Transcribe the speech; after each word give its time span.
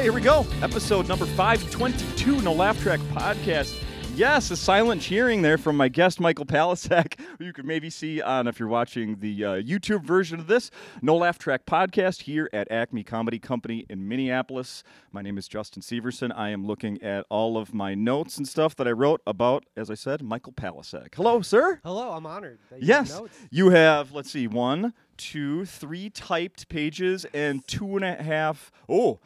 Okay, 0.00 0.06
here 0.06 0.14
we 0.14 0.22
go. 0.22 0.46
Episode 0.62 1.06
number 1.08 1.26
522, 1.26 2.40
No 2.40 2.54
Laugh 2.54 2.80
Track 2.80 3.00
Podcast. 3.12 3.78
Yes, 4.14 4.50
a 4.50 4.56
silent 4.56 5.02
cheering 5.02 5.42
there 5.42 5.58
from 5.58 5.76
my 5.76 5.88
guest, 5.88 6.20
Michael 6.20 6.46
Palascak, 6.46 7.20
who 7.38 7.44
you 7.44 7.52
could 7.52 7.66
maybe 7.66 7.90
see 7.90 8.22
on, 8.22 8.46
if 8.46 8.58
you're 8.58 8.66
watching 8.70 9.16
the 9.16 9.44
uh, 9.44 9.48
YouTube 9.56 10.02
version 10.02 10.40
of 10.40 10.46
this, 10.46 10.70
No 11.02 11.16
Laugh 11.16 11.38
Track 11.38 11.66
Podcast 11.66 12.22
here 12.22 12.48
at 12.54 12.70
Acme 12.72 13.04
Comedy 13.04 13.38
Company 13.38 13.84
in 13.90 14.08
Minneapolis. 14.08 14.82
My 15.12 15.20
name 15.20 15.36
is 15.36 15.46
Justin 15.46 15.82
Severson. 15.82 16.32
I 16.34 16.48
am 16.48 16.66
looking 16.66 17.02
at 17.02 17.26
all 17.28 17.58
of 17.58 17.74
my 17.74 17.94
notes 17.94 18.38
and 18.38 18.48
stuff 18.48 18.74
that 18.76 18.88
I 18.88 18.92
wrote 18.92 19.20
about, 19.26 19.66
as 19.76 19.90
I 19.90 19.94
said, 19.94 20.22
Michael 20.22 20.54
Palascak. 20.54 21.14
Hello, 21.14 21.42
sir. 21.42 21.78
Hello, 21.84 22.12
I'm 22.12 22.24
honored. 22.24 22.58
That 22.70 22.80
you 22.80 22.88
Yes, 22.88 23.10
notes. 23.10 23.36
you 23.50 23.68
have, 23.68 24.12
let's 24.12 24.30
see, 24.30 24.46
one, 24.46 24.94
two, 25.18 25.66
three 25.66 26.08
typed 26.08 26.70
pages 26.70 27.26
and 27.34 27.66
two 27.68 27.96
and 27.96 28.04
a 28.06 28.14
half, 28.22 28.72
oh, 28.88 29.20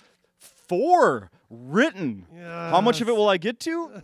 four 0.78 1.30
written. 1.50 2.26
How 2.42 2.80
much 2.80 3.00
of 3.00 3.08
it 3.08 3.12
will 3.16 3.28
I 3.28 3.36
get 3.36 3.60
to? 3.60 4.02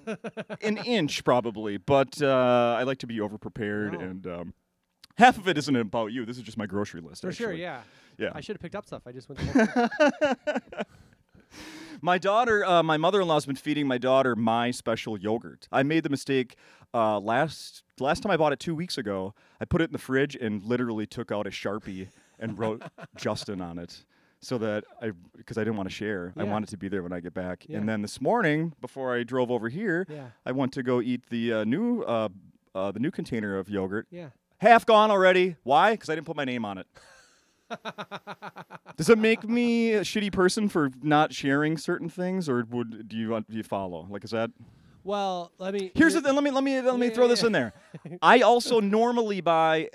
An 0.62 0.76
inch, 0.84 1.24
probably. 1.24 1.76
But 1.78 2.20
uh, 2.22 2.76
I 2.78 2.84
like 2.84 2.98
to 2.98 3.06
be 3.06 3.18
overprepared, 3.18 3.92
No. 3.92 3.98
and 4.00 4.26
um, 4.26 4.54
half 5.18 5.36
of 5.38 5.48
it 5.48 5.58
isn't 5.58 5.74
about 5.76 6.12
you. 6.12 6.24
This 6.24 6.36
is 6.36 6.42
just 6.44 6.56
my 6.58 6.66
grocery 6.66 7.00
list. 7.00 7.22
For 7.22 7.32
sure, 7.32 7.52
yeah. 7.52 7.80
Yeah. 8.18 8.30
I 8.34 8.40
should 8.40 8.56
have 8.56 8.60
picked 8.60 8.74
up 8.76 8.86
stuff. 8.86 9.02
I 9.06 9.12
just 9.12 9.28
went. 9.28 9.40
To 9.40 10.60
My 12.02 12.16
daughter, 12.16 12.64
uh, 12.64 12.82
my 12.82 12.96
mother-in-law's 12.96 13.44
been 13.44 13.56
feeding 13.56 13.86
my 13.86 13.98
daughter 13.98 14.34
my 14.34 14.70
special 14.70 15.18
yogurt. 15.18 15.68
I 15.70 15.82
made 15.82 16.02
the 16.02 16.08
mistake 16.08 16.56
uh, 16.94 17.18
last 17.20 17.82
last 17.98 18.22
time 18.22 18.30
I 18.32 18.38
bought 18.38 18.52
it 18.54 18.58
two 18.60 18.74
weeks 18.74 18.96
ago. 18.96 19.34
I 19.60 19.66
put 19.66 19.82
it 19.82 19.90
in 19.90 19.92
the 19.92 19.98
fridge 19.98 20.34
and 20.34 20.62
literally 20.62 21.06
took 21.06 21.30
out 21.30 21.46
a 21.46 21.50
sharpie 21.50 22.08
and 22.38 22.58
wrote 22.58 22.82
Justin 23.18 23.60
on 23.60 23.78
it, 23.78 24.06
so 24.40 24.58
that 24.58 24.84
I 25.02 25.12
because 25.36 25.58
I 25.58 25.62
didn't 25.64 25.76
want 25.76 25.88
to 25.88 25.94
share. 25.94 26.32
I 26.36 26.44
wanted 26.44 26.68
to 26.70 26.76
be 26.76 26.88
there 26.88 27.02
when 27.02 27.12
I 27.12 27.20
get 27.20 27.34
back. 27.34 27.64
Yeah. 27.68 27.78
And 27.78 27.88
then 27.88 28.02
this 28.02 28.20
morning, 28.20 28.74
before 28.80 29.14
I 29.14 29.22
drove 29.22 29.50
over 29.50 29.68
here, 29.68 30.06
yeah, 30.08 30.28
I 30.46 30.52
went 30.52 30.72
to 30.74 30.82
go 30.82 31.00
eat 31.00 31.28
the 31.30 31.52
uh, 31.52 31.64
new 31.64 32.02
uh, 32.02 32.28
uh, 32.74 32.90
the 32.92 33.00
new 33.00 33.10
container 33.10 33.56
of 33.58 33.68
yogurt. 33.68 34.06
yeah. 34.10 34.30
Half 34.58 34.84
gone 34.84 35.10
already. 35.10 35.56
Why? 35.62 35.92
Because 35.92 36.10
I 36.10 36.14
didn't 36.14 36.26
put 36.26 36.36
my 36.36 36.44
name 36.44 36.66
on 36.66 36.76
it. 36.78 36.86
Does 38.96 39.08
it 39.08 39.18
make 39.18 39.48
me 39.48 39.92
a 39.92 40.00
shitty 40.02 40.32
person 40.32 40.68
for 40.68 40.90
not 41.02 41.32
sharing 41.32 41.78
certain 41.78 42.08
things, 42.10 42.48
or 42.48 42.66
would 42.70 43.08
do 43.08 43.16
you 43.16 43.28
do 43.48 43.56
you 43.56 43.62
follow? 43.62 44.06
Like, 44.10 44.24
is 44.24 44.30
that? 44.32 44.50
Well, 45.02 45.52
let 45.58 45.72
me. 45.72 45.90
Here's 45.94 46.12
the 46.14 46.20
thing. 46.20 46.34
Let 46.34 46.44
me 46.44 46.50
let 46.50 46.62
me 46.64 46.80
let 46.80 46.98
me 46.98 47.06
Yeah, 47.06 47.12
throw 47.14 47.24
yeah, 47.24 47.28
this 47.28 47.40
yeah. 47.40 47.46
in 47.46 47.52
there. 47.52 47.72
I 48.22 48.40
also 48.40 48.80
normally 48.80 49.40
buy 49.40 49.88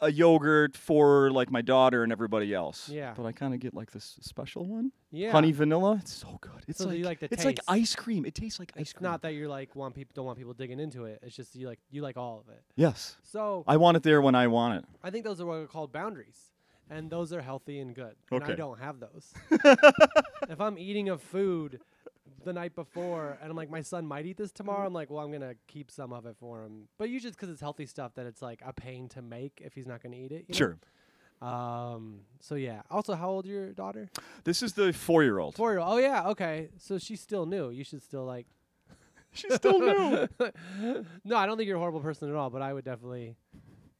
a 0.00 0.10
yogurt 0.10 0.76
for 0.76 1.30
like 1.30 1.50
my 1.50 1.62
daughter 1.62 2.02
and 2.02 2.12
everybody 2.12 2.52
else. 2.52 2.88
Yeah. 2.88 3.14
But 3.16 3.24
I 3.26 3.32
kind 3.32 3.54
of 3.54 3.60
get 3.60 3.74
like 3.74 3.90
this 3.92 4.16
special 4.20 4.66
one, 4.66 4.92
Yeah. 5.10 5.30
honey 5.32 5.52
vanilla. 5.52 5.98
It's 6.00 6.12
so 6.12 6.36
good. 6.40 6.64
It's 6.68 6.78
So 6.78 6.88
like 6.88 6.98
you 6.98 7.04
like 7.04 7.20
the 7.20 7.28
it's 7.32 7.44
like 7.44 7.56
taste? 7.56 7.68
ice 7.68 7.94
cream. 7.94 8.26
It 8.26 8.34
tastes 8.34 8.58
like 8.58 8.72
ice 8.76 8.82
It's 8.82 8.92
cream. 8.94 9.04
not 9.10 9.22
that 9.22 9.34
you're 9.34 9.48
like 9.48 9.74
want 9.76 9.94
people 9.94 10.12
don't 10.14 10.26
want 10.26 10.36
people 10.38 10.52
digging 10.52 10.80
into 10.80 11.04
it. 11.04 11.20
It's 11.22 11.34
just 11.36 11.54
you 11.56 11.66
like 11.66 11.78
you 11.90 12.02
like 12.02 12.16
all 12.16 12.40
of 12.46 12.52
it. 12.52 12.62
Yes. 12.76 13.16
So 13.22 13.64
I 13.66 13.76
want 13.76 13.96
it 13.96 14.02
there 14.02 14.20
when 14.20 14.34
I 14.34 14.46
want 14.48 14.78
it. 14.78 14.84
I 15.02 15.10
think 15.10 15.24
those 15.24 15.40
are 15.40 15.46
what 15.46 15.54
are 15.58 15.66
called 15.66 15.92
boundaries, 15.92 16.38
and 16.90 17.08
those 17.10 17.32
are 17.32 17.40
healthy 17.40 17.78
and 17.80 17.94
good. 17.94 18.14
And 18.30 18.42
Okay. 18.42 18.52
I 18.52 18.56
don't 18.56 18.80
have 18.80 19.00
those. 19.00 19.32
if 20.48 20.60
I'm 20.60 20.78
eating 20.78 21.08
a 21.08 21.16
food 21.18 21.80
the 22.44 22.52
night 22.52 22.74
before 22.74 23.38
and 23.40 23.50
I'm 23.50 23.56
like, 23.56 23.70
my 23.70 23.82
son 23.82 24.06
might 24.06 24.26
eat 24.26 24.36
this 24.36 24.52
tomorrow, 24.52 24.86
I'm 24.86 24.92
like, 24.92 25.10
well, 25.10 25.24
I'm 25.24 25.32
gonna 25.32 25.54
keep 25.66 25.90
some 25.90 26.12
of 26.12 26.26
it 26.26 26.36
for 26.38 26.62
him. 26.64 26.88
But 26.98 27.08
usually 27.10 27.28
it's 27.28 27.36
'cause 27.36 27.48
it's 27.50 27.60
healthy 27.60 27.86
stuff 27.86 28.14
that 28.14 28.26
it's 28.26 28.42
like 28.42 28.60
a 28.64 28.72
pain 28.72 29.08
to 29.10 29.22
make 29.22 29.60
if 29.64 29.74
he's 29.74 29.86
not 29.86 30.02
gonna 30.02 30.16
eat 30.16 30.32
it. 30.32 30.44
you 30.48 30.54
know? 30.54 30.56
Sure. 30.56 30.78
Um. 31.42 32.20
So 32.40 32.54
yeah. 32.54 32.82
Also, 32.90 33.14
how 33.14 33.28
old 33.28 33.44
your 33.46 33.72
daughter? 33.72 34.08
This 34.44 34.62
is 34.62 34.72
the 34.74 34.92
four-year-old. 34.92 35.56
Four 35.56 35.72
year 35.72 35.80
old. 35.80 35.88
Oh 35.94 35.98
yeah. 35.98 36.28
Okay. 36.28 36.68
So 36.78 36.96
she's 36.98 37.20
still 37.20 37.44
new. 37.46 37.70
You 37.70 37.84
should 37.84 38.02
still 38.02 38.24
like. 38.24 38.46
She's 39.32 39.52
still 39.54 39.80
new. 39.80 40.28
no, 41.24 41.36
I 41.36 41.44
don't 41.46 41.56
think 41.56 41.66
you're 41.66 41.76
a 41.76 41.80
horrible 41.80 41.98
person 42.00 42.28
at 42.30 42.36
all. 42.36 42.50
But 42.50 42.62
I 42.62 42.72
would 42.72 42.84
definitely 42.84 43.34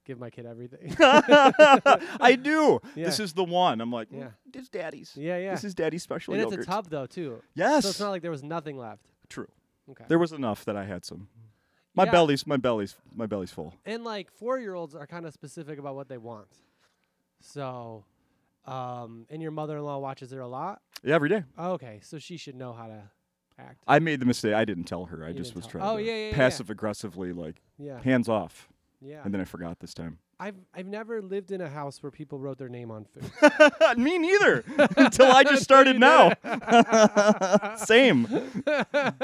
give 0.05 0.19
my 0.19 0.31
kid 0.31 0.47
everything. 0.47 0.95
I 1.01 2.39
do. 2.43 2.81
Yeah. 2.95 3.07
This 3.07 3.21
is 3.21 3.33
the 3.33 3.45
one. 3.45 3.81
I'm 3.81 3.91
like, 3.93 4.09
Yeah. 4.11 4.19
yeah. 4.19 4.29
this 4.53 4.63
is 4.65 4.69
daddy's. 4.69 5.13
yeah, 5.17 5.37
yeah. 5.39 5.51
This 5.53 5.65
is 5.65 5.75
daddy's 5.75 6.03
special 6.03 6.35
and 6.35 6.43
yogurt. 6.43 6.61
it's 6.61 6.69
a 6.69 6.71
tub 6.71 6.89
though 6.91 7.07
too. 7.07 7.43
Yes. 7.55 7.83
So 7.85 7.91
it's 7.91 8.01
not 8.01 8.11
like 8.11 8.23
there 8.23 8.31
was 8.31 8.43
nothing 8.43 8.77
left. 8.79 9.03
True. 9.29 9.49
Okay. 9.91 10.05
There 10.09 10.19
was 10.19 10.33
enough 10.33 10.65
that 10.65 10.77
I 10.77 10.85
had 10.85 11.05
some. 11.05 11.29
My 11.95 12.05
Yeah. 12.05 12.11
belly's 12.13 12.47
my 12.47 12.57
belly's 12.57 12.97
my 13.15 13.27
belly's 13.27 13.51
full. 13.53 13.75
and 13.85 14.03
like 14.05 14.31
four 14.33 14.59
year 14.59 14.75
olds 14.75 14.95
are 14.95 15.07
kind 15.07 15.27
of 15.27 15.33
specific 15.33 15.79
about 15.79 15.95
what 15.95 16.09
they 16.09 16.19
want. 16.19 16.49
So, 17.41 18.05
um, 18.67 19.27
and 19.31 19.43
your 19.43 19.51
mother 19.51 19.77
in 19.77 19.85
law 19.85 19.99
watches 19.99 20.33
it 20.33 20.39
a 20.39 20.47
lot. 20.47 20.81
Yeah, 21.03 21.15
every 21.17 21.29
day. 21.29 21.45
Okay, 21.59 22.01
so 22.03 22.19
she 22.19 22.37
should 22.39 22.55
know 22.57 22.73
how 22.73 22.87
to 22.87 23.03
act. 23.59 23.83
I 23.87 23.99
made 23.99 24.21
the 24.21 24.27
mistake. 24.27 24.55
I 24.55 24.65
didn't 24.65 24.85
tell 24.85 25.05
her. 25.07 25.23
I 25.25 25.33
just 25.33 25.55
was 25.55 25.67
trying 25.67 25.85
Oh, 25.85 25.99
to 25.99 26.03
yeah, 26.03 26.13
yeah, 26.17 26.29
yeah. 26.31 26.35
passive 26.35 26.71
aggressively 26.71 27.33
like 27.33 27.57
yeah. 27.79 28.01
hands 28.03 28.29
off. 28.29 28.69
Yeah. 29.05 29.21
And 29.25 29.35
then 29.35 29.41
I 29.41 29.45
forgot 29.45 29.81
this 29.81 29.93
time. 29.93 30.19
I've 30.41 30.55
I've 30.75 30.87
never 30.87 31.21
lived 31.23 31.51
in 31.53 31.61
a 31.61 31.69
house 31.69 32.03
where 32.03 32.11
people 32.11 32.39
wrote 32.41 32.59
their 32.59 32.69
name 32.69 32.91
on 32.91 33.05
food. 33.05 33.31
Me 33.99 34.19
neither. 34.19 34.65
Until 34.97 35.31
I 35.31 35.45
just 35.45 35.63
started 35.63 36.01
now. 36.01 36.33
same. 37.77 38.27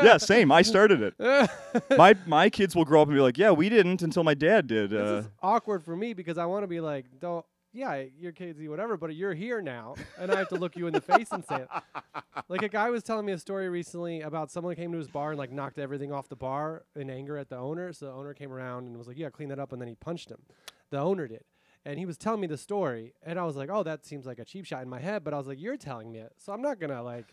Yeah, 0.02 0.18
same. 0.18 0.52
I 0.52 0.62
started 0.62 1.00
it. 1.02 1.48
My 1.96 2.14
my 2.26 2.50
kids 2.50 2.76
will 2.76 2.84
grow 2.84 3.02
up 3.02 3.08
and 3.08 3.16
be 3.16 3.20
like, 3.20 3.38
"Yeah, 3.38 3.50
we 3.52 3.68
didn't 3.68 4.02
until 4.02 4.22
my 4.22 4.34
dad 4.34 4.66
did." 4.66 4.90
this 4.90 5.00
Uh, 5.00 5.14
is 5.20 5.28
awkward 5.42 5.82
for 5.82 5.96
me 5.96 6.12
because 6.12 6.38
I 6.38 6.46
want 6.46 6.62
to 6.62 6.68
be 6.68 6.80
like, 6.80 7.06
don't. 7.18 7.44
Yeah, 7.72 8.02
your 8.18 8.32
kids 8.32 8.60
eat 8.60 8.68
whatever, 8.68 8.96
but 8.96 9.14
you're 9.14 9.32
here 9.32 9.62
now, 9.62 9.94
and 10.18 10.32
I 10.32 10.38
have 10.38 10.48
to 10.48 10.56
look 10.56 10.76
you 10.76 10.88
in 10.88 10.92
the 10.92 11.00
face 11.00 11.30
and 11.30 11.44
say 11.44 11.62
it. 11.62 11.68
Like 12.48 12.62
a 12.62 12.68
guy 12.68 12.90
was 12.90 13.04
telling 13.04 13.26
me 13.26 13.32
a 13.32 13.38
story 13.38 13.68
recently 13.68 14.22
about 14.22 14.50
someone 14.50 14.74
came 14.74 14.90
to 14.90 14.98
his 14.98 15.06
bar 15.06 15.30
and 15.30 15.38
like 15.38 15.52
knocked 15.52 15.78
everything 15.78 16.12
off 16.12 16.28
the 16.28 16.34
bar 16.34 16.82
in 16.96 17.08
anger 17.10 17.38
at 17.38 17.48
the 17.48 17.56
owner. 17.56 17.92
So 17.92 18.06
the 18.06 18.12
owner 18.12 18.34
came 18.34 18.52
around 18.52 18.86
and 18.86 18.98
was 18.98 19.06
like, 19.06 19.18
"Yeah, 19.18 19.30
clean 19.30 19.50
that 19.50 19.60
up," 19.60 19.70
and 19.72 19.80
then 19.80 19.88
he 19.88 19.94
punched 19.94 20.30
him. 20.30 20.42
The 20.90 20.98
owner 20.98 21.28
did, 21.28 21.44
and 21.84 21.96
he 21.96 22.06
was 22.06 22.18
telling 22.18 22.40
me 22.40 22.48
the 22.48 22.58
story, 22.58 23.14
and 23.22 23.38
I 23.38 23.44
was 23.44 23.54
like, 23.54 23.70
"Oh, 23.70 23.84
that 23.84 24.04
seems 24.04 24.26
like 24.26 24.40
a 24.40 24.44
cheap 24.44 24.64
shot 24.64 24.82
in 24.82 24.88
my 24.88 24.98
head," 24.98 25.22
but 25.22 25.32
I 25.32 25.38
was 25.38 25.46
like, 25.46 25.60
"You're 25.60 25.76
telling 25.76 26.10
me 26.10 26.18
it, 26.18 26.32
so 26.38 26.52
I'm 26.52 26.62
not 26.62 26.80
gonna 26.80 27.02
like." 27.04 27.26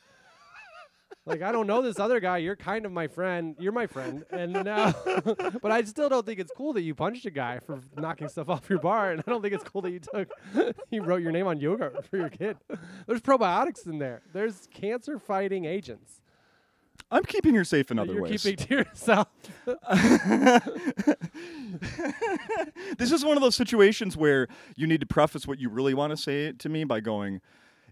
Like 1.27 1.41
I 1.41 1.51
don't 1.51 1.67
know 1.67 1.81
this 1.81 1.99
other 1.99 2.19
guy. 2.19 2.37
You're 2.37 2.55
kind 2.55 2.85
of 2.85 2.91
my 2.91 3.07
friend. 3.07 3.55
You're 3.59 3.73
my 3.73 3.85
friend, 3.85 4.23
and 4.31 4.53
now, 4.53 4.93
but 5.61 5.71
I 5.71 5.83
still 5.83 6.09
don't 6.09 6.25
think 6.25 6.39
it's 6.39 6.51
cool 6.55 6.73
that 6.73 6.81
you 6.81 6.95
punched 6.95 7.25
a 7.25 7.31
guy 7.31 7.59
for 7.59 7.81
knocking 7.97 8.29
stuff 8.29 8.49
off 8.49 8.69
your 8.69 8.79
bar, 8.79 9.11
and 9.11 9.21
I 9.25 9.29
don't 9.29 9.41
think 9.41 9.53
it's 9.53 9.63
cool 9.63 9.81
that 9.81 9.91
you 9.91 9.99
took, 9.99 10.29
you 10.89 11.03
wrote 11.03 11.21
your 11.21 11.33
name 11.33 11.45
on 11.47 11.59
yogurt 11.59 12.05
for 12.09 12.17
your 12.17 12.29
kid. 12.29 12.57
There's 13.07 13.21
probiotics 13.21 13.85
in 13.85 13.99
there. 13.99 14.21
There's 14.33 14.67
cancer 14.73 15.19
fighting 15.19 15.65
agents. 15.65 16.21
I'm 17.11 17.23
keeping 17.23 17.55
her 17.55 17.63
safe 17.63 17.91
in 17.91 17.99
other 17.99 18.13
you're 18.13 18.23
ways. 18.23 18.41
keeping 18.41 18.65
to 18.65 18.75
yourself. 18.75 19.27
this 22.97 23.11
is 23.11 23.23
one 23.23 23.37
of 23.37 23.43
those 23.43 23.55
situations 23.55 24.17
where 24.17 24.47
you 24.75 24.87
need 24.87 24.99
to 24.99 25.05
preface 25.05 25.47
what 25.47 25.59
you 25.59 25.69
really 25.69 25.93
want 25.93 26.11
to 26.11 26.17
say 26.17 26.51
to 26.51 26.69
me 26.69 26.83
by 26.83 26.99
going, 26.99 27.39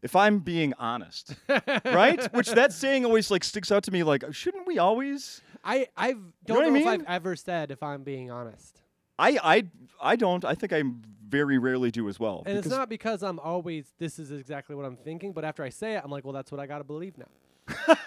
if 0.06 0.16
I'm 0.16 0.38
being 0.40 0.74
honest, 0.78 1.36
right? 1.84 2.24
Which 2.32 2.52
that 2.52 2.72
saying 2.72 3.06
always 3.06 3.32
like 3.32 3.44
sticks 3.44 3.72
out 3.72 3.84
to 3.86 3.92
me. 3.92 4.04
Like, 4.04 4.24
shouldn't 4.32 4.68
we 4.68 4.78
always? 4.78 5.42
I 5.64 5.88
I've 5.98 6.18
don't 6.46 6.58
what 6.58 6.66
I 6.66 6.70
know 6.70 6.76
if 6.76 6.86
mean? 6.86 6.88
I've 7.02 7.08
ever 7.08 7.36
said 7.36 7.72
if 7.72 7.82
I'm 7.82 8.04
being 8.04 8.30
honest, 8.30 8.84
I 9.18 9.40
I 9.44 9.64
I 10.00 10.16
don't. 10.16 10.46
I 10.46 10.54
think 10.54 10.72
I 10.74 10.84
very 11.28 11.58
rarely 11.58 11.90
do 11.90 12.08
as 12.08 12.20
well. 12.20 12.44
and 12.46 12.56
it's 12.56 12.68
not 12.68 12.88
because 12.88 13.24
I'm 13.24 13.40
always 13.40 13.92
this 13.98 14.20
is 14.20 14.32
exactly 14.32 14.76
what 14.76 14.86
I'm 14.86 14.96
thinking, 14.96 15.34
but 15.34 15.44
after 15.44 15.64
I 15.64 15.70
say 15.70 15.96
it, 15.96 16.02
I'm 16.04 16.12
like, 16.12 16.24
well, 16.24 16.34
that's 16.34 16.52
what 16.52 16.62
I 16.62 16.68
gotta 16.68 16.84
believe 16.84 17.16
now. 17.18 17.96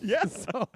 Yes. 0.00 0.46
So 0.52 0.68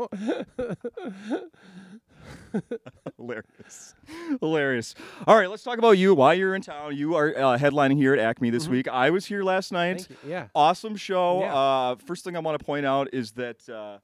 Hilarious. 3.16 3.94
Hilarious. 4.40 4.94
All 5.26 5.36
right, 5.36 5.48
let's 5.50 5.62
talk 5.62 5.78
about 5.78 5.92
you. 5.92 6.14
Why 6.14 6.34
you're 6.34 6.54
in 6.54 6.62
town. 6.62 6.96
You 6.96 7.14
are 7.16 7.28
uh, 7.36 7.58
headlining 7.58 7.96
here 7.96 8.12
at 8.12 8.18
Acme 8.18 8.50
this 8.50 8.68
week. 8.68 8.88
I 8.88 9.10
was 9.10 9.26
here 9.26 9.42
last 9.42 9.72
night. 9.72 10.08
Yeah. 10.26 10.48
Awesome 10.54 10.96
show. 10.96 11.40
Yeah. 11.40 11.54
Uh, 11.54 11.96
first 12.06 12.24
thing 12.24 12.36
I 12.36 12.40
want 12.40 12.58
to 12.58 12.64
point 12.64 12.86
out 12.86 13.08
is 13.12 13.32
that. 13.32 13.68
Uh, 13.68 13.98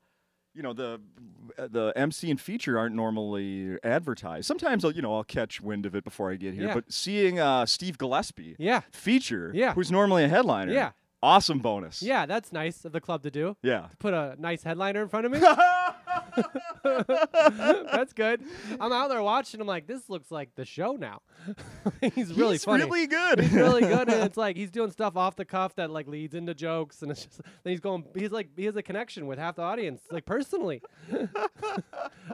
you 0.55 0.63
know 0.63 0.73
the 0.73 1.01
the 1.57 1.93
MC 1.95 2.33
and 2.33 2.41
feature 2.41 2.77
aren't 2.81 2.93
normally 2.97 3.77
advertised. 3.85 4.47
Sometimes 4.47 4.85
I'll 4.85 4.91
you 4.91 5.03
know 5.03 5.15
I'll 5.15 5.23
catch 5.23 5.61
wind 5.61 5.87
of 5.87 5.95
it 5.95 6.03
before 6.03 6.33
I 6.33 6.35
get 6.35 6.53
here. 6.55 6.65
Yeah. 6.69 6.75
But 6.75 6.91
seeing 6.93 7.39
uh, 7.39 7.65
Steve 7.65 7.97
Gillespie 7.97 8.57
Yeah. 8.59 8.81
feature, 8.91 9.53
Yeah. 9.55 9.75
who's 9.75 9.93
normally 9.93 10.25
a 10.25 10.29
headliner, 10.29 10.73
Yeah. 10.73 10.93
Awesome 11.23 11.59
bonus. 11.59 12.03
Yeah, 12.03 12.27
that's 12.27 12.53
nice 12.53 12.85
of 12.85 12.93
the 12.93 13.01
club 13.01 13.23
to 13.23 13.31
do. 13.31 13.57
yeah. 13.63 13.89
Put 13.99 14.15
a 14.15 14.37
nice 14.39 14.63
headliner 14.63 15.03
in 15.03 15.09
front 15.09 15.27
of 15.27 15.33
me. 15.33 15.41
that's 16.85 18.13
good. 18.13 18.43
I'm 18.81 18.93
out 18.93 19.09
there 19.09 19.23
watching. 19.23 19.61
I'm 19.61 19.67
like, 19.67 19.87
this 19.87 20.09
looks 20.09 20.31
like 20.31 20.55
the 20.55 20.65
show 20.65 20.93
now. 20.93 21.23
he's 22.15 22.35
really 22.35 22.59
funny. 22.59 22.59
He's 22.59 22.65
funny. 22.65 22.85
really 22.85 23.07
good. 23.07 23.41
he's 23.41 23.53
really 23.53 23.81
good, 23.83 24.09
and 24.09 24.23
it's 24.25 24.37
like 24.37 24.57
he's 24.57 24.71
doing 24.71 24.91
stuff 24.91 25.17
off 25.17 25.37
the 25.37 25.45
cuff 25.45 25.75
that 25.77 25.91
like 25.91 26.07
leads 26.07 26.35
into 26.35 26.55
jokes, 26.55 27.03
and 27.03 27.11
it's 27.11 27.25
just 27.25 27.41
then 27.63 27.71
he's 27.73 27.81
going. 27.81 28.05
He's 28.15 28.31
like 28.31 28.49
he 28.57 28.65
has 28.67 28.77
a 28.77 28.83
connection 28.83 29.27
with 29.27 29.39
half 29.39 29.57
the 29.57 29.63
audience, 29.63 30.03
like 30.11 30.27
personally. 30.27 30.83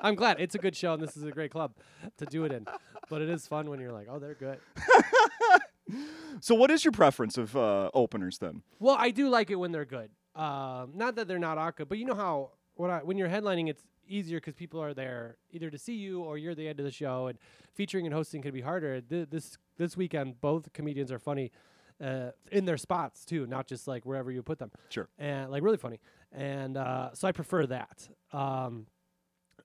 I'm 0.01 0.15
glad 0.15 0.41
it's 0.41 0.55
a 0.55 0.59
good 0.59 0.77
show, 0.77 0.95
and 0.95 1.03
this 1.03 1.17
is 1.17 1.25
a 1.25 1.31
great 1.31 1.51
club 1.51 1.73
to 2.19 2.27
do 2.27 2.45
it 2.45 2.53
in. 2.53 2.67
But 3.09 3.23
it 3.23 3.29
is 3.29 3.47
fun 3.47 3.69
when 3.71 3.81
you're 3.81 3.93
like, 3.93 4.09
oh, 4.11 4.19
they're 4.19 4.35
good. 4.35 4.59
So 6.41 6.55
what 6.55 6.71
is 6.71 6.85
your 6.85 6.93
preference 6.93 7.37
of 7.39 7.57
uh, 7.57 7.91
openers 7.95 8.39
then? 8.39 8.63
Well, 8.79 8.97
I 8.99 9.11
do 9.11 9.29
like 9.29 9.51
it 9.51 9.57
when 9.57 9.73
they're 9.73 9.85
good. 9.85 10.11
um, 10.35 10.93
not 10.95 11.15
that 11.17 11.29
they're 11.29 11.39
not 11.39 11.59
awkward, 11.59 11.89
but 11.89 11.99
you 11.99 12.05
know 12.05 12.15
how 12.15 12.51
what 12.75 12.91
I, 12.91 12.99
when 12.99 13.17
you're 13.17 13.29
headlining, 13.29 13.69
it's 13.69 13.83
easier 14.07 14.39
because 14.39 14.55
people 14.55 14.83
are 14.83 14.93
there 14.95 15.37
either 15.53 15.71
to 15.71 15.79
see 15.79 15.95
you 15.95 16.23
or 16.23 16.37
you're 16.39 16.55
the 16.55 16.69
end 16.69 16.81
of 16.81 16.85
the 16.85 16.91
show, 16.91 17.29
and 17.29 17.39
featuring 17.75 18.05
and 18.07 18.15
hosting 18.15 18.43
can 18.43 18.53
be 18.53 18.61
harder. 18.61 19.01
Th- 19.01 19.29
this 19.31 19.57
this 19.77 19.97
weekend, 19.97 20.41
both 20.41 20.73
comedians 20.73 21.13
are 21.13 21.19
funny 21.21 21.53
uh, 22.03 22.31
in 22.51 22.65
their 22.65 22.77
spots 22.77 23.25
too, 23.25 23.47
not 23.47 23.67
just 23.67 23.87
like 23.87 24.05
wherever 24.05 24.31
you 24.33 24.43
put 24.43 24.59
them. 24.59 24.71
Sure. 24.89 25.09
and 25.19 25.51
like 25.51 25.63
really 25.63 25.77
funny, 25.77 26.01
and 26.33 26.77
uh, 26.77 27.11
so 27.15 27.29
I 27.29 27.33
prefer 27.33 27.67
that. 27.67 28.09
Um, 28.33 28.87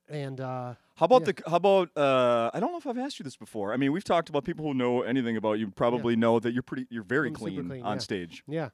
and 0.08 0.40
uh, 0.40 0.74
How 0.96 1.06
about 1.06 1.22
Yeah. 1.26 1.32
the? 1.32 1.50
How 1.50 1.56
about? 1.56 1.96
Uh, 1.96 2.50
I 2.52 2.60
don't 2.60 2.72
know 2.72 2.78
if 2.78 2.86
I've 2.86 2.98
asked 2.98 3.18
you 3.18 3.24
this 3.24 3.36
before. 3.36 3.72
I 3.72 3.76
mean, 3.76 3.92
we've 3.92 4.04
talked 4.04 4.28
about 4.28 4.44
people 4.44 4.64
who 4.64 4.74
know 4.74 5.02
anything 5.02 5.36
about 5.36 5.54
you. 5.54 5.68
Probably 5.70 6.16
know 6.16 6.38
that 6.40 6.52
you're 6.52 6.62
pretty. 6.62 6.86
You're 6.90 7.02
very 7.04 7.30
clean, 7.30 7.68
clean, 7.68 7.82
on 7.82 7.96
yeah. 7.96 8.00
stage. 8.00 8.42
yeah, 8.46 8.70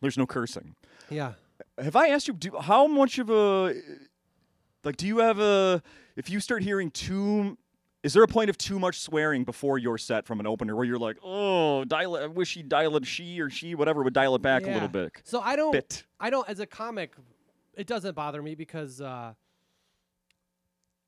There's 0.00 0.18
no 0.18 0.26
cursing. 0.26 0.74
yeah. 1.08 1.32
Have 1.78 1.94
I 1.96 2.08
asked 2.08 2.26
you? 2.26 2.34
Do, 2.34 2.56
how 2.58 2.86
much 2.86 3.18
of 3.18 3.28
a 3.30 3.74
like? 4.84 4.96
Do 4.96 5.06
you 5.06 5.18
have 5.18 5.38
a? 5.38 5.82
If 6.16 6.28
you 6.30 6.40
start 6.40 6.62
hearing 6.62 6.90
too, 6.90 7.56
is 8.02 8.14
there 8.14 8.22
a 8.22 8.28
point 8.28 8.50
of 8.50 8.56
too 8.56 8.78
much 8.78 8.98
swearing 8.98 9.44
before 9.44 9.78
your 9.78 9.98
set 9.98 10.26
from 10.26 10.40
an 10.40 10.46
opener 10.46 10.74
where 10.74 10.84
you're 10.86 10.98
like, 10.98 11.18
oh, 11.22 11.84
dial 11.84 12.16
it. 12.16 12.22
I 12.22 12.26
wish 12.26 12.54
he 12.54 12.62
dial 12.62 12.96
it. 12.96 13.06
She 13.06 13.40
or 13.40 13.50
she, 13.50 13.74
whatever, 13.74 14.02
would 14.02 14.14
dial 14.14 14.34
it 14.34 14.42
back 14.42 14.64
a 14.64 14.70
little 14.70 14.88
bit. 14.88 15.12
So 15.24 15.40
I 15.40 15.54
don't. 15.56 15.72
Bit. 15.72 16.04
I 16.18 16.30
don't. 16.30 16.48
As 16.48 16.60
a 16.60 16.66
comic, 16.66 17.12
it 17.74 17.86
doesn't 17.86 18.14
bother 18.14 18.42
me 18.42 18.54
because 18.54 19.00
uh, 19.02 19.34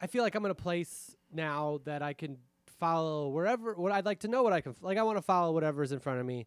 I 0.02 0.08
feel 0.08 0.24
like 0.24 0.34
I'm 0.34 0.44
in 0.44 0.50
a 0.50 0.54
place 0.54 1.16
now 1.32 1.80
that 1.84 2.02
I 2.02 2.12
can 2.12 2.36
follow 2.80 3.28
wherever. 3.28 3.74
What 3.74 3.92
I'd 3.92 4.04
like 4.04 4.18
to 4.20 4.28
know 4.28 4.42
what 4.42 4.52
I 4.52 4.60
can 4.60 4.74
like. 4.80 4.98
I 4.98 5.02
want 5.04 5.16
to 5.16 5.22
follow 5.22 5.52
whatever 5.52 5.82
is 5.84 5.92
in 5.92 6.00
front 6.00 6.18
of 6.18 6.26
me. 6.26 6.46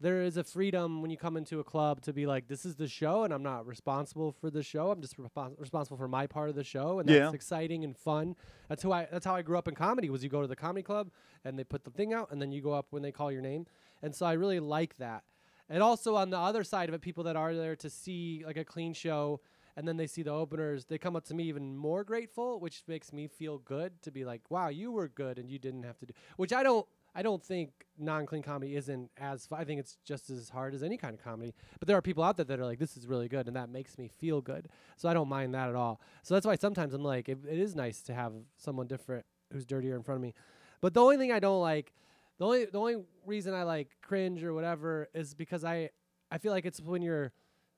There 0.00 0.20
is 0.22 0.36
a 0.36 0.44
freedom 0.44 1.00
when 1.00 1.10
you 1.10 1.16
come 1.16 1.38
into 1.38 1.58
a 1.60 1.64
club 1.64 2.02
to 2.02 2.12
be 2.12 2.26
like, 2.26 2.48
this 2.48 2.66
is 2.66 2.74
the 2.74 2.86
show, 2.88 3.22
and 3.24 3.32
I'm 3.32 3.42
not 3.44 3.64
responsible 3.66 4.30
for 4.32 4.50
the 4.50 4.62
show. 4.62 4.90
I'm 4.90 5.00
just 5.00 5.16
respons- 5.16 5.58
responsible 5.58 5.96
for 5.96 6.06
my 6.08 6.26
part 6.26 6.50
of 6.50 6.54
the 6.54 6.64
show, 6.64 6.98
and 6.98 7.08
that's 7.08 7.16
Yeah. 7.16 7.30
exciting 7.32 7.82
and 7.82 7.96
fun. 7.96 8.36
That's 8.68 8.82
who 8.82 8.92
I. 8.92 9.06
That's 9.10 9.24
how 9.24 9.36
I 9.36 9.42
grew 9.42 9.56
up 9.56 9.68
in 9.68 9.74
comedy. 9.74 10.10
Was 10.10 10.24
you 10.24 10.28
go 10.28 10.42
to 10.42 10.48
the 10.48 10.56
comedy 10.56 10.82
club 10.82 11.10
and 11.44 11.56
they 11.58 11.64
put 11.64 11.84
the 11.84 11.90
thing 11.90 12.12
out, 12.12 12.30
and 12.32 12.42
then 12.42 12.50
you 12.52 12.60
go 12.60 12.72
up 12.72 12.88
when 12.90 13.02
they 13.02 13.12
call 13.12 13.30
your 13.30 13.40
name, 13.40 13.66
and 14.02 14.14
so 14.14 14.26
I 14.26 14.32
really 14.32 14.60
like 14.60 14.96
that. 14.98 15.22
And 15.68 15.82
also 15.82 16.14
on 16.16 16.30
the 16.30 16.38
other 16.38 16.62
side 16.64 16.88
of 16.88 16.94
it, 16.94 17.00
people 17.00 17.24
that 17.24 17.36
are 17.36 17.54
there 17.54 17.76
to 17.76 17.88
see 17.88 18.42
like 18.44 18.56
a 18.56 18.64
clean 18.64 18.92
show 18.92 19.40
and 19.76 19.86
then 19.86 19.96
they 19.96 20.06
see 20.06 20.22
the 20.22 20.32
openers, 20.32 20.86
they 20.86 20.98
come 20.98 21.16
up 21.16 21.24
to 21.26 21.34
me 21.34 21.44
even 21.44 21.76
more 21.76 22.02
grateful, 22.02 22.58
which 22.58 22.82
makes 22.88 23.12
me 23.12 23.26
feel 23.28 23.58
good 23.58 24.02
to 24.02 24.10
be 24.10 24.24
like, 24.24 24.50
wow, 24.50 24.68
you 24.68 24.90
were 24.90 25.08
good 25.08 25.38
and 25.38 25.50
you 25.50 25.58
didn't 25.58 25.82
have 25.82 25.98
to 25.98 26.06
do. 26.06 26.14
Which 26.36 26.52
I 26.52 26.62
don't. 26.62 26.86
I 27.18 27.22
don't 27.22 27.42
think 27.42 27.70
non-clean 27.96 28.42
comedy 28.42 28.76
isn't 28.76 29.10
as. 29.16 29.48
I 29.50 29.64
think 29.64 29.80
it's 29.80 29.96
just 30.04 30.28
as 30.28 30.50
hard 30.50 30.74
as 30.74 30.82
any 30.82 30.98
kind 30.98 31.14
of 31.14 31.24
comedy. 31.24 31.54
But 31.78 31.88
there 31.88 31.96
are 31.96 32.02
people 32.02 32.22
out 32.22 32.36
there 32.36 32.44
that 32.44 32.60
are 32.60 32.66
like, 32.66 32.78
this 32.78 32.94
is 32.94 33.06
really 33.06 33.26
good, 33.26 33.46
and 33.46 33.56
that 33.56 33.70
makes 33.70 33.96
me 33.96 34.10
feel 34.18 34.42
good. 34.42 34.68
So 34.98 35.08
I 35.08 35.14
don't 35.14 35.30
mind 35.30 35.54
that 35.54 35.70
at 35.70 35.74
all. 35.74 35.98
So 36.22 36.34
that's 36.34 36.44
why 36.44 36.56
sometimes 36.56 36.92
I'm 36.92 37.02
like, 37.02 37.30
it, 37.30 37.38
it 37.50 37.58
is 37.58 37.74
nice 37.74 38.02
to 38.02 38.12
have 38.12 38.34
someone 38.58 38.86
different 38.86 39.24
who's 39.50 39.64
dirtier 39.64 39.96
in 39.96 40.02
front 40.02 40.16
of 40.16 40.22
me. 40.22 40.34
But 40.82 40.92
the 40.92 41.00
only 41.00 41.16
thing 41.16 41.32
I 41.32 41.38
don't 41.38 41.62
like, 41.62 41.94
the 42.38 42.44
only 42.44 42.66
the 42.66 42.78
only 42.78 42.96
reason 43.24 43.54
I 43.54 43.62
like 43.62 43.96
cringe 44.02 44.44
or 44.44 44.52
whatever 44.52 45.08
is 45.14 45.32
because 45.32 45.64
I 45.64 45.88
I 46.30 46.36
feel 46.36 46.52
like 46.52 46.66
it's 46.66 46.80
when 46.80 47.00
you're 47.00 47.32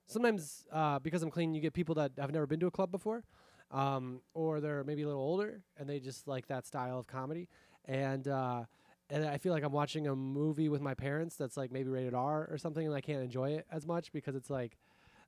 sometimes 0.09 0.65
uh, 0.71 0.99
because 0.99 1.23
I'm 1.23 1.31
clean, 1.31 1.53
you 1.53 1.61
get 1.61 1.73
people 1.73 1.95
that 1.95 2.11
have 2.19 2.31
never 2.31 2.45
been 2.45 2.59
to 2.59 2.67
a 2.67 2.71
club 2.71 2.91
before, 2.91 3.23
um, 3.71 4.21
or 4.33 4.59
they're 4.59 4.83
maybe 4.83 5.03
a 5.03 5.07
little 5.07 5.21
older 5.21 5.61
and 5.77 5.87
they 5.89 5.99
just 5.99 6.27
like 6.27 6.47
that 6.47 6.65
style 6.65 6.99
of 6.99 7.07
comedy, 7.07 7.47
and 7.85 8.27
uh, 8.27 8.63
and 9.09 9.25
I 9.25 9.37
feel 9.37 9.53
like 9.53 9.63
I'm 9.63 9.71
watching 9.71 10.07
a 10.07 10.15
movie 10.15 10.69
with 10.69 10.81
my 10.81 10.93
parents 10.93 11.35
that's 11.35 11.55
like 11.57 11.71
maybe 11.71 11.89
rated 11.89 12.13
R 12.13 12.47
or 12.51 12.57
something, 12.57 12.85
and 12.85 12.95
I 12.95 13.01
can't 13.01 13.23
enjoy 13.23 13.51
it 13.51 13.65
as 13.71 13.85
much 13.87 14.11
because 14.11 14.35
it's 14.35 14.49
like 14.49 14.77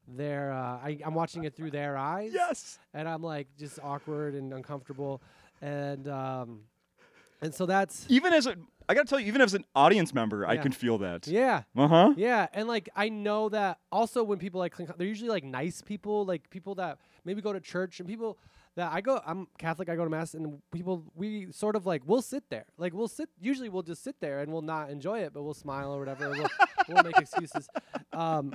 they're 0.08 0.52
uh, 0.52 0.78
I, 0.84 1.00
I'm 1.06 1.14
watching 1.14 1.44
it 1.46 1.56
through 1.56 1.72
their 1.72 1.96
eyes, 1.98 2.32
Yes. 2.34 2.80
and 2.94 3.08
I'm 3.08 3.22
like 3.24 3.48
just 3.58 3.80
awkward 3.84 4.34
and 4.36 4.54
uncomfortable, 4.54 5.22
and 5.62 6.08
um, 6.08 6.62
and 7.42 7.54
so 7.54 7.66
that's 7.66 8.06
Even 8.10 8.34
as 8.34 8.46
a, 8.48 8.56
I 8.90 8.94
gotta 8.94 9.08
tell 9.08 9.20
you, 9.20 9.28
even 9.28 9.42
as 9.42 9.54
an 9.54 9.64
audience 9.76 10.14
member, 10.14 10.46
I 10.46 10.54
Yeah. 10.54 10.62
can 10.64 10.72
feel 10.72 10.98
that. 11.00 11.28
yeah. 11.28 11.64
Uh 11.76 11.88
huh. 11.88 12.14
Yeah, 12.18 12.48
and 12.54 12.68
like 12.68 12.90
I 12.96 13.10
know 13.10 13.50
that 13.50 13.80
also 13.92 14.24
when 14.24 14.38
people 14.40 14.60
like 14.60 14.76
they're 14.78 15.08
usually 15.08 15.30
like 15.30 15.44
nice 15.44 15.82
people, 15.82 16.26
like 16.26 16.50
people 16.50 16.76
that 16.76 16.98
maybe 17.24 17.42
go 17.42 17.54
to 17.54 17.60
church 17.60 18.00
and 18.00 18.08
people 18.10 18.38
that 18.76 18.92
I 18.92 19.02
go 19.02 19.22
I'm 19.26 19.48
Catholic, 19.58 19.90
I 19.90 19.96
go 19.96 20.04
to 20.04 20.10
mass 20.10 20.34
and 20.34 20.60
people 20.72 21.04
we 21.16 21.52
sort 21.52 21.76
of 21.76 21.86
like 21.86 22.02
we'll 22.06 22.22
sit 22.22 22.44
there. 22.50 22.66
Like 22.78 22.94
we'll 22.94 23.08
sit 23.08 23.30
usually 23.40 23.70
we'll 23.70 23.84
just 23.84 24.04
sit 24.04 24.16
there 24.20 24.40
and 24.42 24.52
we'll 24.52 24.62
not 24.62 24.90
enjoy 24.90 25.20
it, 25.20 25.34
but 25.34 25.44
we'll 25.44 25.54
smile 25.54 25.94
or 25.94 26.00
whatever. 26.00 26.30
we'll, 26.30 26.48
we'll 26.90 27.04
make 27.04 27.18
excuses. 27.20 27.68
Um 28.14 28.54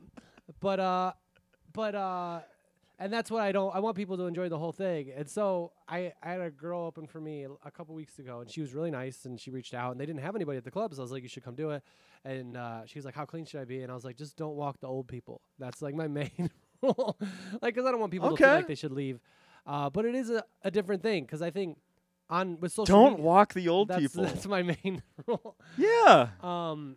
but 0.61 0.81
uh 0.81 1.13
but 1.73 1.95
uh 1.95 2.41
and 2.99 3.13
that's 3.13 3.31
what 3.31 3.43
I 3.43 3.53
don't 3.53 3.75
I 3.75 3.81
want 3.81 3.97
people 3.97 4.17
to 4.17 4.25
enjoy 4.25 4.49
the 4.49 4.59
whole 4.59 4.73
thing. 4.73 5.13
And 5.15 5.29
so 5.29 5.73
I, 5.89 6.13
I 6.23 6.31
had 6.33 6.41
a 6.41 6.51
girl 6.51 6.81
open 6.87 7.07
for 7.07 7.21
me 7.21 7.47
a 7.65 7.71
couple 7.71 7.95
weeks 7.95 8.19
ago 8.19 8.41
and 8.41 8.51
she 8.51 8.61
was 8.61 8.73
really 8.73 8.91
nice 8.91 9.25
and 9.25 9.39
she 9.39 9.51
reached 9.51 9.75
out 9.75 9.93
and 9.93 10.01
they 10.01 10.07
didn't 10.07 10.23
have 10.23 10.35
anybody 10.35 10.59
at 10.59 10.65
the 10.65 10.71
club 10.71 10.95
so 10.95 11.01
I 11.01 11.05
was 11.05 11.13
like 11.13 11.23
you 11.23 11.29
should 11.29 11.45
come 11.45 11.55
do 11.55 11.71
it. 11.71 11.83
And 12.25 12.57
uh, 12.57 12.87
she 12.87 12.99
was 12.99 13.05
like 13.05 13.15
how 13.15 13.25
clean 13.27 13.45
should 13.45 13.61
I 13.61 13.65
be? 13.65 13.83
And 13.83 13.91
I 13.93 13.95
was 13.95 14.05
like 14.05 14.17
just 14.17 14.37
don't 14.37 14.57
walk 14.57 14.81
the 14.81 14.87
old 14.87 15.09
people. 15.09 15.43
That's 15.59 15.83
like 15.83 15.95
my 15.95 16.09
main 16.21 16.51
rule. 16.83 17.19
Like 17.61 17.75
cuz 17.75 17.85
I 17.85 17.91
don't 17.91 18.01
want 18.01 18.13
people 18.13 18.31
to 18.31 18.37
feel 18.37 18.49
like 18.55 18.67
they 18.67 18.75
should 18.75 18.93
leave. 18.93 19.21
Uh, 19.67 19.91
but 19.91 20.05
it 20.05 20.15
is 20.15 20.31
a, 20.31 20.45
a 20.63 20.71
different 20.71 21.03
thing 21.03 21.27
cuz 21.27 21.43
I 21.43 21.51
think 21.51 21.79
on 22.31 22.59
with 22.61 22.73
social 22.73 22.87
Don't 22.87 23.13
media, 23.13 23.25
walk 23.25 23.53
the 23.55 23.69
old 23.69 23.89
that's, 23.89 24.01
people. 24.01 24.25
that's 24.25 24.47
my 24.47 24.63
main 24.85 25.03
rule. 25.27 25.57
Yeah. 25.77 26.29
um 26.41 26.97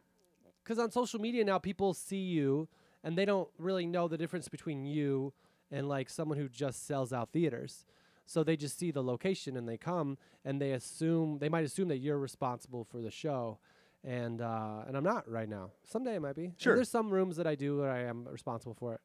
because 0.64 0.80
on 0.80 0.92
social 0.92 1.20
media 1.20 1.44
now 1.44 1.58
people 1.58 1.94
see 1.94 2.18
you 2.22 2.68
and 3.04 3.18
they 3.18 3.26
don't 3.26 3.50
really 3.58 3.86
know 3.88 4.08
the 4.08 4.18
difference 4.18 4.48
between 4.48 4.86
you 4.86 5.34
and 5.72 5.88
like 5.90 6.10
someone 6.10 6.38
who 6.38 6.48
just 6.50 6.86
sells 6.88 7.12
out 7.14 7.30
theaters 7.32 7.86
so 8.26 8.44
they 8.44 8.56
just 8.56 8.78
see 8.78 8.92
the 8.92 9.02
location 9.04 9.58
and 9.58 9.68
they 9.68 9.78
come 9.78 10.18
and 10.46 10.62
they 10.62 10.72
assume 10.72 11.40
they 11.40 11.50
might 11.50 11.64
assume 11.66 11.88
that 11.88 11.98
you're 11.98 12.20
responsible 12.20 12.84
for 12.84 13.02
the 13.02 13.12
show 13.12 13.58
and 14.04 14.42
uh 14.42 14.82
and 14.88 14.96
i'm 14.96 15.04
not 15.04 15.30
right 15.30 15.50
now 15.50 15.72
someday 15.84 16.16
i 16.16 16.20
might 16.20 16.36
be 16.36 16.46
And 16.46 16.54
Sure. 16.58 16.76
there's 16.76 16.90
some 16.90 17.10
rooms 17.10 17.38
that 17.38 17.48
i 17.48 17.56
do 17.56 17.80
where 17.80 17.92
i 17.92 18.02
am 18.04 18.26
responsible 18.28 18.74
for 18.76 18.94
it 18.96 19.02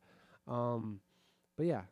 um 0.47 1.01
but 1.57 1.67
yeah 1.67 1.83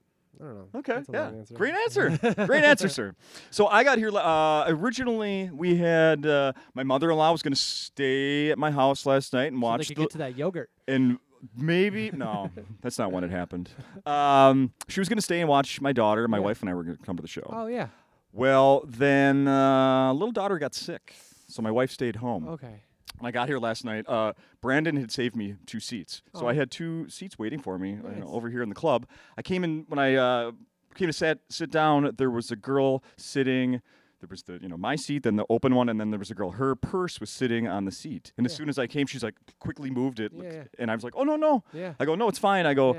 i 0.40 0.44
don't 0.44 0.54
know 0.56 0.68
Okay. 0.74 1.00
Yeah. 1.12 1.28
answer. 1.28 1.54
Great 1.54 1.74
answer. 1.84 2.18
Great 2.46 2.64
answer, 2.64 2.88
sir. 2.88 3.14
So 3.50 3.66
I 3.66 3.84
got 3.84 3.98
here. 3.98 4.10
Uh, 4.16 4.64
originally, 4.68 5.50
we 5.52 5.76
had 5.76 6.24
uh, 6.26 6.54
my 6.74 6.82
mother-in-law 6.82 7.30
was 7.32 7.42
going 7.42 7.52
to 7.52 7.60
stay 7.60 8.50
at 8.50 8.58
my 8.58 8.70
house 8.70 9.04
last 9.04 9.34
night 9.34 9.52
and 9.52 9.60
watch. 9.60 9.72
so 9.72 9.76
they 9.76 9.78
watch 9.82 9.88
could 9.88 9.96
the, 9.96 10.00
get 10.02 10.10
to 10.12 10.18
that 10.18 10.36
yogurt 10.38 10.70
and 10.88 11.18
maybe 11.56 12.10
no, 12.14 12.50
that's 12.80 12.98
not 12.98 13.12
when 13.12 13.24
it 13.24 13.30
happened. 13.30 13.70
Um, 14.06 14.72
she 14.88 15.00
was 15.00 15.08
going 15.08 15.18
to 15.18 15.22
stay 15.22 15.40
and 15.40 15.48
watch 15.48 15.80
my 15.80 15.92
daughter. 15.92 16.26
My 16.26 16.40
wife 16.40 16.60
and 16.60 16.68
I 16.68 16.74
were 16.74 16.82
going 16.82 16.96
to 16.96 17.02
come 17.04 17.16
to 17.16 17.22
the 17.22 17.28
show. 17.28 17.46
oh 17.48 17.66
yeah 17.66 17.88
Well, 18.32 18.84
then 18.86 19.46
uh, 19.46 20.12
little 20.12 20.32
daughter 20.32 20.58
got 20.58 20.74
sick, 20.74 21.14
so 21.46 21.62
my 21.62 21.70
wife 21.70 21.90
stayed 21.90 22.16
home. 22.16 22.48
okay 22.48 22.82
When 23.18 23.28
I 23.28 23.30
got 23.30 23.48
here 23.48 23.58
last 23.58 23.84
night, 23.84 24.08
uh, 24.08 24.32
Brandon 24.60 24.96
had 24.96 25.12
saved 25.12 25.36
me 25.36 25.54
two 25.66 25.78
seats, 25.80 26.22
so 26.34 26.46
Oh. 26.46 26.48
I 26.48 26.54
had 26.54 26.70
two 26.70 27.08
seats 27.08 27.38
waiting 27.38 27.60
for 27.60 27.78
me 27.78 27.98
uh, 28.04 28.08
Nice. 28.10 28.22
over 28.26 28.48
here 28.50 28.62
in 28.62 28.68
the 28.68 28.74
club. 28.74 29.06
I 29.36 29.42
came 29.42 29.62
in 29.64 29.84
when 29.88 29.98
I 29.98 30.14
uh, 30.16 30.52
came 30.96 31.06
to 31.08 31.12
sit 31.12 31.40
sit 31.48 31.70
down. 31.70 32.10
There 32.18 32.30
was 32.30 32.50
a 32.50 32.56
girl 32.56 33.02
sitting. 33.16 33.80
There 34.22 34.28
was 34.30 34.44
the 34.44 34.58
you 34.62 34.68
know 34.68 34.76
my 34.78 34.94
seat, 34.96 35.24
then 35.24 35.36
the 35.36 35.44
open 35.50 35.74
one, 35.74 35.88
and 35.90 36.00
then 36.00 36.10
there 36.10 36.18
was 36.18 36.30
a 36.30 36.34
girl. 36.34 36.52
Her 36.52 36.74
purse 36.76 37.18
was 37.20 37.28
sitting 37.28 37.66
on 37.66 37.84
the 37.84 37.92
seat, 37.92 38.32
and 38.38 38.46
as 38.46 38.52
Yeah. 38.52 38.56
soon 38.58 38.68
as 38.68 38.78
I 38.78 38.86
came, 38.86 39.06
she's 39.06 39.22
like 39.24 39.34
quickly 39.58 39.90
moved 39.90 40.20
it, 40.20 40.30
Yeah, 40.34 40.42
yeah. 40.52 40.62
and 40.78 40.90
I 40.90 40.94
was 40.94 41.02
like, 41.04 41.14
oh 41.16 41.24
no 41.24 41.34
no. 41.36 41.64
yeah 41.74 41.94
I 42.00 42.04
go 42.04 42.14
no, 42.14 42.28
it's 42.28 42.38
fine. 42.38 42.64
I 42.64 42.72
go. 42.74 42.96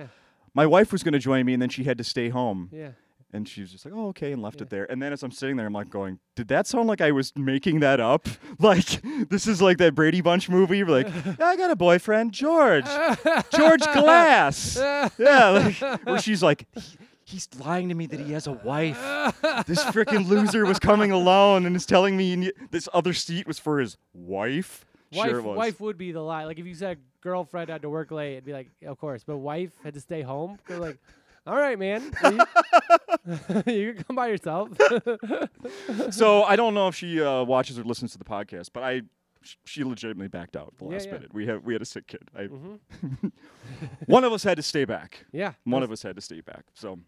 My 0.54 0.68
wife 0.68 0.92
was 0.92 1.02
going 1.02 1.14
to 1.14 1.20
join 1.20 1.46
me, 1.48 1.54
and 1.54 1.62
then 1.62 1.70
she 1.70 1.86
had 1.86 1.98
to 1.98 2.04
stay 2.04 2.30
home. 2.30 2.70
yeah 2.72 2.92
And 3.36 3.48
she 3.50 3.62
was 3.62 3.72
just 3.72 3.84
like, 3.86 3.94
"Oh, 3.98 4.10
okay," 4.10 4.32
and 4.34 4.42
left 4.44 4.58
Yeah. 4.58 4.64
it 4.66 4.70
there. 4.70 4.86
And 4.92 5.02
then 5.02 5.12
as 5.14 5.24
I'm 5.24 5.32
sitting 5.32 5.56
there, 5.58 5.66
I'm 5.66 5.74
like, 5.74 5.90
going, 5.90 6.20
"Did 6.36 6.50
that 6.50 6.68
sound 6.68 6.88
like 6.88 7.02
I 7.02 7.10
was 7.12 7.32
making 7.36 7.80
that 7.80 8.00
up? 8.00 8.28
like 8.60 9.02
this 9.30 9.48
is 9.48 9.60
like 9.62 9.78
that 9.80 9.96
Brady 9.96 10.22
Bunch 10.22 10.50
movie? 10.50 10.84
Where 10.84 11.04
like, 11.04 11.08
yeah, 11.40 11.48
I 11.48 11.56
got 11.56 11.72
a 11.72 11.76
boyfriend, 11.76 12.34
George, 12.34 12.86
George 13.58 13.82
Glass. 13.94 14.76
yeah, 15.18 15.50
like, 15.50 16.06
where 16.06 16.20
she's 16.20 16.44
like, 16.44 16.68
"He- 16.76 16.98
he's 17.26 17.48
lying 17.60 17.90
to 17.90 17.96
me 17.96 18.06
that 18.08 18.20
he 18.20 18.32
has 18.34 18.48
a 18.48 18.52
wife. 18.52 18.98
this 19.68 19.84
freaking 19.86 20.28
loser 20.28 20.66
was 20.66 20.80
coming 20.80 21.12
alone 21.12 21.66
and 21.66 21.76
is 21.76 21.86
telling 21.86 22.18
me 22.18 22.36
ne- 22.36 22.52
this 22.72 22.88
other 22.94 23.14
seat 23.14 23.48
was 23.48 23.60
for 23.60 23.80
his 23.80 23.98
wife. 24.14 24.86
Wife, 25.12 25.30
sure 25.30 25.42
wife 25.42 25.80
would 25.80 25.98
be 25.98 26.12
the 26.12 26.22
lie. 26.22 26.46
Like 26.46 26.58
if 26.60 26.66
you 26.66 26.74
said 26.74 26.98
girlfriend 27.22 27.70
had 27.70 27.84
to 27.84 27.90
work 27.90 28.10
late, 28.12 28.34
it'd 28.34 28.46
be 28.46 28.54
like, 28.54 28.70
of 28.86 28.98
course. 29.00 29.24
But 29.24 29.38
wife 29.38 29.72
had 29.84 29.94
to 29.94 30.00
stay 30.02 30.22
home. 30.24 30.58
They're 30.68 30.80
like, 30.80 30.98
all 31.46 31.56
right, 31.56 31.78
man, 31.78 32.02
you, 32.24 32.40
you 33.74 33.94
can 33.94 34.04
come 34.06 34.16
by 34.16 34.28
yourself. 34.28 34.70
so 36.10 36.44
I 36.44 36.56
don't 36.56 36.74
know 36.74 36.88
if 36.88 36.96
she 36.96 37.22
uh, 37.22 37.44
watches 37.44 37.78
or 37.78 37.84
listens 37.84 38.12
to 38.14 38.18
the 38.18 38.24
podcast, 38.26 38.70
but 38.74 38.84
I. 38.84 39.02
sh- 39.44 39.56
She 39.66 39.84
legitimately 39.84 40.30
backed 40.30 40.56
out 40.56 40.74
the 40.78 40.86
last 40.86 41.06
yeah. 41.08 41.14
minute. 41.14 41.34
We 41.34 41.46
had 41.46 41.64
we 41.66 41.74
had 41.74 41.82
a 41.82 41.86
sick 41.86 42.08
kid. 42.08 42.30
I, 42.36 42.46
hmm 42.46 42.76
one 44.06 44.24
of 44.24 44.32
us 44.34 44.44
had 44.44 44.58
to 44.58 44.64
stay 44.64 44.86
back. 44.86 45.26
Yeah, 45.32 45.54
One 45.66 45.84
of 45.84 45.92
us 45.92 46.02
had 46.02 46.16
to 46.16 46.22
stay 46.22 46.42
back. 46.42 46.66
So, 46.74 47.00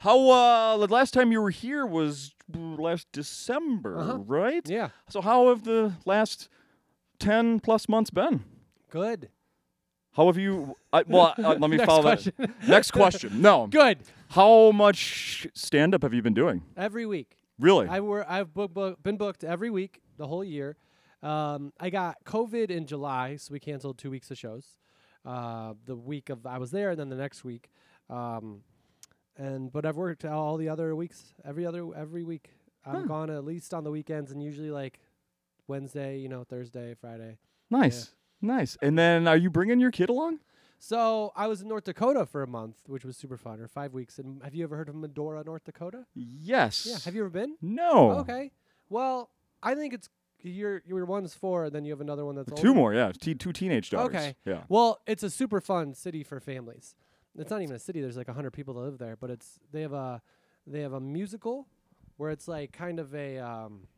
how 0.00 0.30
uh, 0.30 0.76
the 0.78 0.92
last 0.92 1.14
time 1.14 1.32
you 1.32 1.40
were 1.40 1.50
here 1.50 1.84
was 1.86 2.34
last 2.54 3.06
December, 3.12 3.98
Uh-huh. 3.98 4.18
right? 4.26 4.68
Yeah, 4.68 4.90
So 5.08 5.20
how 5.20 5.48
have 5.48 5.64
the 5.64 5.92
last 6.04 6.48
ten 7.18 7.60
plus 7.60 7.88
months 7.88 8.10
been? 8.10 8.44
good. 8.90 9.30
How 10.12 10.26
have 10.26 10.38
you? 10.38 10.76
I, 10.92 11.02
well, 11.08 11.34
uh, 11.36 11.56
let 11.58 11.68
me 11.70 11.76
follow 11.84 12.02
question. 12.02 12.32
that. 12.38 12.50
Next 12.68 12.92
question. 12.92 13.40
No. 13.42 13.66
Good. 13.70 13.98
How 14.28 14.70
much 14.70 15.48
stand 15.54 15.92
up 15.92 16.02
have 16.04 16.14
you 16.14 16.22
been 16.22 16.34
doing? 16.34 16.62
Every 16.76 17.04
week. 17.04 17.36
Really? 17.58 17.88
I 17.88 17.98
were 17.98 18.24
I've 18.30 18.54
book, 18.54 18.72
book, 18.72 19.02
been 19.02 19.16
booked 19.16 19.42
every 19.42 19.70
week 19.70 20.00
the 20.16 20.28
whole 20.28 20.44
year. 20.44 20.76
Um, 21.20 21.72
I 21.80 21.90
got 21.90 22.22
COVID 22.24 22.70
in 22.70 22.86
July, 22.86 23.34
so 23.34 23.50
we 23.52 23.58
canceled 23.58 23.98
two 23.98 24.10
weeks 24.10 24.30
of 24.30 24.38
shows. 24.38 24.76
Uh, 25.24 25.74
the 25.84 25.96
week 25.96 26.30
of 26.30 26.46
I 26.46 26.58
was 26.58 26.70
there, 26.70 26.90
and 26.90 27.00
then 27.00 27.08
the 27.08 27.16
next 27.16 27.42
week. 27.42 27.70
Um, 28.08 28.60
and 29.36 29.72
but 29.72 29.84
I've 29.86 29.96
worked 29.96 30.24
all 30.24 30.56
the 30.56 30.68
other 30.68 30.94
weeks, 30.96 31.34
every 31.44 31.66
other 31.66 31.86
every 31.96 32.24
week. 32.24 32.50
I'm 32.86 33.06
gone 33.06 33.30
at 33.30 33.44
least 33.44 33.72
on 33.72 33.82
the 33.82 33.90
weekends, 33.90 34.30
and 34.30 34.42
usually 34.42 34.70
like 34.70 35.00
Wednesday, 35.66 36.18
you 36.18 36.28
know, 36.28 36.44
Thursday, 36.44 36.94
Friday. 36.94 37.38
nice. 37.70 38.10
Nice. 38.42 38.76
And 38.82 38.98
then 38.98 39.26
are 39.26 39.38
you 39.38 39.48
bringing 39.48 39.80
your 39.80 39.90
kid 39.90 40.10
along? 40.10 40.40
So 40.78 41.32
I 41.34 41.46
was 41.46 41.62
in 41.62 41.68
North 41.68 41.84
Dakota 41.84 42.26
for 42.26 42.42
a 42.42 42.46
month, 42.46 42.76
which 42.86 43.02
was 43.02 43.16
super 43.16 43.38
fun, 43.38 43.58
or 43.58 43.68
five 43.68 43.94
weeks. 43.94 44.18
And 44.18 44.42
have 44.42 44.54
you 44.54 44.64
ever 44.64 44.76
heard 44.76 44.90
of 44.90 44.94
Medora, 44.96 45.42
North 45.42 45.64
Dakota? 45.64 46.04
Yes. 46.14 46.86
Yeah. 46.86 46.98
Have 47.06 47.14
you 47.14 47.22
ever 47.22 47.30
been? 47.30 47.56
No. 47.62 48.10
Okay. 48.18 48.52
Well, 48.90 49.30
I 49.62 49.74
think 49.74 49.94
it's 49.94 50.10
your 50.42 50.82
your 50.84 51.06
one's 51.06 51.32
four, 51.32 51.64
and 51.64 51.74
then 51.74 51.86
you 51.86 51.92
have 51.92 52.02
another 52.02 52.26
one 52.26 52.34
that's 52.34 52.52
Two 52.60 52.68
older. 52.68 52.78
more, 52.80 52.92
yeah. 52.92 53.12
T- 53.18 53.34
two 53.34 53.52
teenage 53.54 53.88
daughters. 53.88 54.14
Okay. 54.14 54.36
Yeah. 54.44 54.64
Well, 54.68 55.00
it's 55.06 55.22
a 55.22 55.30
super 55.30 55.62
fun 55.62 55.94
city 55.94 56.22
for 56.22 56.38
families. 56.38 56.94
It's 57.38 57.50
not 57.50 57.62
even 57.62 57.74
a 57.74 57.78
city. 57.78 58.00
There's 58.00 58.16
like 58.16 58.28
hundred 58.28 58.52
people 58.52 58.74
that 58.74 58.80
live 58.80 58.98
there, 58.98 59.16
but 59.16 59.30
it's 59.30 59.58
they 59.72 59.82
have 59.82 59.92
a 59.92 60.22
they 60.66 60.80
have 60.80 60.92
a 60.92 61.00
musical 61.00 61.66
where 62.16 62.30
it's 62.30 62.46
like 62.46 62.72
kind 62.72 63.00
of 63.00 63.14
a 63.14 63.38
um, 63.38 63.88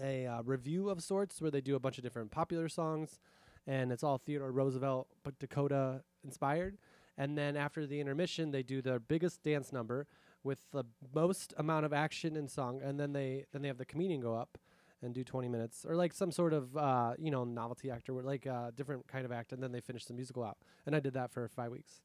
a 0.00 0.26
uh, 0.26 0.42
review 0.42 0.88
of 0.88 1.02
sorts 1.02 1.40
where 1.40 1.50
they 1.50 1.60
do 1.60 1.74
a 1.74 1.80
bunch 1.80 1.98
of 1.98 2.04
different 2.04 2.30
popular 2.30 2.68
songs, 2.68 3.18
and 3.66 3.92
it's 3.92 4.02
all 4.02 4.18
Theodore 4.18 4.52
Roosevelt 4.52 5.08
but 5.22 5.38
Dakota 5.38 6.02
inspired. 6.24 6.78
And 7.16 7.38
then 7.38 7.56
after 7.56 7.86
the 7.86 8.00
intermission, 8.00 8.50
they 8.50 8.62
do 8.62 8.82
their 8.82 8.98
biggest 8.98 9.42
dance 9.44 9.72
number 9.72 10.06
with 10.42 10.58
the 10.72 10.84
most 11.14 11.54
amount 11.56 11.86
of 11.86 11.92
action 11.92 12.36
and 12.36 12.50
song, 12.50 12.80
and 12.82 12.98
then 12.98 13.12
they 13.12 13.46
then 13.52 13.62
they 13.62 13.68
have 13.68 13.78
the 13.78 13.86
comedian 13.86 14.20
go 14.20 14.34
up 14.34 14.58
and 15.02 15.12
do 15.12 15.22
20 15.22 15.48
minutes 15.48 15.84
or 15.86 15.96
like 15.96 16.14
some 16.14 16.32
sort 16.32 16.52
of 16.52 16.76
uh, 16.76 17.14
you 17.18 17.30
know 17.30 17.44
novelty 17.44 17.90
act 17.90 18.08
or 18.08 18.22
like 18.22 18.46
a 18.46 18.72
different 18.76 19.06
kind 19.08 19.24
of 19.24 19.32
act, 19.32 19.52
and 19.52 19.62
then 19.62 19.72
they 19.72 19.80
finish 19.80 20.04
the 20.04 20.14
musical 20.14 20.44
out. 20.44 20.58
And 20.86 20.94
I 20.94 21.00
did 21.00 21.14
that 21.14 21.32
for 21.32 21.48
five 21.48 21.70
weeks. 21.70 22.00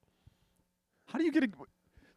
How 1.11 1.17
do 1.19 1.25
you 1.25 1.31
get 1.31 1.43
a? 1.43 1.49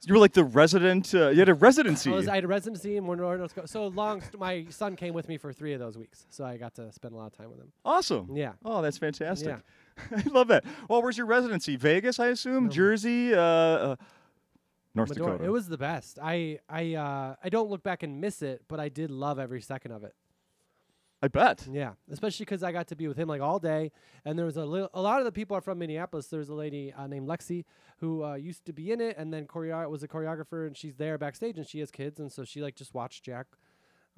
You 0.04 0.14
were 0.14 0.18
like 0.20 0.32
the 0.32 0.42
resident. 0.42 1.14
Uh, 1.14 1.28
you 1.28 1.38
had 1.38 1.48
a 1.48 1.54
residency. 1.54 2.10
I, 2.10 2.14
was, 2.14 2.26
I 2.26 2.34
had 2.34 2.44
a 2.44 2.48
residency 2.48 2.96
in 2.96 3.06
Monroe, 3.06 3.36
North 3.36 3.50
Dakota. 3.54 3.68
So 3.68 3.86
long, 3.86 4.20
st- 4.20 4.38
my 4.38 4.66
son 4.68 4.96
came 4.96 5.14
with 5.14 5.28
me 5.28 5.38
for 5.38 5.52
three 5.52 5.74
of 5.74 5.80
those 5.80 5.96
weeks, 5.96 6.26
so 6.28 6.44
I 6.44 6.56
got 6.56 6.74
to 6.74 6.90
spend 6.92 7.14
a 7.14 7.16
lot 7.16 7.26
of 7.26 7.36
time 7.36 7.50
with 7.50 7.60
him. 7.60 7.72
awesome. 7.84 8.34
Yeah. 8.34 8.54
Oh, 8.64 8.82
that's 8.82 8.98
fantastic. 8.98 9.48
Yeah. 9.48 10.18
I 10.26 10.28
love 10.28 10.48
that. 10.48 10.64
Well, 10.88 11.02
where's 11.02 11.16
your 11.16 11.26
residency? 11.28 11.76
Vegas, 11.76 12.18
I 12.18 12.28
assume. 12.28 12.64
No. 12.64 12.70
Jersey, 12.70 13.32
uh, 13.32 13.38
uh, 13.40 13.96
North 14.94 15.10
Medora. 15.10 15.32
Dakota. 15.32 15.44
It 15.44 15.52
was 15.52 15.68
the 15.68 15.78
best. 15.78 16.18
I 16.20 16.58
I 16.68 16.94
uh, 16.94 17.36
I 17.42 17.48
don't 17.48 17.70
look 17.70 17.84
back 17.84 18.02
and 18.02 18.20
miss 18.20 18.42
it, 18.42 18.62
but 18.66 18.80
I 18.80 18.88
did 18.88 19.10
love 19.12 19.38
every 19.38 19.60
second 19.60 19.92
of 19.92 20.02
it. 20.02 20.14
I 21.24 21.28
bet. 21.28 21.68
Yeah, 21.70 21.92
especially 22.10 22.44
because 22.44 22.64
I 22.64 22.72
got 22.72 22.88
to 22.88 22.96
be 22.96 23.06
with 23.06 23.16
him 23.16 23.28
like 23.28 23.40
all 23.40 23.60
day, 23.60 23.92
and 24.24 24.36
there 24.36 24.46
was 24.46 24.56
a. 24.56 24.62
A 24.92 25.00
lot 25.00 25.20
of 25.20 25.24
the 25.24 25.30
people 25.30 25.56
are 25.56 25.60
from 25.60 25.78
Minneapolis. 25.78 26.26
There's 26.26 26.48
a 26.48 26.54
lady 26.54 26.92
uh, 26.92 27.06
named 27.06 27.28
Lexi 27.28 27.64
who 27.98 28.24
uh, 28.24 28.34
used 28.34 28.64
to 28.64 28.72
be 28.72 28.90
in 28.90 29.00
it, 29.00 29.16
and 29.16 29.32
then 29.32 29.46
choreo- 29.46 29.88
was 29.88 30.02
a 30.02 30.08
choreographer, 30.08 30.66
and 30.66 30.76
she's 30.76 30.96
there 30.96 31.18
backstage, 31.18 31.58
and 31.58 31.66
she 31.66 31.78
has 31.78 31.92
kids, 31.92 32.18
and 32.18 32.32
so 32.32 32.44
she 32.44 32.60
like 32.60 32.74
just 32.74 32.92
watched 32.92 33.22
Jack 33.24 33.46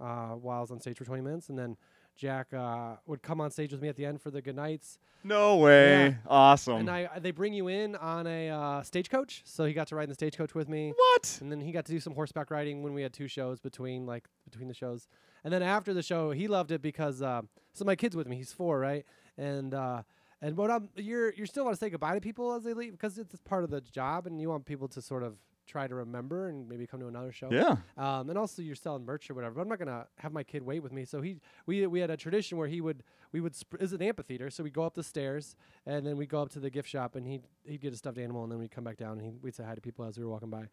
uh, 0.01 0.29
while 0.31 0.59
I 0.59 0.61
was 0.63 0.71
on 0.71 0.81
stage 0.81 0.97
for 0.97 1.05
20 1.05 1.23
minutes, 1.23 1.51
and 1.51 1.59
then 1.59 1.77
Jack 2.17 2.53
uh, 2.55 2.97
would 3.07 3.23
come 3.23 3.41
on 3.41 3.51
stage 3.51 3.73
with 3.73 3.83
me 3.83 3.89
at 3.89 3.97
the 3.97 4.07
end 4.07 4.21
for 4.21 4.31
the 4.31 4.41
good 4.41 4.57
nights, 4.57 4.99
No 5.25 5.57
way. 5.57 6.07
Yeah. 6.09 6.15
Awesome. 6.27 6.77
and 6.77 6.91
I 6.91 7.19
they 7.19 7.31
bring 7.31 7.53
you 7.55 7.69
in 7.69 7.97
on 7.97 8.27
a 8.27 8.51
uh, 8.51 8.83
stagecoach, 8.83 9.43
so 9.45 9.65
he 9.65 9.73
got 9.73 9.89
to 9.89 9.97
ride 9.97 10.05
in 10.05 10.09
the 10.11 10.15
stagecoach 10.15 10.55
with 10.55 10.69
me. 10.69 10.93
what? 10.97 11.39
And 11.41 11.51
then 11.51 11.61
he 11.61 11.73
got 11.73 11.85
to 11.87 11.93
do 11.93 12.01
some 12.01 12.15
horseback 12.15 12.51
riding 12.51 12.83
when 12.83 12.95
we 12.95 13.03
had 13.03 13.13
two 13.13 13.29
shows 13.29 13.61
between 13.61 14.07
like 14.07 14.25
between 14.45 14.69
the 14.69 14.75
shows. 14.75 15.09
And 15.43 15.53
then 15.53 15.63
after 15.63 15.93
the 15.93 16.03
show, 16.03 16.31
he 16.31 16.47
loved 16.49 16.71
it 16.71 16.81
because 16.83 17.21
uh, 17.21 17.43
so 17.73 17.85
my 17.85 17.97
kid's 17.97 18.17
with 18.17 18.27
me. 18.29 18.37
He's 18.37 18.53
four, 18.53 18.79
right? 18.79 19.05
And 19.37 19.75
uh, 19.75 20.03
and 20.41 20.55
but 20.57 20.71
I'm 20.71 20.89
you're 20.97 21.33
you 21.35 21.47
still 21.47 21.65
want 21.65 21.75
to 21.77 21.81
say 21.81 21.91
goodbye 21.91 22.15
to 22.15 22.21
people 22.21 22.55
as 22.55 22.63
they 22.65 22.75
leave 22.75 22.93
because 22.93 23.19
it's 23.19 23.41
part 23.41 23.65
of 23.65 23.71
the 23.71 23.81
job, 23.81 24.27
and 24.27 24.41
you 24.41 24.49
want 24.51 24.65
people 24.67 24.89
to 24.89 25.03
sort 25.03 25.23
of 25.23 25.37
try 25.67 25.87
to 25.87 25.95
remember 25.95 26.49
and 26.49 26.69
maybe 26.69 26.87
come 26.87 27.01
to 27.01 27.07
another 27.07 27.33
show. 27.33 27.49
Yeah. 27.51 27.77
Um, 27.97 28.29
and 28.31 28.39
also 28.39 28.63
you're 28.63 28.75
selling 28.75 29.05
merch 29.05 29.31
or 29.31 29.35
whatever. 29.35 29.55
But 29.57 29.63
I'm 29.63 29.69
not 29.69 29.79
gonna 29.79 30.07
have 30.19 30.33
my 30.33 30.43
kid 30.43 30.63
wait 30.63 30.83
with 30.83 30.93
me. 30.93 31.05
So 31.05 31.21
he 31.21 31.37
we 31.67 31.87
we 31.87 32.01
had 32.01 32.11
a 32.11 32.17
tradition 32.17 32.59
where 32.59 32.69
he 32.69 32.81
would 32.81 33.03
we 33.33 33.41
would 33.41 33.55
sp- 33.57 33.81
is 33.81 33.93
an 33.93 34.03
amphitheater. 34.03 34.51
So 34.51 34.63
we 34.63 34.71
go 34.71 34.85
up 34.85 34.95
the 34.95 35.03
stairs 35.03 35.57
and 35.87 36.07
then 36.07 36.17
we 36.17 36.27
go 36.27 36.43
up 36.43 36.51
to 36.51 36.61
the 36.61 36.71
gift 36.71 36.89
shop 36.89 37.17
and 37.17 37.27
he'd 37.27 37.43
he'd 37.65 37.81
get 37.81 37.93
a 37.93 37.97
stuffed 37.97 38.19
animal 38.19 38.43
and 38.43 38.53
then 38.53 38.59
we'd 38.59 38.71
come 38.71 38.85
back 38.85 38.97
down 38.97 39.19
and 39.19 39.23
he, 39.23 39.33
we'd 39.43 39.55
say 39.55 39.65
hi 39.65 39.75
to 39.75 39.81
people 39.81 40.05
as 40.05 40.19
we 40.19 40.25
were 40.25 40.31
walking 40.31 40.51
by. 40.51 40.69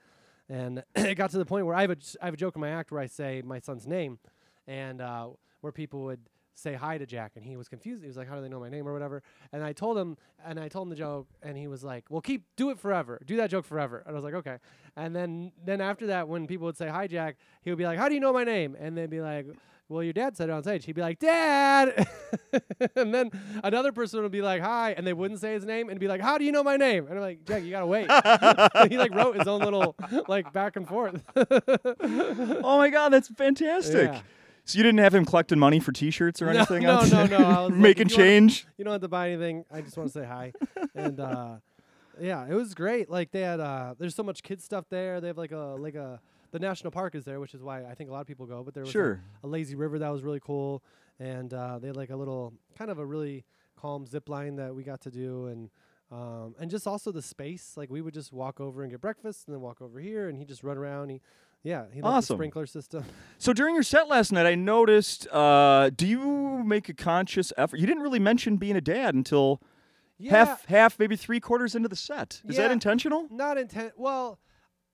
And 0.50 0.84
it 0.96 1.16
got 1.16 1.32
to 1.32 1.38
the 1.38 1.46
point 1.46 1.66
where 1.66 1.76
I 1.76 1.82
have 1.82 1.92
a 1.92 1.96
j- 1.96 2.18
I 2.22 2.26
have 2.26 2.34
a 2.34 2.38
joke 2.38 2.56
in 2.56 2.62
my 2.62 2.70
act 2.70 2.92
where 2.92 3.02
I 3.02 3.08
say 3.08 3.42
my 3.46 3.60
son's 3.60 3.88
name, 3.88 4.20
and 4.68 5.02
uh, 5.02 5.30
where 5.62 5.72
people 5.72 6.04
would 6.04 6.20
say 6.54 6.74
hi 6.74 6.98
to 6.98 7.06
Jack, 7.06 7.34
and 7.36 7.46
he 7.46 7.56
was 7.58 7.68
confused. 7.68 8.02
He 8.02 8.08
was 8.08 8.18
like, 8.18 8.28
"How 8.28 8.36
do 8.36 8.42
they 8.42 8.50
know 8.50 8.60
my 8.60 8.70
name 8.70 8.88
or 8.88 8.94
whatever?" 8.94 9.24
And 9.52 9.64
I 9.64 9.74
told 9.74 9.98
him, 9.98 10.18
and 10.46 10.60
I 10.60 10.68
told 10.68 10.88
him 10.88 10.90
the 10.90 10.96
joke, 10.96 11.28
and 11.42 11.58
he 11.58 11.68
was 11.68 11.84
like, 11.84 12.06
"Well, 12.10 12.22
keep 12.22 12.46
do 12.56 12.70
it 12.70 12.80
forever. 12.80 13.22
Do 13.26 13.38
that 13.38 13.50
joke 13.50 13.66
forever." 13.66 14.04
And 14.06 14.10
I 14.10 14.16
was 14.16 14.24
like, 14.24 14.34
"Okay." 14.34 14.58
And 14.96 15.16
then 15.16 15.52
then 15.64 15.82
after 15.82 16.08
that, 16.08 16.28
when 16.28 16.48
people 16.48 16.66
would 16.66 16.78
say 16.78 16.90
hi, 16.90 17.08
Jack, 17.08 17.38
he 17.62 17.72
would 17.72 17.78
be 17.78 17.86
like, 17.86 17.98
"How 17.98 18.08
do 18.08 18.14
you 18.14 18.20
know 18.20 18.34
my 18.34 18.44
name?" 18.44 18.76
And 18.80 18.98
they'd 18.98 19.10
be 19.10 19.22
like. 19.22 19.48
Well, 19.90 20.04
your 20.04 20.14
dad 20.14 20.38
said 20.38 20.48
it 20.48 20.54
on 20.54 20.64
stage. 20.64 20.86
He'd 20.86 20.96
be 20.96 21.02
like, 21.02 21.20
"Dad," 21.20 22.08
and 22.96 23.14
then 23.14 23.30
another 23.62 23.92
person 23.92 24.22
would 24.22 24.32
be 24.32 24.42
like, 24.42 24.62
"Hi," 24.62 24.94
and 24.94 25.06
they 25.06 25.12
wouldn't 25.12 25.42
say 25.42 25.52
his 25.52 25.66
name, 25.66 25.90
and 25.90 26.00
be 26.00 26.08
like, 26.08 26.22
"How 26.22 26.38
do 26.38 26.46
you 26.46 26.54
know 26.54 26.64
my 26.64 26.78
name?" 26.78 27.08
And 27.08 27.16
I'm 27.16 27.22
like, 27.22 27.44
"Jack, 27.44 27.64
you 27.64 27.72
gotta 27.72 27.86
wait." 27.86 28.10
he 28.90 28.98
like 28.98 29.14
wrote 29.14 29.38
his 29.38 29.50
own 29.50 29.60
little 29.60 29.98
like 30.30 30.54
back 30.54 30.78
and 30.78 30.88
forth. 30.88 31.22
oh 31.36 32.78
my 32.78 32.90
God, 32.90 33.10
that's 33.10 33.28
fantastic. 33.28 34.14
Yeah. 34.14 34.22
So 34.66 34.78
you 34.78 34.84
didn't 34.84 35.00
have 35.00 35.14
him 35.16 35.26
collecting 35.26 35.60
money 35.60 35.80
for 35.80 35.92
T-shirts 35.92 36.42
or 36.42 36.46
No, 36.46 36.52
anything? 36.60 36.84
no, 36.84 37.00
else? 37.00 37.12
no, 37.12 37.26
no. 37.26 37.38
I 37.38 37.62
was 37.62 37.70
like, 37.72 37.80
Making 37.80 38.08
if 38.08 38.12
you 38.12 38.18
wanna- 38.18 38.30
change. 38.30 38.68
You 38.78 38.84
don't 38.86 38.92
have 38.94 39.02
to 39.02 39.08
buy 39.08 39.30
anything. 39.32 39.66
I 39.72 39.82
just 39.82 39.98
want 39.98 40.12
to 40.12 40.20
say 40.20 40.26
hi. 40.26 40.54
and 40.96 41.20
uh, 41.20 41.56
yeah, 42.20 42.46
it 42.48 42.54
was 42.54 42.74
great. 42.74 43.10
Like 43.10 43.32
they 43.32 43.42
had 43.42 43.60
uh, 43.60 43.96
there's 43.98 44.16
so 44.16 44.24
much 44.24 44.44
kid 44.44 44.62
stuff 44.62 44.86
there. 44.90 45.20
They 45.20 45.28
have 45.28 45.38
like 45.38 45.52
a 45.52 45.76
like 45.80 45.96
a 45.96 46.20
the 46.52 46.60
national 46.60 46.92
park 46.92 47.16
is 47.16 47.24
there, 47.26 47.40
which 47.40 47.54
is 47.54 47.62
why 47.64 47.84
I 47.86 47.96
think 47.96 48.10
a 48.10 48.14
lot 48.14 48.22
of 48.22 48.28
people 48.28 48.46
go. 48.46 48.64
But 48.64 48.74
there 48.74 48.82
was 48.84 48.90
a- 48.90 48.94
Sure. 48.94 49.22
a, 49.44 49.48
lazy 49.48 49.76
river 49.76 49.98
that 50.00 50.10
was 50.10 50.22
really 50.22 50.42
cool, 50.42 50.84
and 51.20 51.54
uh, 51.54 51.80
they 51.80 51.88
had 51.88 51.96
like 51.98 52.10
a 52.10 52.16
little 52.16 52.54
kind 52.78 52.92
of 52.92 53.00
a 53.00 53.06
really 53.06 53.46
calm 53.80 54.06
zip 54.06 54.30
line 54.30 54.58
that 54.58 54.76
we 54.76 54.84
got 54.84 55.02
to 55.02 55.10
do, 55.12 55.48
and 55.48 55.70
um, 56.12 56.54
and 56.60 56.70
just 56.70 56.86
also 56.86 57.12
the 57.12 57.22
space. 57.22 57.74
Like 57.78 57.90
we 57.90 58.02
would 58.02 58.14
just 58.14 58.32
walk 58.34 58.60
over 58.60 58.84
and 58.84 58.92
get 58.92 59.02
breakfast, 59.02 59.48
and 59.48 59.56
then 59.56 59.62
walk 59.62 59.82
over 59.82 60.00
here, 60.00 60.28
and 60.30 60.38
he 60.38 60.46
just 60.46 60.62
run 60.64 60.78
around. 60.78 61.10
He 61.10 61.22
yeah, 61.64 61.86
he 61.94 62.02
loved 62.02 62.16
Awesome. 62.18 62.36
the 62.36 62.38
sprinkler 62.40 62.66
system. 62.66 63.04
So 63.38 63.54
during 63.54 63.74
your 63.74 63.84
set 63.84 64.08
last 64.08 64.32
night, 64.32 64.46
I 64.46 64.54
noticed. 64.54 65.28
Uh, 65.32 65.90
do 65.90 66.06
you 66.06 66.64
make 66.64 66.90
a 66.90 66.94
conscious 66.94 67.52
effort? 67.58 67.80
You 67.80 67.88
didn't 67.88 68.04
really 68.04 68.20
mention 68.20 68.58
being 68.58 68.76
a 68.76 68.82
dad 68.82 69.16
until 69.16 69.60
yeah, 70.20 70.30
half, 70.46 70.66
half, 70.66 71.00
maybe 71.00 71.16
three 71.16 71.40
quarters 71.40 71.74
into 71.74 71.90
the 71.90 71.96
set. 71.96 72.42
Is 72.48 72.58
that 72.58 72.70
intentional? 72.70 73.28
not 73.32 73.58
intent. 73.58 73.94
Well, 73.98 74.38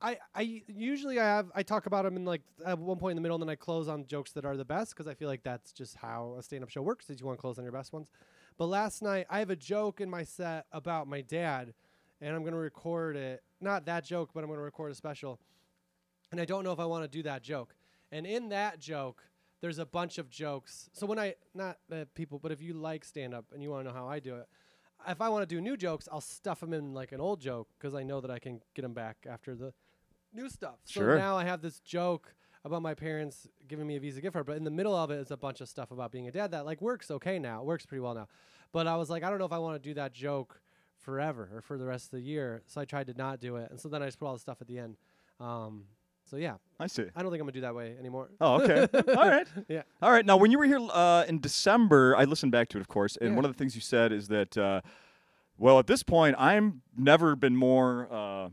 I 0.00 0.16
I 0.34 0.62
usually 0.66 1.18
I 1.20 1.24
have 1.24 1.50
I 1.54 1.62
talk 1.62 1.84
about 1.84 2.04
them 2.04 2.16
in 2.16 2.24
like 2.24 2.40
at 2.64 2.78
one 2.78 2.96
point 2.98 3.12
in 3.12 3.16
the 3.16 3.20
middle, 3.20 3.34
and 3.34 3.42
then 3.42 3.50
I 3.50 3.56
close 3.56 3.86
on 3.88 4.06
jokes 4.06 4.32
that 4.32 4.46
are 4.46 4.56
the 4.56 4.64
best 4.64 4.94
because 4.94 5.06
I 5.06 5.12
feel 5.14 5.28
like 5.28 5.42
that's 5.42 5.72
just 5.72 5.96
how 5.96 6.36
a 6.38 6.42
stand-up 6.42 6.70
show 6.70 6.80
works. 6.80 7.10
Is 7.10 7.20
you 7.20 7.26
want 7.26 7.36
to 7.38 7.40
close 7.42 7.58
on 7.58 7.64
your 7.64 7.72
best 7.72 7.92
ones. 7.92 8.08
But 8.56 8.66
last 8.68 9.02
night 9.02 9.26
I 9.28 9.40
have 9.40 9.50
a 9.50 9.56
joke 9.56 10.00
in 10.00 10.08
my 10.08 10.22
set 10.24 10.64
about 10.72 11.06
my 11.06 11.20
dad, 11.20 11.74
and 12.22 12.34
I'm 12.34 12.44
gonna 12.44 12.56
record 12.56 13.16
it. 13.16 13.42
Not 13.60 13.84
that 13.86 14.04
joke, 14.04 14.30
but 14.32 14.42
I'm 14.42 14.48
gonna 14.48 14.62
record 14.62 14.90
a 14.92 14.94
special. 14.94 15.38
And 16.30 16.40
I 16.40 16.44
don't 16.44 16.64
know 16.64 16.72
if 16.72 16.80
I 16.80 16.86
want 16.86 17.04
to 17.04 17.08
do 17.08 17.22
that 17.24 17.42
joke. 17.42 17.74
And 18.12 18.26
in 18.26 18.50
that 18.50 18.78
joke, 18.80 19.22
there's 19.60 19.78
a 19.78 19.86
bunch 19.86 20.18
of 20.18 20.30
jokes. 20.30 20.88
So 20.92 21.06
when 21.06 21.18
I 21.18 21.34
not 21.54 21.78
that 21.88 22.14
people, 22.14 22.38
but 22.38 22.52
if 22.52 22.62
you 22.62 22.74
like 22.74 23.04
stand-up 23.04 23.46
and 23.52 23.62
you 23.62 23.70
want 23.70 23.86
to 23.86 23.92
know 23.92 23.98
how 23.98 24.06
I 24.06 24.20
do 24.20 24.36
it, 24.36 24.46
if 25.06 25.20
I 25.20 25.28
want 25.28 25.48
to 25.48 25.54
do 25.54 25.60
new 25.60 25.76
jokes, 25.76 26.08
I'll 26.10 26.20
stuff 26.20 26.60
them 26.60 26.72
in 26.72 26.92
like 26.92 27.12
an 27.12 27.20
old 27.20 27.40
joke 27.40 27.68
because 27.78 27.94
I 27.94 28.02
know 28.02 28.20
that 28.20 28.30
I 28.30 28.38
can 28.38 28.60
get 28.74 28.82
them 28.82 28.94
back 28.94 29.26
after 29.28 29.54
the 29.54 29.72
new 30.32 30.48
stuff. 30.48 30.76
Sure. 30.86 31.16
So 31.16 31.18
now 31.18 31.36
I 31.36 31.44
have 31.44 31.62
this 31.62 31.80
joke 31.80 32.34
about 32.64 32.82
my 32.82 32.94
parents 32.94 33.48
giving 33.68 33.86
me 33.86 33.96
a 33.96 34.00
Visa 34.00 34.20
gift 34.20 34.34
card, 34.34 34.46
but 34.46 34.56
in 34.56 34.64
the 34.64 34.70
middle 34.70 34.94
of 34.94 35.10
it 35.10 35.20
is 35.20 35.30
a 35.30 35.36
bunch 35.36 35.60
of 35.60 35.68
stuff 35.68 35.90
about 35.90 36.10
being 36.10 36.28
a 36.28 36.32
dad 36.32 36.50
that 36.50 36.66
like 36.66 36.80
works 36.80 37.10
okay 37.10 37.38
now, 37.38 37.62
works 37.62 37.86
pretty 37.86 38.00
well 38.00 38.14
now. 38.14 38.28
But 38.72 38.86
I 38.86 38.96
was 38.96 39.08
like, 39.08 39.22
I 39.22 39.30
don't 39.30 39.38
know 39.38 39.44
if 39.44 39.52
I 39.52 39.58
want 39.58 39.80
to 39.80 39.88
do 39.88 39.94
that 39.94 40.12
joke 40.12 40.60
forever 40.96 41.48
or 41.54 41.62
for 41.62 41.78
the 41.78 41.86
rest 41.86 42.06
of 42.06 42.10
the 42.10 42.20
year, 42.20 42.62
so 42.66 42.80
I 42.80 42.84
tried 42.84 43.06
to 43.06 43.14
not 43.14 43.40
do 43.40 43.56
it, 43.56 43.70
and 43.70 43.80
so 43.80 43.88
then 43.88 44.02
I 44.02 44.06
just 44.06 44.18
put 44.18 44.26
all 44.26 44.34
the 44.34 44.40
stuff 44.40 44.58
at 44.60 44.66
the 44.66 44.78
end. 44.78 44.96
Um, 45.40 45.84
so 46.28 46.36
yeah, 46.36 46.54
I 46.78 46.86
see. 46.86 47.04
I 47.16 47.22
don't 47.22 47.30
think 47.30 47.40
I'm 47.40 47.46
gonna 47.46 47.52
do 47.52 47.60
that 47.62 47.74
way 47.74 47.96
anymore. 47.98 48.30
Oh, 48.40 48.60
okay. 48.62 48.86
All 49.16 49.28
right. 49.28 49.46
Yeah. 49.68 49.82
All 50.02 50.10
right. 50.12 50.24
Now, 50.26 50.36
when 50.36 50.50
you 50.50 50.58
were 50.58 50.64
here 50.66 50.80
uh, 50.92 51.24
in 51.28 51.40
December, 51.40 52.14
I 52.16 52.24
listened 52.24 52.52
back 52.52 52.68
to 52.70 52.78
it, 52.78 52.80
of 52.80 52.88
course, 52.88 53.16
and 53.16 53.30
Yeah. 53.30 53.36
one 53.36 53.44
of 53.44 53.50
the 53.52 53.56
things 53.58 53.74
you 53.74 53.80
said 53.80 54.12
is 54.12 54.28
that, 54.28 54.56
uh, 54.58 54.80
well, 55.56 55.78
at 55.78 55.86
this 55.86 56.02
point, 56.02 56.36
I'm 56.38 56.82
never 56.96 57.34
been 57.36 57.56
more. 57.56 58.08
Uh, 58.10 58.48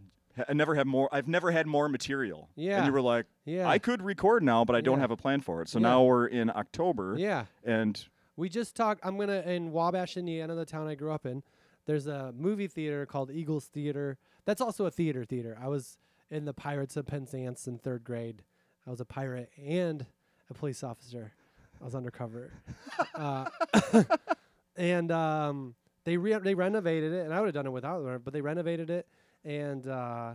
I 0.49 0.53
never 0.53 0.75
have 0.75 0.85
more. 0.87 1.07
I've 1.13 1.27
never 1.29 1.51
had 1.51 1.65
more 1.65 1.87
material. 1.87 2.49
Yeah. 2.55 2.77
And 2.77 2.85
you 2.87 2.91
were 2.91 3.01
like, 3.01 3.25
Yeah. 3.45 3.67
I 3.69 3.77
could 3.79 4.01
record 4.01 4.43
now, 4.43 4.65
but 4.65 4.75
I 4.75 4.81
don't 4.81 4.97
Yeah. 4.97 5.01
have 5.01 5.11
a 5.11 5.17
plan 5.17 5.39
for 5.41 5.61
it. 5.61 5.69
So 5.69 5.79
Yeah. 5.79 5.83
now 5.89 6.03
we're 6.03 6.27
in 6.27 6.49
October, 6.49 7.15
yeah. 7.17 7.45
and 7.63 8.03
We 8.37 8.49
just 8.49 8.75
talked. 8.75 8.99
I'm 9.05 9.17
gonna 9.17 9.41
in 9.45 9.71
Wabash, 9.71 10.17
Indiana, 10.17 10.55
the 10.55 10.65
town 10.65 10.87
I 10.87 10.95
grew 10.95 11.11
up 11.13 11.25
in. 11.25 11.41
There's 11.85 12.07
a 12.07 12.33
movie 12.35 12.67
theater 12.67 13.05
called 13.05 13.31
Eagles 13.31 13.67
Theater. 13.67 14.17
That's 14.43 14.59
also 14.59 14.85
a 14.85 14.91
theater 14.91 15.23
theater. 15.23 15.57
I 15.61 15.67
was 15.69 15.97
in 16.29 16.45
the 16.45 16.53
Pirates 16.53 16.97
of 16.97 17.05
Penzance 17.05 17.67
in 17.67 17.77
third 17.77 18.03
grade. 18.03 18.43
I 18.87 18.91
was 18.91 19.01
a 19.01 19.05
pirate 19.05 19.49
and 19.57 20.05
a 20.49 20.53
police 20.53 20.83
officer. 20.83 21.33
I 21.81 21.83
was 21.83 21.95
undercover. 21.95 22.53
uh, 23.15 23.45
and 24.75 25.11
um, 25.11 25.75
they 26.03 26.17
re- 26.17 26.39
they 26.39 26.55
renovated 26.55 27.13
it, 27.13 27.25
and 27.25 27.33
I 27.33 27.39
would 27.39 27.47
have 27.47 27.53
done 27.55 27.67
it 27.67 27.71
without 27.71 28.03
them, 28.03 28.21
but 28.23 28.33
they 28.33 28.41
renovated 28.41 28.89
it, 28.89 29.07
and 29.43 29.85
uh, 29.87 30.33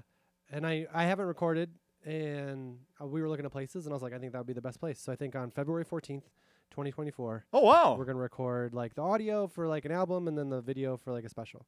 and 0.51 0.67
I 0.67 0.87
I 0.93 1.05
haven't 1.05 1.27
recorded, 1.27 1.71
and 2.05 2.79
uh, 3.01 3.07
we 3.07 3.23
were 3.23 3.29
looking 3.29 3.45
at 3.47 3.53
places, 3.53 3.87
and 3.87 3.93
I 3.93 3.95
was 3.95 4.03
like, 4.03 4.13
I 4.13 4.19
think 4.19 4.33
that 4.33 4.39
would 4.39 4.47
be 4.47 4.53
the 4.53 4.61
best 4.61 4.81
place. 4.81 5.01
So 5.01 5.13
I 5.13 5.17
think 5.17 5.35
on 5.37 5.51
February 5.51 5.85
fourteenth, 5.85 6.25
2024. 6.71 7.47
Oh 7.53 7.61
wow. 7.61 7.97
we're 7.97 8.05
gonna 8.05 8.19
record 8.19 8.75
like 8.75 8.95
the 8.95 9.03
audio 9.03 9.47
for 9.47 9.67
like 9.67 9.85
an 9.85 9.93
album, 9.93 10.29
and 10.29 10.37
then 10.37 10.51
the 10.51 10.61
video 10.61 10.97
for 10.97 11.13
like 11.13 11.25
a 11.25 11.29
special. 11.29 11.67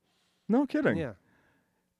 no 0.49 0.67
kidding. 0.67 0.97
Yeah. 0.97 1.13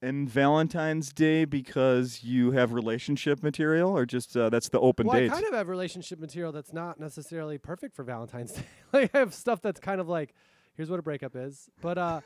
And 0.03 0.29
Valentine's 0.29 1.13
Day 1.13 1.45
because 1.45 2.25
you 2.25 2.51
have 2.51 2.73
relationship 2.73 3.41
material, 3.41 3.97
or 3.97 4.05
just 4.05 4.37
uh, 4.37 4.51
that's 4.51 4.69
the 4.69 4.81
open 4.81 5.07
well, 5.07 5.17
date. 5.17 5.31
I 5.31 5.35
kind 5.35 5.47
of 5.47 5.55
have 5.55 5.69
relationship 5.69 6.19
material 6.19 6.51
that's 6.51 6.73
not 6.73 6.99
necessarily 6.99 7.57
perfect 7.57 7.95
for 7.95 8.03
Valentine's 8.03 8.53
Day. 8.55 8.65
like 8.93 9.15
I 9.15 9.19
have 9.19 9.33
stuff 9.33 9.63
that's 9.63 9.79
kind 9.79 10.01
of 10.01 10.09
like, 10.09 10.35
here's 10.75 10.91
what 10.91 10.99
a 10.99 11.03
breakup 11.03 11.37
is. 11.37 11.71
But 11.81 11.99
uh, 11.99 12.21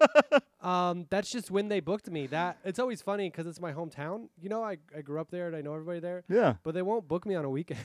um, 0.60 1.06
that's 1.10 1.30
just 1.30 1.50
when 1.50 1.68
they 1.68 1.78
booked 1.78 2.10
me. 2.10 2.26
That 2.26 2.58
it's 2.64 2.80
always 2.80 3.00
funny 3.00 3.30
because 3.30 3.46
it's 3.46 3.60
my 3.60 3.72
hometown. 3.72 4.28
You 4.40 4.48
know, 4.48 4.64
I 4.64 4.78
I 4.96 5.02
grew 5.02 5.20
up 5.20 5.30
there 5.30 5.46
and 5.46 5.54
I 5.54 5.60
know 5.60 5.74
everybody 5.74 6.00
there, 6.00 6.24
yeah. 6.28 6.54
but 6.64 6.74
they 6.74 6.82
won't 6.82 7.06
book 7.06 7.24
me 7.24 7.36
on 7.36 7.44
a 7.44 7.50
weekend. 7.50 7.78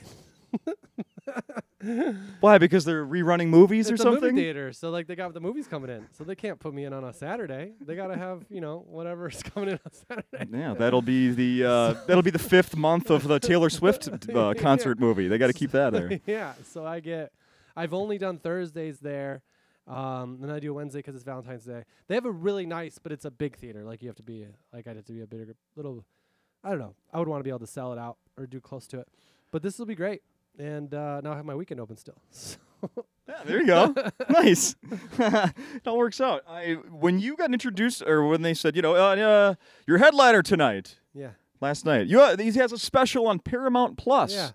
Why? 2.39 2.57
Because 2.57 2.85
they're 2.85 3.05
rerunning 3.05 3.49
movies 3.49 3.89
it's 3.89 3.91
or 3.91 3.93
a 3.95 3.97
something. 4.11 4.31
movie 4.31 4.41
theater, 4.41 4.73
so 4.73 4.89
like 4.89 5.05
they 5.07 5.15
got 5.15 5.33
the 5.33 5.39
movies 5.39 5.67
coming 5.67 5.89
in, 5.91 6.07
so 6.17 6.23
they 6.23 6.33
can't 6.35 6.59
put 6.59 6.73
me 6.73 6.85
in 6.85 6.93
on 6.93 7.03
a 7.03 7.13
Saturday. 7.13 7.73
They 7.79 7.95
gotta 7.95 8.17
have 8.17 8.43
you 8.49 8.61
know 8.61 8.83
whatever's 8.87 9.43
coming 9.53 9.69
in 9.69 9.79
on 9.85 9.91
Saturday. 9.91 10.57
Yeah, 10.57 10.73
that'll 10.73 11.03
be 11.03 11.29
the 11.29 11.65
uh, 11.69 11.93
that'll 12.07 12.23
be 12.23 12.31
the 12.31 12.39
fifth 12.39 12.75
month 12.75 13.09
of 13.11 13.27
the 13.27 13.39
Taylor 13.39 13.69
Swift 13.69 14.09
uh, 14.33 14.53
concert 14.57 14.99
movie. 14.99 15.27
They 15.27 15.37
got 15.37 15.47
to 15.47 15.53
keep 15.53 15.71
that 15.71 15.93
there. 15.93 16.19
yeah, 16.25 16.53
so 16.63 16.85
I 16.85 16.99
get. 16.99 17.31
I've 17.75 17.93
only 17.93 18.17
done 18.17 18.39
Thursdays 18.39 18.99
there, 18.99 19.43
um, 19.87 20.39
and 20.41 20.51
I 20.51 20.59
do 20.59 20.71
a 20.71 20.73
Wednesday 20.73 21.03
'cause 21.03 21.13
it's 21.13 21.23
Valentine's 21.23 21.63
Day. 21.65 21.83
They 22.07 22.15
have 22.15 22.25
a 22.25 22.31
really 22.31 22.65
nice, 22.65 22.97
but 22.97 23.11
it's 23.11 23.25
a 23.25 23.29
big 23.31 23.55
theater. 23.55 23.83
Like 23.83 24.01
you 24.01 24.07
have 24.09 24.17
to 24.17 24.23
be 24.23 24.47
like 24.73 24.87
I'd 24.87 24.95
have 24.95 25.05
to 25.05 25.13
be 25.13 25.21
a 25.21 25.27
bigger 25.27 25.53
little. 25.75 26.03
I 26.63 26.69
don't 26.71 26.79
know. 26.79 26.95
I 27.13 27.19
would 27.19 27.27
want 27.27 27.39
to 27.41 27.43
be 27.43 27.51
able 27.51 27.59
to 27.59 27.67
sell 27.67 27.93
it 27.93 27.99
out 27.99 28.17
or 28.35 28.47
do 28.47 28.59
close 28.59 28.87
to 28.87 28.99
it, 28.99 29.07
but 29.51 29.61
this 29.61 29.77
will 29.77 29.85
be 29.85 29.93
great. 29.93 30.23
And 30.59 30.93
uh, 30.93 31.21
now 31.21 31.33
I 31.33 31.35
have 31.35 31.45
my 31.45 31.55
weekend 31.55 31.79
open 31.79 31.97
still. 31.97 32.15
So 32.79 33.05
Yeah, 33.27 33.35
there 33.45 33.59
you 33.59 33.65
go. 33.65 33.93
nice. 34.29 34.75
it 35.17 35.87
all 35.87 35.97
works 35.97 36.21
out. 36.21 36.43
I 36.47 36.73
when 36.91 37.19
you 37.19 37.35
got 37.35 37.51
introduced, 37.51 38.03
or 38.03 38.27
when 38.27 38.43
they 38.43 38.53
said, 38.53 38.75
you 38.75 38.81
know, 38.83 38.95
uh, 38.95 39.15
uh, 39.15 39.55
your 39.87 39.97
headliner 39.97 40.43
tonight, 40.43 40.99
yeah, 41.13 41.31
last 41.59 41.85
night, 41.85 42.05
you 42.07 42.21
uh, 42.21 42.37
he 42.37 42.51
has 42.51 42.71
a 42.71 42.77
special 42.77 43.25
on 43.27 43.39
Paramount 43.39 43.97
Plus. 43.97 44.31
yeah. 44.31 44.51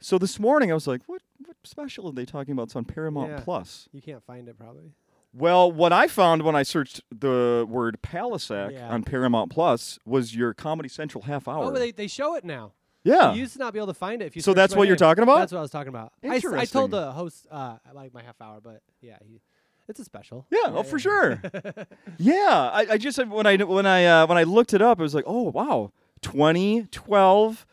So 0.00 0.18
this 0.18 0.38
morning 0.38 0.70
I 0.70 0.74
was 0.74 0.86
like, 0.86 1.00
what 1.06 1.22
what 1.46 1.56
special 1.64 2.06
are 2.08 2.12
they 2.12 2.26
talking 2.26 2.52
about? 2.52 2.64
It's 2.64 2.76
on 2.76 2.84
Paramount 2.84 3.30
Yeah. 3.30 3.40
Plus. 3.40 3.88
You 3.92 4.02
can't 4.02 4.22
find 4.22 4.46
it 4.48 4.58
probably. 4.58 4.92
Well, 5.32 5.72
what 5.72 5.92
I 5.92 6.06
found 6.06 6.42
when 6.42 6.54
I 6.54 6.62
searched 6.62 7.00
the 7.10 7.66
word 7.68 7.98
Palascak 8.02 8.72
Yeah. 8.72 8.90
on 8.90 9.02
Paramount 9.04 9.50
Plus 9.50 9.98
was 10.04 10.36
your 10.36 10.52
Comedy 10.54 10.88
Central 10.90 11.24
half 11.24 11.48
hour. 11.48 11.64
Oh, 11.64 11.70
they 11.70 11.90
they 11.92 12.06
show 12.08 12.34
it 12.36 12.44
now. 12.44 12.72
Yeah. 13.04 13.32
You 13.34 13.40
used 13.40 13.52
to 13.52 13.58
not 13.60 13.72
be 13.72 13.78
able 13.78 13.86
to 13.88 13.94
find 13.94 14.20
it 14.22 14.26
if 14.26 14.34
you. 14.36 14.42
So 14.42 14.50
searched 14.50 14.56
that's 14.56 14.72
my 14.74 14.78
what 14.78 14.88
you're 14.88 14.94
name. 14.94 14.98
talking 14.98 15.22
about? 15.22 15.38
That's 15.38 15.52
what 15.52 15.58
I 15.58 15.62
was 15.62 15.70
talking 15.70 15.88
about. 15.88 16.12
I, 16.22 16.26
s- 16.26 16.32
I 16.32 16.34
Interesting. 16.36 16.66
told 16.80 16.90
the 16.90 17.12
host 17.12 17.46
uh, 17.50 17.76
like 17.94 18.12
my 18.12 18.22
half 18.22 18.40
hour, 18.40 18.60
but 18.62 18.80
yeah, 19.00 19.18
he, 19.24 19.40
it's 19.88 20.00
a 20.00 20.04
special. 20.04 20.46
Yeah, 20.50 20.58
oh 20.66 20.82
for 20.82 20.98
sure. 20.98 21.40
yeah, 22.18 22.70
I, 22.72 22.86
I 22.92 22.98
just 22.98 23.18
when 23.26 23.46
I 23.46 23.56
when 23.58 23.86
I 23.86 24.04
uh, 24.06 24.26
when 24.26 24.38
I 24.38 24.42
looked 24.44 24.72
it 24.74 24.80
up, 24.82 24.98
it 24.98 25.02
was 25.02 25.14
like, 25.14 25.24
oh 25.26 25.50
wow, 25.50 25.92
2012, 26.22 27.66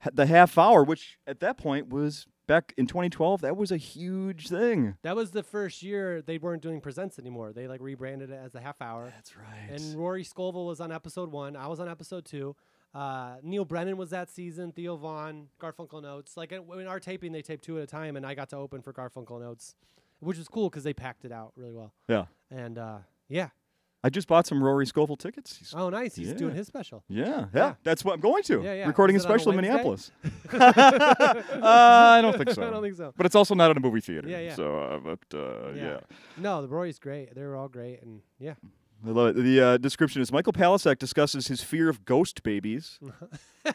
ha- 0.00 0.10
the 0.12 0.26
half 0.26 0.58
hour, 0.58 0.84
which 0.84 1.18
at 1.26 1.40
that 1.40 1.56
point 1.58 1.88
was 1.88 2.26
back 2.46 2.72
in 2.76 2.86
2012. 2.86 3.40
That 3.40 3.56
was 3.56 3.72
a 3.72 3.76
huge 3.76 4.48
thing. 4.48 4.96
That 5.02 5.16
was 5.16 5.30
the 5.32 5.42
first 5.42 5.82
year 5.82 6.22
they 6.22 6.38
weren't 6.38 6.62
doing 6.62 6.80
presents 6.80 7.18
anymore. 7.18 7.52
They 7.52 7.66
like 7.68 7.80
rebranded 7.80 8.30
it 8.30 8.38
as 8.44 8.52
the 8.52 8.60
half 8.60 8.80
hour. 8.80 9.12
That's 9.14 9.36
right. 9.36 9.70
And 9.70 9.94
Rory 9.96 10.24
Scovel 10.24 10.66
was 10.66 10.80
on 10.80 10.92
episode 10.92 11.30
one. 11.32 11.56
I 11.56 11.66
was 11.66 11.80
on 11.80 11.88
episode 11.88 12.24
two. 12.24 12.54
Uh, 12.96 13.36
Neal 13.42 13.64
Brennan 13.66 13.96
was 13.98 14.08
that 14.10 14.30
season. 14.30 14.72
Theo 14.72 14.96
Von, 14.96 15.48
Garfunkel 15.60 15.98
and 15.98 16.06
Oates. 16.06 16.36
Like 16.36 16.52
in 16.52 16.86
our 16.86 16.98
taping, 17.00 17.32
they 17.32 17.42
taped 17.42 17.62
two 17.64 17.76
at 17.76 17.82
a 17.84 17.86
time, 17.86 18.16
and 18.16 18.24
I 18.24 18.34
got 18.34 18.48
to 18.50 18.56
open 18.56 18.80
for 18.80 18.92
Garfunkel 18.92 19.36
and 19.36 19.44
Oates, 19.44 19.74
which 20.20 20.38
was 20.38 20.48
cool 20.48 20.70
because 20.70 20.82
they 20.84 20.94
packed 20.94 21.24
it 21.26 21.32
out 21.32 21.52
really 21.56 21.72
well. 21.74 21.92
yeah, 22.08 22.24
And 22.50 22.78
uh, 22.78 22.98
yeah, 23.28 23.48
I 24.02 24.08
just 24.08 24.28
bought 24.28 24.46
some 24.46 24.62
Rory 24.62 24.86
Scovel 24.86 25.16
tickets. 25.16 25.56
He's- 25.58 25.74
oh 25.76 25.90
nice, 25.90 26.14
he's 26.14 26.32
doing 26.32 26.54
his 26.54 26.66
special. 26.68 27.02
yeah, 27.08 27.24
yeah, 27.26 27.44
Yeah. 27.54 27.74
that's 27.84 28.02
what 28.04 28.14
I'm 28.14 28.20
going 28.20 28.42
to. 28.44 28.62
Yeah, 28.62 28.72
yeah. 28.72 28.86
Recording 28.86 29.16
a 29.16 29.18
Is 29.18 29.24
a 29.24 29.28
special 29.28 29.50
in 29.50 29.56
Minneapolis. 29.56 30.10
uh, 30.54 31.60
I 31.62 32.20
don't 32.22 32.36
think 32.36 32.50
so. 32.50 32.66
I 32.66 32.70
don't 32.70 32.82
think 32.82 32.94
so. 32.96 33.12
But 33.16 33.26
it's 33.26 33.34
also 33.34 33.54
not 33.54 33.70
in 33.70 33.76
a 33.76 33.80
movie 33.80 34.00
theater. 34.00 34.28
Yeah, 34.28 34.38
yeah. 34.40 34.54
So, 34.54 34.78
uh, 34.78 34.98
but 35.00 35.18
uh, 35.38 35.72
Yeah. 35.74 35.82
yeah. 35.84 36.00
No, 36.38 36.62
the 36.62 36.68
Rory's 36.68 36.98
great. 36.98 37.34
They 37.34 37.42
were 37.42 37.56
all 37.56 37.68
great, 37.68 38.00
and 38.02 38.20
yeah. 38.38 38.54
I 39.04 39.10
love 39.10 39.36
it. 39.36 39.42
The 39.42 39.60
uh, 39.60 39.76
description 39.78 40.22
is 40.22 40.32
Michael 40.32 40.52
Palascak 40.52 40.98
discusses 40.98 41.48
his 41.48 41.62
fear 41.62 41.88
of 41.88 42.04
ghost 42.04 42.42
babies, 42.42 42.98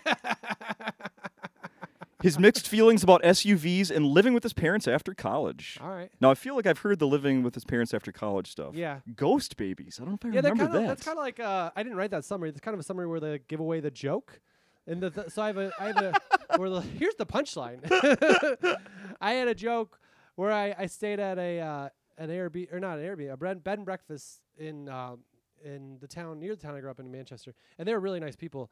his 2.22 2.38
mixed 2.38 2.68
feelings 2.68 3.04
about 3.04 3.24
SUVs, 3.24 3.90
and 3.90 4.06
living 4.06 4.34
with 4.34 4.44
his 4.44 4.54
parents 4.54 4.88
after 4.88 5.14
college. 5.14 5.80
all 5.82 5.90
right. 5.90 6.12
Now, 6.20 6.32
I 6.32 6.36
feel 6.36 6.56
like 6.56 6.68
I've 6.68 6.80
heard 6.80 7.00
the 7.00 7.08
living 7.08 7.44
with 7.44 7.56
his 7.56 7.66
parents 7.66 7.94
after 7.94 8.12
college 8.12 8.52
stuff. 8.52 8.76
Yeah. 8.76 9.00
Ghost 9.16 9.58
babies. 9.58 9.98
I 10.00 10.04
don't 10.06 10.12
know 10.14 10.18
if 10.22 10.26
I 10.26 10.36
Yeah, 10.36 10.42
that 10.42 10.52
remember 10.52 10.74
kind 10.74 10.76
of 10.76 10.82
that. 10.84 10.88
that's 10.98 11.06
kind 11.06 11.18
of 11.18 11.24
like 11.24 11.40
uh, 11.40 11.72
I 11.76 11.84
didn't 11.84 11.98
write 11.98 12.12
that 12.12 12.26
summary. 12.26 12.50
It's 12.50 12.60
kind 12.60 12.74
of 12.74 12.80
a 12.80 12.84
summary 12.84 13.08
where 13.08 13.20
they 13.20 13.40
give 13.48 13.60
away 13.60 13.80
the 13.80 13.92
joke, 13.92 14.40
and 14.86 15.02
the 15.02 15.10
th- 15.10 15.30
so 15.30 15.42
I 15.42 15.48
have 15.48 15.58
a 15.58 15.72
I 15.80 15.88
have 15.88 15.98
a 15.98 16.14
where 16.58 16.70
the 16.70 16.82
here's 16.82 17.16
the 17.16 17.26
punchline. 17.26 17.80
I 19.22 19.34
had 19.34 19.48
a 19.48 19.56
joke 19.56 20.00
where 20.36 20.52
I, 20.52 20.76
I 20.78 20.86
stayed 20.88 21.20
at 21.20 21.38
a 21.40 21.60
uh, 21.60 21.90
an 22.18 22.30
Airbnb 22.30 22.74
or 22.74 22.80
not 22.80 23.00
an 23.00 23.06
Airbnb 23.06 23.34
a 23.34 23.38
bed, 23.38 23.78
and 23.78 23.86
breakfast 23.86 24.42
in 24.58 24.90
um, 24.90 25.20
in 25.64 25.98
the 26.00 26.08
town 26.08 26.40
near 26.40 26.56
the 26.56 26.62
town 26.62 26.76
I 26.76 26.80
grew 26.80 26.90
up 26.90 27.00
in, 27.00 27.12
Manchester, 27.12 27.54
and 27.78 27.88
they 27.88 27.94
were 27.94 28.00
really 28.00 28.20
nice 28.20 28.36
people. 28.36 28.72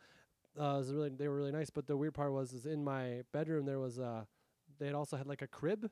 Uh, 0.60 0.76
was 0.78 0.92
really 0.92 1.10
they 1.10 1.28
were 1.28 1.36
really 1.36 1.52
nice, 1.52 1.70
but 1.70 1.88
the 1.88 1.96
weird 1.96 2.14
part 2.14 2.32
was 2.32 2.54
is 2.54 2.66
in 2.66 2.84
my 2.84 3.22
bedroom 3.32 3.66
there 3.66 3.80
was 3.80 4.00
uh 4.00 4.24
they 4.80 4.88
had 4.88 4.96
also 4.96 5.18
had 5.18 5.28
like 5.28 5.42
a 5.42 5.48
crib 5.48 5.90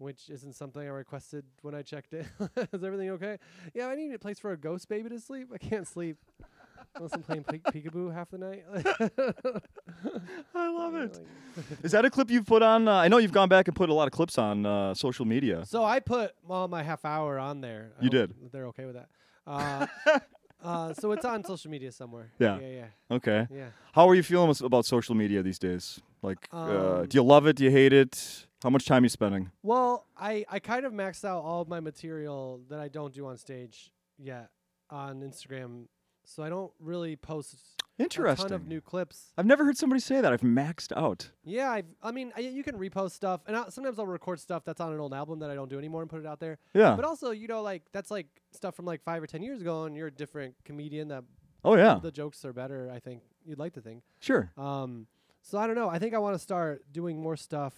which 0.00 0.30
isn't 0.30 0.54
something 0.54 0.80
I 0.80 0.86
requested 0.86 1.44
when 1.60 1.74
I 1.74 1.82
checked 1.82 2.14
in. 2.14 2.26
Is 2.72 2.82
everything 2.82 3.10
okay? 3.10 3.36
Yeah, 3.74 3.88
I 3.88 3.94
need 3.94 4.14
a 4.14 4.18
place 4.18 4.38
for 4.38 4.50
a 4.50 4.56
ghost 4.56 4.88
baby 4.88 5.10
to 5.10 5.20
sleep. 5.20 5.50
I 5.52 5.58
can't 5.58 5.86
sleep 5.86 6.16
unless 6.96 7.12
I'm 7.14 7.22
playing 7.22 7.44
peek- 7.44 7.64
peekaboo 7.64 8.12
half 8.12 8.30
the 8.30 8.38
night. 8.38 8.64
I 10.54 10.68
love 10.68 10.94
it. 10.94 11.18
Is 11.82 11.92
that 11.92 12.04
a 12.04 12.10
clip 12.10 12.30
you've 12.30 12.46
put 12.46 12.62
on? 12.62 12.88
Uh, 12.88 12.94
I 12.94 13.08
know 13.08 13.18
you've 13.18 13.32
gone 13.32 13.48
back 13.48 13.68
and 13.68 13.76
put 13.76 13.88
a 13.88 13.94
lot 13.94 14.06
of 14.06 14.12
clips 14.12 14.38
on 14.38 14.66
uh, 14.66 14.94
social 14.94 15.24
media. 15.24 15.64
so 15.66 15.84
I 15.84 16.00
put 16.00 16.32
all 16.48 16.68
my 16.68 16.82
half 16.82 17.04
hour 17.04 17.38
on 17.38 17.60
there. 17.60 17.92
I 18.00 18.04
You 18.04 18.10
hope 18.20 18.28
did. 18.28 18.52
They're 18.52 18.66
okay 18.66 18.84
with 18.86 18.94
that. 18.96 19.08
Uh, 19.46 19.86
uh, 20.64 20.94
so 20.94 21.12
it's 21.12 21.24
on 21.24 21.44
social 21.44 21.70
media 21.70 21.92
somewhere. 21.92 22.30
Yeah. 22.38 22.58
Yeah, 22.60 22.68
yeah, 22.68 23.16
Okay. 23.16 23.46
yeah. 23.52 23.68
How 23.92 24.08
are 24.08 24.14
you 24.14 24.22
feeling 24.22 24.48
with- 24.48 24.60
about 24.62 24.84
social 24.86 25.14
media 25.14 25.42
these 25.42 25.58
days? 25.58 26.00
Like, 26.22 26.48
uh, 26.52 27.00
Um, 27.00 27.06
do 27.06 27.16
you 27.16 27.22
love 27.22 27.46
it? 27.46 27.56
Do 27.56 27.64
you 27.64 27.70
hate 27.70 27.92
it? 27.92 28.46
How 28.62 28.68
much 28.68 28.84
time 28.84 29.04
you 29.04 29.08
spending? 29.08 29.50
Well, 29.62 30.04
I, 30.18 30.44
I 30.50 30.58
kind 30.58 30.84
of 30.84 30.92
maxed 30.92 31.24
out 31.24 31.42
all 31.42 31.62
of 31.62 31.68
my 31.68 31.80
material 31.80 32.60
that 32.68 32.78
I 32.78 32.88
don't 32.88 33.14
do 33.14 33.26
on 33.26 33.38
stage 33.38 33.90
yet 34.18 34.50
on 34.90 35.20
Instagram. 35.22 35.86
So 36.30 36.44
I 36.44 36.48
don't 36.48 36.70
really 36.78 37.16
post 37.16 37.56
a 37.98 38.02
Interesting. 38.04 38.50
ton 38.50 38.54
of 38.54 38.68
new 38.68 38.80
clips. 38.80 39.32
I've 39.36 39.46
never 39.46 39.64
heard 39.64 39.76
somebody 39.76 40.00
say 40.00 40.20
that. 40.20 40.32
I've 40.32 40.42
maxed 40.42 40.96
out. 40.96 41.30
Yeah, 41.42 41.72
I've, 41.72 41.86
I 42.02 42.12
mean, 42.12 42.32
I, 42.36 42.40
you 42.40 42.62
can 42.62 42.76
repost 42.76 43.12
stuff, 43.12 43.40
and 43.48 43.56
I, 43.56 43.68
sometimes 43.68 43.98
I'll 43.98 44.06
record 44.06 44.38
stuff 44.38 44.64
that's 44.64 44.80
on 44.80 44.92
an 44.92 45.00
old 45.00 45.12
album 45.12 45.40
that 45.40 45.50
I 45.50 45.56
don't 45.56 45.68
do 45.68 45.76
anymore 45.76 46.02
and 46.02 46.08
put 46.08 46.20
it 46.20 46.26
out 46.26 46.38
there. 46.38 46.58
Yeah. 46.72 46.94
But 46.94 47.04
also, 47.04 47.32
you 47.32 47.48
know, 47.48 47.62
like 47.62 47.82
that's 47.90 48.12
like 48.12 48.28
stuff 48.52 48.76
from 48.76 48.84
like 48.84 49.02
five 49.02 49.20
or 49.20 49.26
ten 49.26 49.42
years 49.42 49.60
ago, 49.60 49.84
and 49.84 49.96
you're 49.96 50.06
a 50.06 50.12
different 50.12 50.54
comedian. 50.64 51.08
That 51.08 51.24
oh 51.64 51.74
yeah. 51.74 51.98
the 52.00 52.12
jokes 52.12 52.44
are 52.44 52.52
better. 52.52 52.90
I 52.94 53.00
think 53.00 53.22
you'd 53.44 53.58
like 53.58 53.72
to 53.74 53.80
think. 53.80 54.04
Sure. 54.20 54.52
Um, 54.56 55.08
so 55.42 55.58
I 55.58 55.66
don't 55.66 55.76
know. 55.76 55.88
I 55.88 55.98
think 55.98 56.14
I 56.14 56.18
want 56.18 56.36
to 56.36 56.38
start 56.38 56.84
doing 56.92 57.20
more 57.20 57.36
stuff 57.36 57.74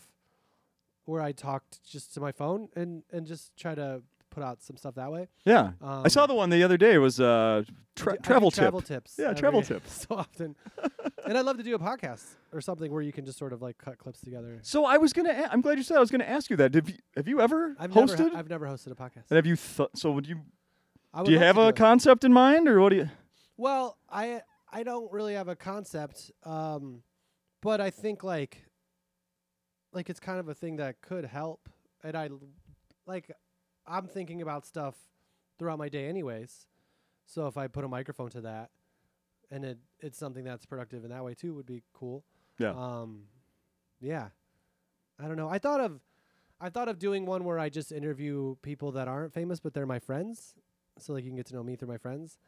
where 1.07 1.23
I 1.23 1.33
talked 1.33 1.83
just 1.89 2.13
to 2.15 2.21
my 2.21 2.33
phone 2.33 2.69
and 2.77 3.03
and 3.11 3.27
just 3.27 3.57
try 3.57 3.75
to 3.75 4.03
put 4.33 4.43
out 4.43 4.61
some 4.63 4.77
stuff 4.77 4.95
that 4.97 5.13
way. 5.13 5.29
Yeah. 5.45 5.73
Um, 5.81 6.03
I 6.05 6.09
saw 6.09 6.27
the 6.27 6.35
one 6.35 6.51
the 6.51 6.63
other 6.65 6.77
day. 6.77 6.95
It 6.95 6.99
was 6.99 7.21
uh, 7.21 7.63
tra- 7.95 8.15
do- 8.15 8.19
travel 8.23 8.51
tip. 8.51 8.63
travel 8.63 8.81
tips. 8.81 9.15
Yeah, 9.19 9.33
travel 9.35 9.63
tips. 9.71 10.07
so 10.09 10.17
often. 10.17 10.57
and 11.27 11.39
I'd 11.39 11.45
love 11.45 11.59
to 11.59 11.63
do 11.63 11.75
a 11.75 11.79
podcast 11.79 12.25
or 12.53 12.61
something 12.61 12.91
where 12.91 13.03
you 13.03 13.13
can 13.13 13.25
just 13.25 13.39
sort 13.39 13.53
of 13.53 13.63
like 13.63 13.79
cut 13.79 13.99
clips 13.99 14.21
together. 14.21 14.59
So 14.63 14.85
I 14.85 14.97
was 14.97 15.13
gonna. 15.13 15.31
A- 15.31 15.53
I'm 15.53 15.61
glad 15.61 15.79
you 15.79 15.85
said. 15.85 15.97
I 15.99 16.01
was 16.01 16.11
gonna 16.11 16.25
ask 16.25 16.51
you 16.51 16.57
that. 16.57 16.73
Did 16.73 16.89
you, 16.89 16.95
have 17.17 17.29
you 17.29 17.41
ever 17.41 17.77
I've 17.79 17.91
hosted? 17.93 18.19
never 18.19 18.37
I've 18.37 18.49
never 18.51 18.67
hosted 18.67 18.91
a 18.91 18.95
podcast. 18.97 19.25
and 19.31 19.37
have 19.37 19.47
you? 19.47 19.57
Th- 19.57 19.89
so 19.95 20.11
would 20.13 20.27
you? 20.27 20.41
Do 21.25 21.31
you 21.31 21.39
have 21.39 21.59
a 21.59 21.69
it. 21.69 21.77
concept 21.77 22.25
in 22.25 22.33
mind, 22.33 22.67
or 22.69 22.81
what 22.81 22.89
do 22.89 22.97
you? 22.97 23.11
Well, 23.59 23.99
I 24.11 24.41
I 24.73 24.83
don't 24.83 25.13
really 25.13 25.35
have 25.35 25.49
a 25.49 25.55
concept, 25.57 26.31
um, 26.45 27.03
but 27.61 27.81
I 27.83 27.91
think 27.91 28.25
like 28.25 28.65
like 29.93 30.09
it's 30.09 30.21
kind 30.21 30.41
of 30.41 30.49
a 30.49 30.55
thing 30.55 30.77
that 30.77 31.03
could 31.03 31.27
help, 31.27 31.69
and 32.03 32.17
I 32.17 32.31
like 33.07 33.31
I'm 33.87 34.07
thinking 34.07 34.43
about 34.43 34.67
stuff 34.67 34.95
throughout 35.59 35.79
my 35.79 35.89
day, 35.89 36.09
anyways. 36.09 36.67
So 37.27 37.47
if 37.47 37.57
I 37.57 37.67
put 37.69 37.85
a 37.85 37.89
microphone 37.89 38.31
to 38.31 38.41
that, 38.43 38.71
and 39.51 39.65
it 39.65 39.79
it's 40.01 40.19
something 40.19 40.45
that's 40.45 40.67
productive 40.67 41.05
in 41.05 41.11
that 41.11 41.25
way 41.25 41.35
too, 41.35 41.55
would 41.55 41.67
be 41.67 41.83
cool. 41.93 42.25
Yeah. 42.59 42.71
Um, 42.71 43.25
yeah. 44.01 44.29
I 45.21 45.27
don't 45.27 45.37
know. 45.37 45.49
I 45.49 45.59
thought 45.59 45.81
of, 45.81 46.01
I 46.61 46.69
thought 46.69 46.89
of 46.89 46.99
doing 46.99 47.27
one 47.27 47.45
where 47.45 47.59
I 47.59 47.69
just 47.69 47.93
interview 47.93 48.57
people 48.63 48.93
that 48.93 49.09
aren't 49.09 49.33
famous 49.33 49.61
but 49.61 49.75
they're 49.75 49.87
my 49.87 49.99
friends, 49.99 50.55
so 50.99 51.13
like 51.13 51.25
you 51.25 51.31
can 51.31 51.37
get 51.37 51.47
to 51.47 51.55
know 51.55 51.63
me 51.63 51.77
through 51.77 51.89
my 51.89 51.99
friends. 51.99 52.39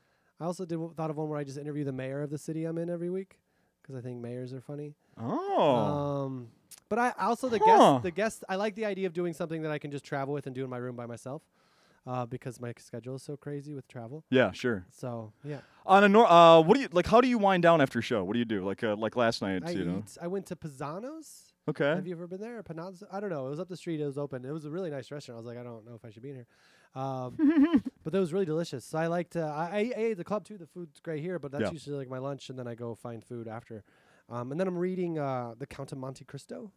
I 0.41 0.45
also 0.45 0.65
did 0.65 0.79
thought 0.97 1.11
of 1.11 1.17
one 1.17 1.29
where 1.29 1.39
I 1.39 1.45
just 1.45 1.59
interview 1.59 1.85
the 1.85 1.93
mayor 1.93 2.23
of 2.23 2.31
the 2.31 2.39
city 2.39 2.65
I'm 2.65 2.79
in 2.79 2.91
every 2.91 3.11
week 3.11 3.39
because 3.85 3.97
I 3.97 4.01
think 4.01 4.21
mayors 4.21 4.53
are 4.55 4.61
funny. 4.63 4.95
Oh. 5.19 5.75
Um, 6.27 6.49
but 6.89 6.99
I 6.99 7.13
also 7.21 7.49
the 7.49 7.59
Huh. 7.65 7.67
guest 7.99 8.03
the 8.03 8.11
guest 8.11 8.45
I 8.49 8.57
like 8.57 8.75
the 8.75 8.85
idea 8.87 9.07
of 9.07 9.13
doing 9.13 9.33
something 9.35 9.63
that 9.63 9.71
I 9.71 9.79
can 9.79 9.91
just 9.91 10.05
travel 10.05 10.33
with 10.35 10.47
and 10.47 10.55
do 10.55 10.65
in 10.65 10.71
my 10.71 10.79
room 10.79 10.97
by 10.97 11.07
myself, 11.07 11.43
uh, 12.07 12.27
because 12.27 12.61
my 12.61 12.73
schedule 12.79 13.15
is 13.17 13.23
so 13.23 13.37
crazy 13.37 13.75
with 13.75 13.87
travel. 13.89 14.25
yeah, 14.31 14.51
sure. 14.53 14.87
So 14.91 15.33
yeah, 15.45 15.59
On 15.87 16.03
a 16.05 16.09
nor- 16.09 16.31
uh, 16.31 16.61
what 16.61 16.75
do 16.75 16.81
you 16.81 16.89
like? 16.93 17.07
How 17.07 17.21
do 17.21 17.29
you 17.29 17.39
wind 17.39 17.63
down 17.63 17.81
after 17.81 17.99
a 17.99 18.03
show? 18.03 18.25
What 18.25 18.33
do 18.33 18.39
you 18.39 18.45
do? 18.45 18.65
Like 18.65 18.83
uh, 18.83 18.97
like 18.97 19.17
last 19.17 19.43
night, 19.43 19.63
I 19.65 19.71
you 19.71 19.85
know? 19.85 19.99
eat. 19.99 20.17
I 20.21 20.27
went 20.27 20.47
to 20.47 20.57
Pisano's. 20.57 21.53
Okay. 21.67 21.87
Have 21.95 22.07
you 22.07 22.15
ever 22.15 22.27
been 22.27 22.41
there? 22.43 22.63
Panazzo? 22.63 23.05
I 23.11 23.21
don't 23.21 23.31
know. 23.31 23.47
It 23.47 23.51
was 23.51 23.59
up 23.61 23.69
the 23.71 23.77
street. 23.77 23.99
It 24.01 24.05
was 24.05 24.19
open. 24.19 24.45
It 24.45 24.53
was 24.53 24.67
a 24.67 24.71
really 24.71 24.91
nice 24.91 25.11
restaurant. 25.11 25.37
I 25.39 25.41
was 25.41 25.47
like, 25.47 25.57
I 25.59 25.63
don't 25.63 25.87
know 25.87 25.95
if 25.95 26.05
I 26.05 26.11
should 26.11 26.23
be 26.23 26.29
in 26.31 26.35
here. 26.37 26.47
Um, 26.95 27.83
but 28.05 28.13
that 28.13 28.21
was 28.21 28.33
really 28.33 28.45
delicious. 28.47 28.85
So 28.85 28.99
I 28.99 29.09
liked. 29.09 29.35
Uh, 29.37 29.47
I, 29.47 29.93
I 29.97 30.01
ate 30.01 30.15
the 30.19 30.25
club 30.25 30.45
too. 30.45 30.57
The 30.59 30.67
food's 30.67 31.01
great 31.01 31.21
here, 31.23 31.39
but 31.41 31.51
that's 31.51 31.63
Yeah. 31.65 31.71
usually 31.73 31.97
like 31.97 32.09
my 32.09 32.19
lunch, 32.19 32.51
and 32.51 32.59
then 32.59 32.69
I 32.69 32.75
go 32.77 32.95
find 32.95 33.25
food 33.25 33.49
after. 33.49 33.83
Um, 34.29 34.53
and 34.53 34.61
then 34.61 34.69
I'm 34.69 34.79
reading 34.79 35.19
uh, 35.19 35.55
the 35.59 35.67
Count 35.67 35.91
of 35.93 35.99
Monte 35.99 36.25
Cristo. 36.25 36.71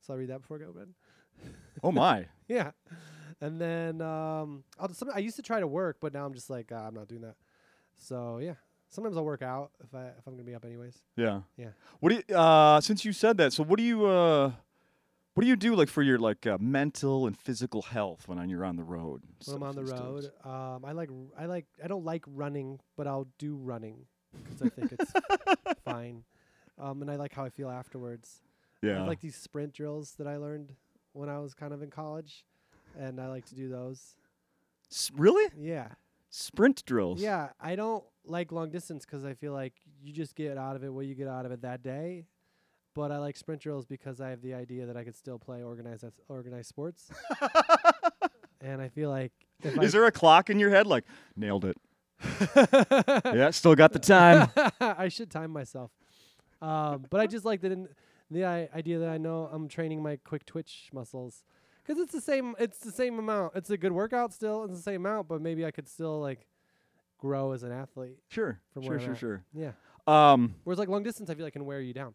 So 0.00 0.12
I 0.12 0.16
read 0.16 0.30
that 0.30 0.40
before 0.40 0.56
I 0.56 0.60
go 0.60 0.66
to 0.66 0.72
bed. 0.72 0.88
oh 1.82 1.92
my. 1.92 2.26
Yeah, 2.48 2.72
and 3.40 3.58
then 3.60 4.02
um, 4.02 4.64
I'll 4.78 4.88
just, 4.88 5.02
I 5.14 5.20
used 5.20 5.36
to 5.36 5.42
try 5.42 5.60
to 5.60 5.66
work, 5.66 5.96
but 6.00 6.12
now 6.12 6.26
I'm 6.26 6.34
just 6.34 6.50
like 6.50 6.70
uh, 6.72 6.76
I'm 6.76 6.94
not 6.94 7.08
doing 7.08 7.22
that. 7.22 7.36
So 7.96 8.38
yeah, 8.38 8.54
sometimes 8.90 9.16
I'll 9.16 9.24
work 9.24 9.40
out 9.42 9.70
if 9.82 9.94
I 9.94 10.06
if 10.18 10.26
I'm 10.26 10.34
gonna 10.34 10.44
be 10.44 10.54
up 10.54 10.64
anyways. 10.64 10.98
Yeah. 11.16 11.42
Yeah. 11.56 11.68
What 12.00 12.10
do 12.10 12.16
you, 12.28 12.36
uh 12.36 12.80
since 12.82 13.04
you 13.06 13.12
said 13.12 13.36
that, 13.38 13.52
so 13.54 13.62
what 13.62 13.78
do 13.78 13.84
you 13.84 14.04
uh 14.04 14.52
what 15.34 15.42
do 15.42 15.48
you 15.48 15.56
do 15.56 15.74
like 15.74 15.88
for 15.88 16.02
your 16.02 16.18
like 16.18 16.46
uh, 16.46 16.58
mental 16.60 17.26
and 17.26 17.36
physical 17.36 17.82
health 17.82 18.28
when 18.28 18.48
you're 18.48 18.64
on 18.64 18.76
the 18.76 18.84
road? 18.84 19.22
when 19.46 19.56
I'm 19.56 19.62
on 19.62 19.74
the 19.74 19.84
road. 19.84 20.30
Um, 20.44 20.84
I 20.84 20.92
like 20.92 21.10
I 21.38 21.46
like 21.46 21.66
I 21.82 21.88
don't 21.88 22.04
like 22.04 22.24
running, 22.26 22.78
but 22.96 23.06
I'll 23.06 23.28
do 23.38 23.56
running 23.56 24.06
because 24.44 24.62
I 24.62 24.68
think 24.68 24.92
it's 24.92 25.12
fine. 25.84 26.24
Um, 26.78 27.02
and 27.02 27.10
I 27.10 27.16
like 27.16 27.32
how 27.34 27.44
I 27.44 27.50
feel 27.50 27.68
afterwards. 27.70 28.42
I 28.82 28.86
Yeah. 28.88 29.02
like 29.04 29.20
these 29.20 29.36
sprint 29.36 29.72
drills 29.74 30.14
that 30.18 30.26
I 30.26 30.36
learned 30.36 30.72
when 31.12 31.28
I 31.28 31.38
was 31.38 31.54
kind 31.54 31.72
of 31.72 31.82
in 31.82 31.90
college, 31.90 32.44
and 32.98 33.20
I 33.20 33.28
like 33.28 33.44
to 33.46 33.54
do 33.54 33.68
those. 33.68 34.16
S- 34.90 35.10
really? 35.16 35.50
Yeah, 35.56 35.88
Sprint 36.30 36.84
drills. 36.86 37.20
yeah. 37.20 37.50
I 37.60 37.76
don't 37.76 38.04
like 38.24 38.52
long 38.52 38.70
distance 38.70 39.04
because 39.04 39.24
I 39.24 39.34
feel 39.34 39.52
like 39.52 39.74
you 40.02 40.12
just 40.12 40.34
get 40.34 40.56
out 40.58 40.76
of 40.76 40.84
it 40.84 40.92
what 40.92 41.06
you 41.06 41.14
get 41.14 41.28
out 41.28 41.44
of 41.46 41.52
it 41.52 41.62
that 41.62 41.82
day. 41.82 42.26
But 42.94 43.10
I 43.10 43.18
like 43.18 43.36
sprint 43.36 43.62
drills 43.62 43.86
because 43.86 44.20
I 44.20 44.28
have 44.30 44.42
the 44.42 44.52
idea 44.54 44.86
that 44.86 44.96
I 44.96 45.04
could 45.04 45.16
still 45.16 45.38
play 45.38 45.62
organized 45.62 46.04
organized 46.28 46.68
sports, 46.68 47.10
and 48.60 48.82
I 48.82 48.88
feel 48.88 49.08
like 49.08 49.32
if 49.62 49.78
I 49.78 49.82
Is 49.82 49.92
there 49.92 50.04
a 50.04 50.12
clock 50.12 50.50
in 50.50 50.58
your 50.58 50.70
head 50.70 50.86
like 50.86 51.04
nailed 51.34 51.64
it? 51.64 51.76
yeah, 53.34 53.50
still 53.50 53.74
got 53.74 53.92
the 53.92 53.98
time. 53.98 54.48
I 54.80 55.08
should 55.08 55.30
time 55.30 55.50
myself. 55.50 55.90
Um, 56.60 57.06
but 57.10 57.20
I 57.20 57.26
just 57.26 57.44
like 57.44 57.62
that 57.62 57.72
in 57.72 57.88
the 58.30 58.44
I- 58.44 58.68
idea 58.74 58.98
that 58.98 59.08
I 59.08 59.18
know 59.18 59.48
I'm 59.50 59.68
training 59.68 60.02
my 60.02 60.16
quick 60.16 60.44
twitch 60.44 60.90
muscles 60.92 61.42
because 61.84 62.00
it's 62.00 62.12
the 62.12 62.20
same. 62.20 62.54
It's 62.58 62.78
the 62.78 62.92
same 62.92 63.18
amount. 63.18 63.54
It's 63.56 63.70
a 63.70 63.76
good 63.78 63.92
workout 63.92 64.32
still. 64.34 64.64
It's 64.64 64.76
the 64.76 64.82
same 64.82 65.06
amount, 65.06 65.28
but 65.28 65.40
maybe 65.40 65.64
I 65.64 65.70
could 65.70 65.88
still 65.88 66.20
like 66.20 66.46
grow 67.18 67.52
as 67.52 67.62
an 67.62 67.72
athlete. 67.72 68.18
Sure. 68.28 68.60
From 68.74 68.82
sure, 68.82 68.90
where 68.90 68.98
I'm 68.98 69.04
sure, 69.04 69.12
at. 69.14 69.18
sure. 69.18 69.44
Yeah. 69.54 69.72
Um 70.06 70.56
Whereas 70.64 70.78
like 70.78 70.88
long 70.88 71.02
distance, 71.02 71.30
I 71.30 71.34
feel 71.34 71.44
like 71.44 71.54
can 71.54 71.64
wear 71.64 71.80
you 71.80 71.94
down. 71.94 72.14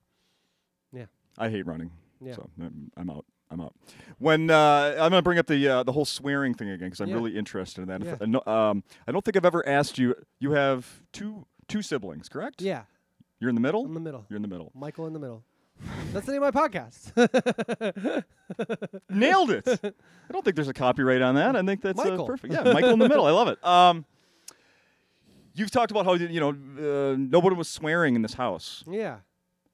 I 1.39 1.49
hate 1.49 1.67
running. 1.67 1.91
Yeah. 2.19 2.33
So 2.33 2.49
I'm, 2.59 2.91
I'm 2.97 3.09
out. 3.11 3.23
I'm 3.51 3.61
out. 3.61 3.75
When 4.17 4.49
uh, 4.49 4.95
I'm 4.99 5.11
gonna 5.11 5.21
bring 5.21 5.37
up 5.37 5.45
the 5.45 5.67
uh, 5.67 5.83
the 5.83 5.91
whole 5.91 6.03
swearing 6.03 6.55
thing 6.55 6.69
again 6.71 6.87
because 6.87 6.99
I'm 6.99 7.09
Yeah. 7.09 7.13
really 7.13 7.37
interested 7.37 7.81
in 7.83 7.87
that. 7.89 8.01
If- 8.01 8.07
Yeah. 8.07 8.17
uh, 8.19 8.25
no, 8.25 8.51
um, 8.51 8.83
I 9.07 9.11
don't 9.11 9.23
think 9.23 9.37
I've 9.37 9.45
ever 9.45 9.63
asked 9.69 9.99
you. 9.99 10.15
You 10.39 10.53
have 10.53 11.03
two 11.13 11.45
two 11.67 11.83
siblings, 11.83 12.27
correct? 12.27 12.59
Yeah. 12.59 12.85
You're 13.39 13.49
in 13.49 13.55
the 13.55 13.61
middle. 13.61 13.85
In 13.85 13.93
the 13.93 13.99
middle. 13.99 14.25
You're 14.29 14.37
in 14.37 14.41
the 14.41 14.47
middle. 14.47 14.71
Michael 14.73 15.05
in 15.05 15.13
the 15.13 15.19
middle. 15.19 15.43
That's 16.11 16.25
the 16.25 16.31
name 16.31 16.41
of 16.41 16.55
my 16.55 16.67
podcast. 16.67 17.13
Nailed 19.09 19.51
it. 19.51 19.67
I 19.67 20.31
don't 20.33 20.43
think 20.43 20.55
there's 20.55 20.67
a 20.67 20.73
copyright 20.73 21.21
on 21.21 21.35
that. 21.35 21.55
I 21.55 21.61
think 21.61 21.81
that's 21.81 21.99
uh, 21.99 22.03
Michael. 22.05 22.25
perfect. 22.25 22.51
Yeah, 22.53 22.63
Michael 22.73 22.89
in 22.93 22.99
the 22.99 23.07
middle. 23.07 23.27
I 23.27 23.31
love 23.31 23.47
it. 23.47 23.63
Um, 23.63 24.05
you've 25.53 25.69
talked 25.71 25.91
about 25.91 26.05
how 26.05 26.13
you 26.13 26.39
know 26.39 26.49
uh, 26.49 27.15
nobody 27.17 27.55
was 27.55 27.67
swearing 27.69 28.15
in 28.15 28.23
this 28.23 28.33
house. 28.33 28.83
yeah. 28.89 29.17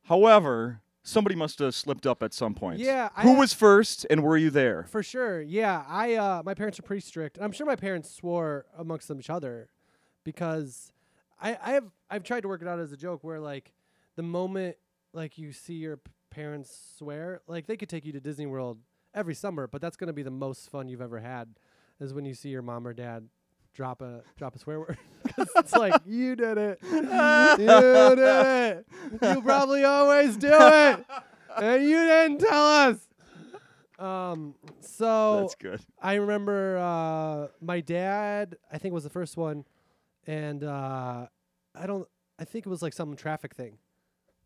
However, 0.08 0.82
somebody 1.04 1.36
must 1.36 1.60
have 1.60 1.76
slipped 1.76 2.08
up 2.08 2.24
at 2.24 2.34
some 2.34 2.54
point. 2.56 2.80
Yeah, 2.80 3.10
Who 3.22 3.30
have- 3.30 3.38
was 3.38 3.54
first, 3.54 4.06
and 4.10 4.24
were 4.24 4.38
you 4.38 4.50
there? 4.50 4.84
For 4.90 5.04
sure. 5.04 5.42
Yeah. 5.42 5.84
I 5.88 6.16
uh 6.16 6.42
my 6.46 6.54
parents 6.54 6.80
are 6.80 6.84
pretty 6.84 7.02
strict. 7.02 7.38
I'm 7.42 7.52
sure 7.52 7.66
my 7.68 7.76
parents 7.76 8.10
swore 8.10 8.66
amongst 8.78 9.12
each 9.12 9.30
other 9.30 9.70
because 10.24 10.92
I 11.42 11.58
I 11.62 11.72
have 11.74 11.86
I've 12.10 12.24
tried 12.24 12.42
to 12.42 12.48
work 12.48 12.62
it 12.62 12.68
out 12.68 12.80
as 12.80 12.92
a 12.92 12.98
joke 12.98 13.24
where 13.24 13.40
like 13.40 13.74
the 14.16 14.24
moment 14.24 14.78
like 15.14 15.38
you 15.38 15.52
see 15.52 15.74
your 15.76 15.98
p- 15.98 16.12
parents 16.30 16.76
swear, 16.98 17.42
like 17.48 17.68
they 17.68 17.78
could 17.78 17.90
take 17.90 18.06
you 18.06 18.12
to 18.14 18.20
Disney 18.20 18.46
World 18.48 18.80
every 19.14 19.36
summer, 19.36 19.68
but 19.68 19.82
that's 19.82 19.96
going 19.96 20.08
to 20.08 20.14
be 20.14 20.24
the 20.24 20.32
most 20.32 20.70
fun 20.72 20.88
you've 20.88 21.02
ever 21.02 21.20
had 21.20 21.50
is 22.00 22.14
when 22.14 22.26
you 22.26 22.34
see 22.34 22.50
your 22.50 22.64
mom 22.64 22.88
or 22.88 22.94
dad 22.94 23.28
drop 23.74 24.02
a 24.02 24.22
drop 24.38 24.56
a 24.56 24.60
swear 24.60 24.80
word 24.80 24.98
'Cause 25.36 25.48
it's 25.56 25.74
like 25.74 26.02
you 26.06 26.36
did 26.36 26.58
it. 26.58 26.80
you 26.92 27.00
did 27.58 28.20
it. 28.20 28.86
You 29.22 29.42
probably 29.42 29.84
always 29.84 30.36
do 30.38 30.50
it. 30.52 31.06
And 31.58 31.84
you 31.84 31.98
didn't 32.06 32.40
tell 32.40 32.66
us. 32.68 33.08
Um 34.00 34.56
so 34.82 35.40
That's 35.42 35.56
good. 35.56 35.82
I 36.02 36.16
remember 36.16 36.78
uh, 36.78 37.48
my 37.62 37.80
dad. 37.80 38.58
I 38.72 38.78
think 38.78 38.94
was 38.94 39.04
the 39.06 39.10
first 39.10 39.38
one, 39.38 39.66
and 40.28 40.64
uh, 40.64 41.28
I 41.76 41.88
don't. 41.88 42.08
I 42.38 42.44
think 42.44 42.66
it 42.66 42.70
was 42.70 42.82
like 42.82 42.92
some 42.94 43.16
traffic 43.16 43.56
thing, 43.56 43.78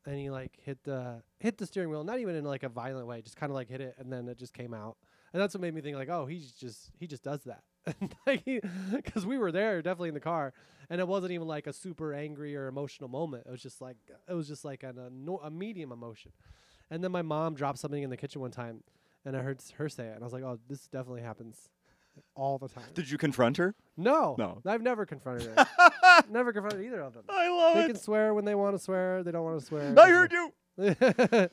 and 0.08 0.18
he 0.18 0.30
like 0.30 0.58
hit 0.64 0.84
the 0.86 1.22
hit 1.40 1.58
the 1.58 1.66
steering 1.66 1.90
wheel. 1.90 2.04
Not 2.04 2.20
even 2.20 2.36
in 2.36 2.46
like 2.46 2.64
a 2.64 2.70
violent 2.70 3.06
way, 3.08 3.22
just 3.22 3.36
kind 3.36 3.52
of 3.52 3.56
like 3.56 3.68
hit 3.68 3.82
it, 3.82 3.96
and 4.00 4.12
then 4.12 4.28
it 4.30 4.38
just 4.38 4.54
came 4.54 4.74
out. 4.74 4.98
And 5.34 5.42
that's 5.42 5.54
what 5.54 5.62
made 5.62 5.74
me 5.74 5.82
think 5.82 5.98
like, 5.98 6.10
oh, 6.10 6.26
he's 6.26 6.54
just 6.54 6.92
he 6.98 7.06
just 7.06 7.24
does 7.24 7.44
that, 7.44 7.64
like 8.26 8.46
because 8.96 9.26
we 9.26 9.38
were 9.38 9.52
there 9.52 9.82
definitely 9.82 10.08
in 10.08 10.16
the 10.16 10.22
car, 10.22 10.54
and 10.90 11.02
it 11.02 11.08
wasn't 11.08 11.34
even 11.34 11.48
like 11.48 11.68
a 11.68 11.74
super 11.74 12.14
angry 12.14 12.56
or 12.56 12.68
emotional 12.68 13.10
moment. 13.10 13.44
It 13.46 13.52
was 13.52 13.62
just 13.62 13.82
like 13.82 13.98
it 14.28 14.34
was 14.34 14.48
just 14.48 14.64
like 14.64 14.84
an, 14.84 14.98
a 14.98 15.10
no, 15.10 15.40
a 15.44 15.52
medium 15.52 15.92
emotion. 15.92 16.32
And 16.90 17.04
then 17.04 17.12
my 17.12 17.22
mom 17.22 17.54
dropped 17.54 17.80
something 17.80 18.02
in 18.02 18.10
the 18.10 18.16
kitchen 18.16 18.40
one 18.40 18.52
time, 18.52 18.82
and 19.26 19.36
I 19.36 19.42
heard 19.42 19.62
her 19.78 19.90
say 19.90 20.08
it, 20.08 20.14
and 20.14 20.24
I 20.24 20.24
was 20.24 20.32
like, 20.32 20.44
"Oh, 20.44 20.58
this 20.70 20.88
definitely 20.88 21.22
happens 21.22 21.70
all 22.36 22.58
the 22.58 22.68
time." 22.70 22.84
Did 22.94 23.10
you 23.10 23.18
confront 23.18 23.58
her? 23.58 23.76
no, 23.98 24.36
No. 24.38 24.62
I've 24.66 24.82
never 24.82 25.06
confronted 25.06 25.48
her. 25.58 25.66
never 26.30 26.54
confronted 26.54 26.86
either 26.86 27.02
of 27.02 27.14
them. 27.14 27.24
I 27.30 27.50
love 27.50 27.78
it. 27.78 27.82
They 27.82 27.88
can 27.88 27.96
swear 28.02 28.34
when 28.34 28.46
they 28.46 28.56
want 28.56 28.76
to 28.76 28.80
swear. 28.84 29.24
They 29.24 29.32
don't 29.32 29.44
want 29.44 29.60
to 29.60 29.66
swear. 29.66 29.94
I 30.00 30.10
heard 30.10 30.32
you. 30.32 30.54
you. 30.78 30.96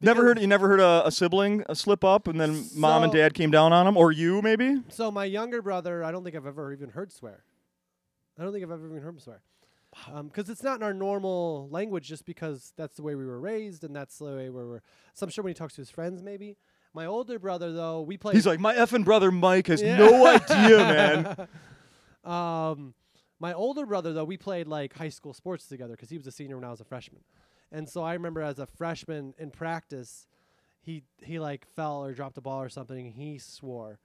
Never 0.00 0.24
heard. 0.24 0.38
You 0.38 0.46
never 0.46 0.68
heard 0.68 0.80
a, 0.80 1.06
a 1.06 1.10
sibling 1.10 1.64
uh, 1.70 1.74
slip 1.74 2.04
up, 2.04 2.28
and 2.28 2.38
then 2.38 2.66
mom 2.74 3.02
and 3.02 3.10
So- 3.12 3.16
dad 3.16 3.32
came 3.32 3.50
down 3.50 3.72
on 3.72 3.86
him, 3.86 3.96
or 3.96 4.12
you 4.12 4.42
maybe? 4.42 4.82
so 4.88 5.10
my 5.10 5.24
younger 5.24 5.62
brother, 5.62 6.04
I 6.04 6.12
don't 6.12 6.22
think 6.22 6.36
I've 6.36 6.46
ever 6.46 6.70
even 6.72 6.90
heard 6.90 7.10
swear. 7.12 7.44
I 8.38 8.42
don't 8.42 8.52
think 8.52 8.62
I've 8.62 8.70
ever 8.70 8.86
even 8.86 9.00
heard 9.00 9.14
him 9.14 9.18
swear. 9.20 9.40
Because 10.24 10.50
it's 10.50 10.62
not 10.62 10.76
in 10.76 10.82
our 10.82 10.92
normal 10.92 11.68
language, 11.70 12.06
just 12.06 12.26
because 12.26 12.74
that's 12.76 12.96
the 12.96 13.02
way 13.02 13.14
we 13.14 13.24
were 13.24 13.40
raised, 13.40 13.84
and 13.84 13.96
that's 13.96 14.18
the 14.18 14.26
way 14.26 14.50
we 14.50 14.62
were. 14.64 14.82
So 15.14 15.24
I'm 15.24 15.30
sure 15.30 15.42
when 15.42 15.50
he 15.50 15.54
talks 15.54 15.74
to 15.76 15.80
his 15.80 15.88
friends, 15.88 16.22
maybe. 16.22 16.58
My 16.96 17.04
older 17.04 17.38
brother, 17.38 17.72
though, 17.72 18.00
we 18.00 18.16
played. 18.16 18.36
He's 18.36 18.46
like, 18.46 18.58
my 18.58 18.74
effing 18.74 19.04
brother 19.04 19.30
Mike 19.30 19.66
has 19.66 19.82
Yeah. 19.82 19.98
no 19.98 20.26
idea, 20.26 20.78
man. 20.78 21.48
um, 22.32 22.94
my 23.38 23.52
older 23.52 23.84
brother 23.84 24.14
though, 24.14 24.24
we 24.24 24.38
played 24.38 24.66
like 24.66 24.94
high 24.94 25.10
school 25.10 25.34
sports 25.34 25.68
together 25.68 25.92
because 25.92 26.08
he 26.08 26.16
was 26.16 26.26
a 26.26 26.32
senior 26.32 26.56
when 26.56 26.64
I 26.64 26.70
was 26.70 26.80
a 26.80 26.84
freshman, 26.84 27.20
and 27.70 27.86
so 27.86 28.02
I 28.02 28.14
remember 28.14 28.40
as 28.40 28.58
a 28.58 28.64
freshman 28.64 29.34
in 29.38 29.50
practice, 29.50 30.26
he 30.80 31.02
he 31.20 31.38
like 31.38 31.66
fell 31.76 32.02
or 32.02 32.14
dropped 32.14 32.38
a 32.38 32.40
ball 32.40 32.62
or 32.62 32.70
something. 32.70 33.08
And 33.08 33.14
he 33.14 33.36
swore, 33.36 33.98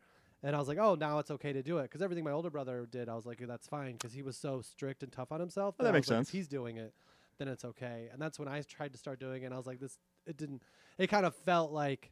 and 0.43 0.53
I 0.53 0.59
was 0.59 0.67
like, 0.67 0.77
oh, 0.77 0.95
now 0.95 1.19
it's 1.19 1.31
okay 1.31 1.53
to 1.53 1.63
do 1.63 1.77
it 1.77 1.83
because 1.83 2.01
everything 2.01 2.25
my 2.25 2.31
older 2.31 2.49
brother 2.49 2.85
did, 2.91 3.07
I 3.07 3.15
was 3.15 3.25
like, 3.25 3.39
that's 3.47 3.67
fine 3.67 3.93
because 3.93 4.11
he 4.11 4.21
was 4.21 4.35
so 4.35 4.59
strict 4.59 5.01
and 5.01 5.13
tough 5.13 5.31
on 5.31 5.39
himself. 5.39 5.75
Oh, 5.79 5.83
that 5.83 5.91
I 5.91 5.93
makes 5.93 6.07
was 6.07 6.11
like, 6.11 6.17
sense. 6.17 6.27
If 6.27 6.33
he's 6.33 6.47
doing 6.49 6.75
it, 6.75 6.93
then 7.39 7.47
it's 7.47 7.63
okay. 7.63 8.09
And 8.11 8.21
that's 8.21 8.37
when 8.37 8.49
I 8.49 8.61
tried 8.63 8.91
to 8.91 8.99
start 8.99 9.17
doing 9.17 9.43
it. 9.43 9.45
and 9.45 9.53
I 9.53 9.57
was 9.57 9.65
like, 9.65 9.79
this 9.79 9.97
it 10.27 10.35
didn't. 10.35 10.61
It 10.97 11.07
kind 11.07 11.25
of 11.25 11.33
felt 11.33 11.71
like. 11.71 12.11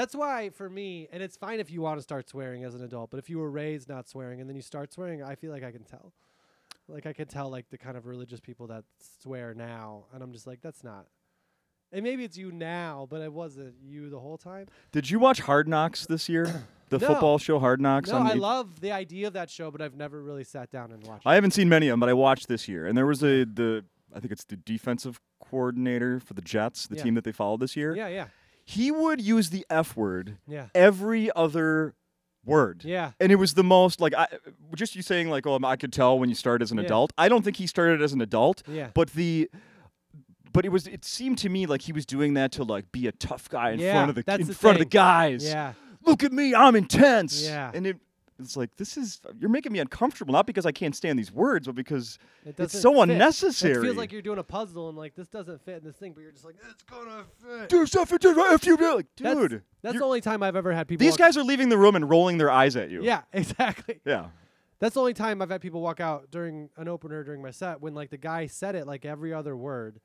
That's 0.00 0.14
why 0.14 0.48
for 0.48 0.70
me, 0.70 1.08
and 1.12 1.22
it's 1.22 1.36
fine 1.36 1.60
if 1.60 1.70
you 1.70 1.82
want 1.82 1.98
to 1.98 2.02
start 2.02 2.26
swearing 2.26 2.64
as 2.64 2.74
an 2.74 2.82
adult, 2.82 3.10
but 3.10 3.18
if 3.18 3.28
you 3.28 3.38
were 3.38 3.50
raised 3.50 3.86
not 3.88 4.08
swearing 4.08 4.40
and 4.40 4.48
then 4.48 4.56
you 4.56 4.62
start 4.62 4.92
swearing, 4.94 5.22
I 5.22 5.34
feel 5.34 5.52
like 5.52 5.62
I 5.62 5.70
can 5.70 5.84
tell. 5.84 6.14
Like 6.88 7.04
I 7.04 7.12
can 7.12 7.26
tell 7.28 7.50
like 7.50 7.68
the 7.68 7.76
kind 7.76 7.98
of 7.98 8.06
religious 8.06 8.40
people 8.40 8.66
that 8.68 8.84
swear 9.22 9.52
now, 9.52 10.04
and 10.14 10.22
I'm 10.22 10.32
just 10.32 10.46
like, 10.46 10.62
that's 10.62 10.82
not. 10.82 11.06
And 11.92 12.02
maybe 12.02 12.24
it's 12.24 12.38
you 12.38 12.50
now, 12.50 13.06
but 13.10 13.20
it 13.20 13.30
wasn't 13.32 13.74
you 13.84 14.08
the 14.08 14.18
whole 14.20 14.38
time. 14.38 14.68
Did 14.90 15.10
you 15.10 15.18
watch 15.18 15.40
Hard 15.40 15.68
Knocks 15.68 16.06
this 16.06 16.28
year? 16.28 16.64
The 16.90 16.98
No. 16.98 17.06
football 17.06 17.38
show 17.38 17.60
Hard 17.60 17.80
Knocks. 17.80 18.10
No, 18.10 18.18
I 18.18 18.32
H- 18.32 18.36
love 18.38 18.80
the 18.80 18.90
idea 18.90 19.28
of 19.28 19.34
that 19.34 19.48
show, 19.48 19.70
but 19.70 19.80
I've 19.80 19.94
never 19.94 20.20
really 20.20 20.42
sat 20.42 20.72
down 20.72 20.90
and 20.90 21.00
watched. 21.06 21.24
It. 21.24 21.28
I 21.28 21.36
haven't 21.36 21.52
seen 21.52 21.68
many 21.68 21.86
of 21.86 21.92
them, 21.92 22.00
but 22.00 22.08
I 22.08 22.14
watched 22.14 22.48
this 22.48 22.66
year, 22.66 22.84
and 22.86 22.98
there 22.98 23.06
was 23.06 23.22
a 23.22 23.44
the 23.44 23.84
I 24.12 24.18
think 24.18 24.32
it's 24.32 24.42
the 24.42 24.56
defensive 24.56 25.20
coordinator 25.38 26.18
for 26.18 26.34
the 26.34 26.42
Jets, 26.42 26.88
the 26.88 26.96
Yeah. 26.96 27.02
team 27.04 27.14
that 27.14 27.22
they 27.22 27.30
followed 27.30 27.60
this 27.60 27.76
year. 27.76 27.94
Yeah, 27.94 28.08
yeah, 28.08 28.26
He 28.70 28.90
would 28.90 29.20
use 29.20 29.50
the 29.50 29.66
F 29.68 29.96
word 29.96 30.38
yeah, 30.46 30.66
every 30.74 31.30
other 31.34 31.94
word. 32.44 32.82
yeah. 32.84 33.12
And 33.20 33.30
it 33.32 33.36
was 33.36 33.54
the 33.54 33.64
most 33.64 34.00
like 34.00 34.14
I 34.14 34.26
just 34.76 34.94
you 34.96 35.02
saying 35.02 35.28
like 35.28 35.46
oh 35.46 35.58
I 35.64 35.76
could 35.76 35.92
tell 35.92 36.18
when 36.18 36.28
you 36.28 36.34
start 36.34 36.62
as 36.62 36.70
an 36.70 36.78
Yeah. 36.78 36.84
adult. 36.84 37.12
I 37.18 37.28
don't 37.28 37.42
think 37.42 37.56
he 37.56 37.66
started 37.66 38.00
as 38.00 38.12
an 38.12 38.20
adult, 38.20 38.62
Yeah. 38.68 38.88
but 38.94 39.10
the 39.10 39.50
but 40.52 40.64
it 40.64 40.70
was 40.70 40.86
it 40.86 41.04
seemed 41.04 41.38
to 41.38 41.48
me 41.48 41.66
like 41.66 41.82
he 41.82 41.92
was 41.92 42.06
doing 42.06 42.34
that 42.34 42.52
to 42.52 42.64
like 42.64 42.90
be 42.92 43.06
a 43.06 43.12
tough 43.12 43.48
guy 43.48 43.70
in 43.72 43.80
Yeah, 43.80 43.92
front 43.94 44.10
of 44.10 44.24
the 44.24 44.34
in 44.40 44.46
the 44.46 44.54
front 44.54 44.76
of 44.76 44.80
the 44.80 44.84
guys. 44.84 45.44
Yeah. 45.44 45.72
Look 46.02 46.22
at 46.24 46.32
me, 46.32 46.54
I'm 46.54 46.76
intense. 46.76 47.44
Yeah. 47.44 47.70
And 47.74 47.86
it 47.86 47.98
it's 48.40 48.56
like 48.56 48.74
this 48.76 48.96
is 48.96 49.20
you're 49.38 49.50
making 49.50 49.72
me 49.72 49.78
uncomfortable 49.78 50.32
not 50.32 50.46
because 50.46 50.66
I 50.66 50.72
can't 50.72 50.94
stand 50.96 51.18
these 51.18 51.30
words, 51.32 51.66
but 51.66 51.74
because 51.74 52.18
It 52.44 52.58
it's 52.58 52.78
so 52.80 52.92
fit. 52.94 53.10
unnecessary. 53.10 53.74
It 53.78 53.82
feels 53.82 53.96
like 53.96 54.12
you're 54.12 54.22
doing 54.22 54.38
a 54.38 54.42
puzzle 54.44 54.88
and 54.88 54.96
like 54.98 55.14
this 55.14 55.28
doesn't 55.28 55.60
fit 55.64 55.78
in 55.78 55.84
this 55.84 55.96
thing, 55.96 56.12
but 56.12 56.22
you're 56.22 56.32
just 56.32 56.44
like 56.44 56.56
it's 56.70 56.82
gonna 56.84 57.24
fit. 57.42 57.68
do 57.68 57.86
stuff 57.86 58.12
it 58.12 58.24
if 58.24 58.66
you 58.66 58.76
do 58.76 58.94
like 58.96 59.06
That's- 59.16 59.36
dude. 59.48 59.62
That's 59.82 59.94
you're- 59.94 59.98
the 60.00 60.04
only 60.06 60.20
time 60.20 60.42
I've 60.42 60.56
ever 60.56 60.72
had 60.72 60.88
people. 60.88 61.04
these 61.04 61.16
guys 61.16 61.36
are 61.36 61.42
leaving 61.44 61.68
the 61.68 61.78
room 61.78 61.96
and 61.96 62.08
rolling 62.08 62.38
their 62.38 62.50
eyes 62.50 62.76
at 62.76 62.90
you. 62.90 63.02
Yeah, 63.02 63.22
exactly. 63.32 64.00
Yeah. 64.04 64.28
That's 64.78 64.94
the 64.94 65.00
only 65.00 65.14
time 65.14 65.42
I've 65.42 65.50
had 65.50 65.60
people 65.60 65.82
walk 65.82 66.00
out 66.00 66.30
during 66.30 66.70
an 66.76 66.88
opener 66.88 67.22
during 67.22 67.42
my 67.42 67.50
set 67.50 67.80
when 67.82 67.94
like 67.94 68.08
the 68.10 68.16
guy 68.16 68.46
said 68.46 68.74
it 68.74 68.86
like 68.86 69.04
every 69.04 69.32
other 69.34 69.56
word, 69.56 70.00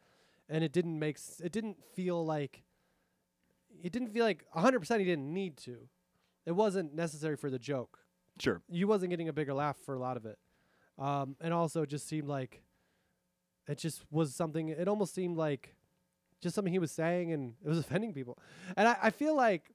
and 0.49 0.63
it 0.63 0.71
didn't 0.73 0.99
make 0.99 1.15
s- 1.15 1.41
it 1.43 1.51
didn't 1.53 1.77
feel 1.93 2.25
like 2.25 2.63
it 3.83 3.91
didn't 3.91 4.09
feel 4.13 4.25
like 4.25 4.45
100 4.51 4.79
percent 4.79 4.99
he 4.99 5.05
didn't 5.05 5.33
need 5.33 5.57
to. 5.57 5.87
It 6.45 6.51
wasn't 6.53 6.93
necessary 6.93 7.35
for 7.37 7.49
the 7.49 7.57
joke. 7.59 7.99
Sure. 8.39 8.61
You 8.69 8.87
wasn't 8.87 9.11
getting 9.11 9.29
a 9.29 9.33
bigger 9.33 9.53
laugh 9.53 9.77
for 9.85 9.95
a 9.95 9.99
lot 9.99 10.17
of 10.17 10.25
it, 10.25 10.37
um, 10.99 11.35
and 11.39 11.53
also 11.53 11.83
it 11.83 11.89
just 11.89 12.07
seemed 12.07 12.27
like 12.27 12.61
it 13.67 13.77
just 13.77 14.03
was 14.11 14.35
something. 14.35 14.69
It 14.69 14.87
almost 14.87 15.13
seemed 15.15 15.37
like 15.37 15.75
just 16.41 16.55
something 16.55 16.73
he 16.73 16.79
was 16.79 16.91
saying, 16.91 17.31
and 17.31 17.53
it 17.63 17.69
was 17.69 17.79
offending 17.85 18.13
people. 18.13 18.37
And 18.75 18.87
I, 18.87 18.97
I 19.03 19.09
feel 19.09 19.35
like 19.35 19.71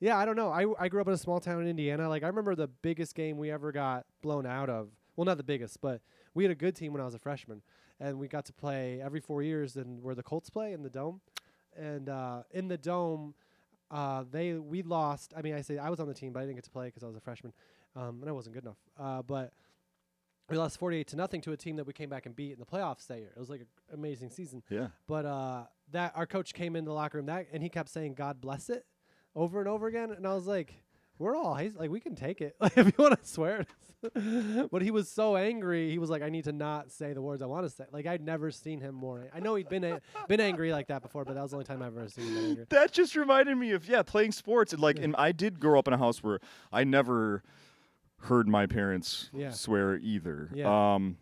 yeah, 0.00 0.16
I 0.16 0.24
don't 0.24 0.36
know. 0.36 0.50
I, 0.50 0.64
I 0.84 0.88
grew 0.88 1.00
up 1.00 1.08
in 1.08 1.14
a 1.14 1.18
small 1.18 1.40
town 1.40 1.60
in 1.62 1.68
Indiana. 1.68 2.08
Like 2.08 2.22
I 2.22 2.28
remember 2.28 2.54
the 2.54 2.68
biggest 2.68 3.14
game 3.14 3.36
we 3.36 3.50
ever 3.50 3.72
got 3.72 4.06
blown 4.22 4.46
out 4.46 4.70
of. 4.70 4.90
Well, 5.16 5.24
not 5.24 5.36
the 5.36 5.44
biggest, 5.44 5.80
but 5.80 6.00
we 6.34 6.44
had 6.44 6.52
a 6.52 6.54
good 6.54 6.76
team 6.76 6.92
when 6.92 7.02
I 7.02 7.04
was 7.04 7.14
a 7.14 7.18
freshman, 7.18 7.62
and 7.98 8.18
we 8.18 8.28
got 8.28 8.44
to 8.44 8.52
play 8.52 9.00
every 9.02 9.18
four 9.20 9.42
years, 9.42 9.76
and 9.76 10.00
where 10.00 10.14
the 10.14 10.22
Colts 10.22 10.48
play 10.48 10.72
in 10.72 10.84
the 10.84 10.90
dome, 10.90 11.20
and 11.76 12.08
uh, 12.08 12.42
in 12.52 12.68
the 12.68 12.78
dome, 12.78 13.34
uh, 13.90 14.22
they 14.30 14.52
we 14.52 14.82
lost. 14.82 15.34
I 15.36 15.42
mean, 15.42 15.54
I 15.54 15.62
say 15.62 15.78
I 15.78 15.90
was 15.90 15.98
on 15.98 16.06
the 16.06 16.14
team, 16.14 16.32
but 16.32 16.40
I 16.40 16.42
didn't 16.42 16.56
get 16.56 16.64
to 16.64 16.70
play 16.70 16.86
because 16.86 17.02
I 17.02 17.06
was 17.08 17.16
a 17.16 17.20
freshman, 17.20 17.52
um, 17.98 18.18
and 18.20 18.28
I 18.28 18.32
wasn't 18.32 18.54
good 18.54 18.64
enough. 18.64 18.78
Uh, 18.98 19.22
but 19.22 19.52
we 20.48 20.56
lost 20.56 20.78
forty-eight 20.78 21.08
to 21.08 21.16
nothing 21.16 21.40
to 21.42 21.52
a 21.52 21.56
team 21.56 21.76
that 21.76 21.86
we 21.86 21.92
came 21.92 22.08
back 22.08 22.26
and 22.26 22.34
beat 22.34 22.52
in 22.52 22.58
the 22.58 22.66
playoffs 22.66 23.06
that 23.08 23.18
year. 23.18 23.32
It 23.36 23.38
was 23.38 23.50
like 23.50 23.60
an 23.60 23.66
amazing 23.92 24.30
season. 24.30 24.62
Yeah. 24.70 24.88
But 25.06 25.26
uh, 25.26 25.64
that 25.92 26.12
our 26.14 26.26
coach 26.26 26.54
came 26.54 26.76
in 26.76 26.84
the 26.84 26.92
locker 26.92 27.18
room 27.18 27.26
that 27.26 27.46
and 27.52 27.62
he 27.62 27.68
kept 27.68 27.88
saying 27.90 28.14
God 28.14 28.40
bless 28.40 28.70
it 28.70 28.84
over 29.34 29.58
and 29.60 29.68
over 29.68 29.86
again, 29.86 30.10
and 30.10 30.26
I 30.26 30.34
was 30.34 30.46
like, 30.46 30.74
we're 31.18 31.36
all 31.36 31.54
he's 31.56 31.74
like 31.74 31.90
we 31.90 32.00
can 32.00 32.14
take 32.14 32.40
it 32.40 32.56
like 32.60 32.76
if 32.78 32.86
you 32.86 32.92
want 32.98 33.20
to 33.20 33.28
swear. 33.28 33.66
but 34.70 34.80
he 34.80 34.92
was 34.92 35.08
so 35.10 35.36
angry. 35.36 35.90
He 35.90 35.98
was 35.98 36.08
like, 36.08 36.22
I 36.22 36.28
need 36.28 36.44
to 36.44 36.52
not 36.52 36.92
say 36.92 37.12
the 37.14 37.20
words 37.20 37.42
I 37.42 37.46
want 37.46 37.66
to 37.66 37.70
say. 37.70 37.84
Like 37.90 38.06
I'd 38.06 38.22
never 38.22 38.52
seen 38.52 38.80
him 38.80 38.94
more. 38.94 39.28
I 39.34 39.40
know 39.40 39.56
he'd 39.56 39.68
been 39.68 39.82
a- 39.82 40.00
been 40.28 40.40
angry 40.40 40.70
like 40.70 40.86
that 40.86 41.02
before, 41.02 41.24
but 41.24 41.34
that 41.34 41.42
was 41.42 41.50
the 41.50 41.56
only 41.56 41.64
time 41.66 41.82
I've 41.82 41.96
ever 41.96 42.08
seen 42.08 42.26
him 42.26 42.34
that 42.34 42.40
angry. 42.48 42.66
That 42.70 42.92
just 42.92 43.16
reminded 43.16 43.56
me 43.58 43.72
of 43.72 43.88
yeah, 43.88 44.02
playing 44.02 44.32
sports 44.32 44.72
and 44.72 44.80
like 44.80 44.98
Yeah. 44.98 45.04
and 45.06 45.16
I 45.16 45.32
did 45.32 45.58
grow 45.58 45.78
up 45.80 45.88
in 45.88 45.94
a 45.94 45.98
house 45.98 46.22
where 46.22 46.38
I 46.72 46.84
never 46.84 47.42
heard 48.22 48.48
my 48.48 48.66
parents 48.66 49.30
Yeah. 49.32 49.50
swear 49.50 49.96
either. 49.96 50.50
Yeah. 50.54 50.94
Um 50.94 51.18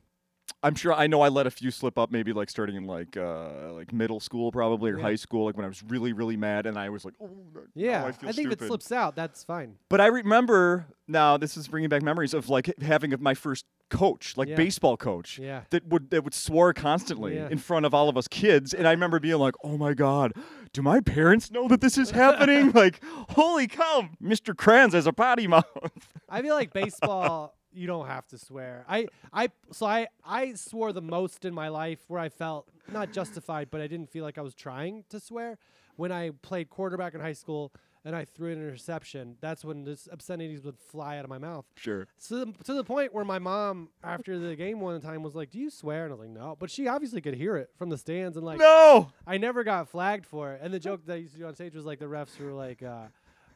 I'm 0.63 0.75
sure 0.75 0.93
I 0.95 1.07
know 1.07 1.21
I 1.21 1.29
let 1.29 1.47
a 1.47 1.51
few 1.51 1.71
slip 1.71 1.99
up 1.99 2.11
maybe 2.11 2.33
like 2.33 2.49
starting 2.51 2.77
in 2.77 2.85
like 2.85 3.17
uh 3.17 3.73
like 3.73 3.93
middle 3.93 4.21
school 4.21 4.51
probably 4.51 4.91
or 4.91 4.97
Yeah. 4.97 5.03
high 5.03 5.15
school 5.17 5.45
like 5.45 5.57
when 5.57 5.65
I 5.65 5.69
was 5.69 5.83
really 5.85 6.13
really 6.13 6.37
mad 6.37 6.67
and 6.67 6.79
I 6.79 6.89
was 6.89 7.05
like 7.05 7.15
oh 7.23 7.29
Yeah, 7.75 8.05
I, 8.05 8.13
feel 8.13 8.33
think 8.33 8.47
if 8.53 8.61
it 8.63 8.67
slips 8.67 8.91
out, 8.91 9.15
that's 9.17 9.45
fine. 9.45 9.77
But 9.89 10.01
I 10.01 10.07
remember 10.07 10.87
now 11.07 11.37
this 11.37 11.57
is 11.57 11.69
bringing 11.69 11.89
back 11.91 12.03
memories 12.03 12.33
of 12.35 12.49
like 12.49 12.73
having 12.81 13.13
my 13.21 13.35
first 13.35 13.67
coach, 13.91 14.37
like 14.37 14.49
Yeah. 14.49 14.57
baseball 14.57 14.97
coach. 14.97 15.39
Yeah. 15.39 15.63
That 15.71 15.87
would 15.87 16.11
that 16.11 16.25
would 16.25 16.35
swore 16.35 16.73
constantly 16.73 17.37
in 17.37 17.59
front 17.59 17.87
of 17.87 17.95
all 17.95 18.09
of 18.09 18.17
us 18.17 18.27
kids, 18.27 18.73
and 18.75 18.89
I 18.89 18.91
remember 18.93 19.21
being 19.21 19.39
like, 19.39 19.55
"Oh 19.63 19.77
my 19.77 19.95
god, 19.95 20.33
do 20.73 20.83
my 20.83 21.01
parents 21.01 21.51
know 21.51 21.69
that 21.69 21.81
this 21.81 21.99
is 21.99 22.11
happening?" 22.11 22.71
like, 22.75 23.01
holy 23.31 23.67
cow, 23.67 24.09
Mr. 24.23 24.57
Kranz 24.57 24.95
has 24.95 25.07
a 25.07 25.13
potty 25.13 25.47
mouth. 25.47 25.65
I 26.29 26.43
feel 26.43 26.55
like 26.55 26.73
baseball, 26.73 27.55
you 27.73 27.87
don't 27.87 28.07
have 28.07 28.27
to 28.29 28.39
swear. 28.39 28.85
I, 28.89 29.07
I, 29.33 29.49
so 29.71 29.87
I, 29.87 30.09
I 30.25 30.55
swore 30.55 30.93
the 30.93 31.03
most 31.03 31.45
in 31.45 31.55
my 31.55 31.69
life 31.69 32.01
where 32.09 32.21
I 32.21 32.29
felt 32.29 32.69
not 32.91 33.13
justified, 33.13 33.69
but 33.71 33.81
I 33.81 33.87
didn't 33.87 34.11
feel 34.11 34.25
like 34.25 34.39
I 34.39 34.43
was 34.43 34.55
trying 34.55 35.05
to 35.11 35.21
swear. 35.21 35.59
When 35.97 36.13
I 36.13 36.31
played 36.43 36.69
quarterback 36.69 37.15
in 37.15 37.21
high 37.21 37.33
school 37.33 37.73
and 38.07 38.15
I 38.15 38.25
threw 38.25 38.53
an 38.53 38.59
interception, 38.59 39.37
that's 39.41 39.65
when 39.65 39.85
this 39.85 40.09
obscenities 40.11 40.63
would 40.65 40.79
fly 40.79 41.19
out 41.19 41.25
of 41.25 41.29
my 41.29 41.39
mouth. 41.39 41.67
sure. 41.75 42.07
So 42.19 42.53
to 42.65 42.73
the 42.73 42.85
point 42.85 43.13
where 43.13 43.25
my 43.25 43.41
mom, 43.41 43.89
after 44.03 44.39
the 44.39 44.55
game 44.55 44.81
one 44.81 45.01
time, 45.01 45.23
was 45.23 45.35
like, 45.35 45.51
"Do 45.51 45.59
you 45.59 45.69
swear?" 45.71 46.05
And 46.05 46.13
I 46.13 46.17
was 46.17 46.21
like, 46.21 46.31
"No," 46.31 46.57
but 46.59 46.71
she 46.71 46.87
obviously 46.87 47.21
could 47.21 47.35
hear 47.35 47.57
it 47.57 47.71
from 47.77 47.91
the 47.91 47.99
stands, 47.99 48.37
and 48.37 48.47
like, 48.47 48.61
no. 48.61 49.11
I 49.27 49.39
never 49.39 49.65
got 49.65 49.89
flagged 49.89 50.25
for 50.25 50.53
it. 50.53 50.61
And 50.63 50.73
the 50.73 50.79
joke 50.79 51.05
that 51.07 51.15
I 51.15 51.17
used 51.17 51.33
to 51.35 51.41
do 51.41 51.47
on 51.47 51.55
stage 51.55 51.75
was 51.75 51.85
like 51.85 51.99
the 51.99 52.07
refs 52.07 52.39
were 52.39 52.53
like, 52.53 52.83
uh, 52.83 53.07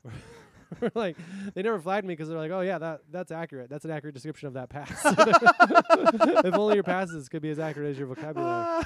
like 0.94 1.16
they 1.54 1.62
never 1.62 1.78
flagged 1.78 2.06
me 2.06 2.14
because 2.14 2.28
they're 2.28 2.38
like, 2.38 2.50
oh 2.50 2.60
yeah, 2.60 2.78
that 2.78 3.00
that's 3.10 3.30
accurate. 3.32 3.68
That's 3.70 3.84
an 3.84 3.90
accurate 3.90 4.14
description 4.14 4.48
of 4.48 4.54
that 4.54 4.68
pass. 4.68 4.90
if 6.44 6.54
only 6.54 6.74
your 6.74 6.84
passes 6.84 7.28
could 7.28 7.42
be 7.42 7.50
as 7.50 7.58
accurate 7.58 7.90
as 7.90 7.98
your 7.98 8.06
vocabulary, 8.06 8.82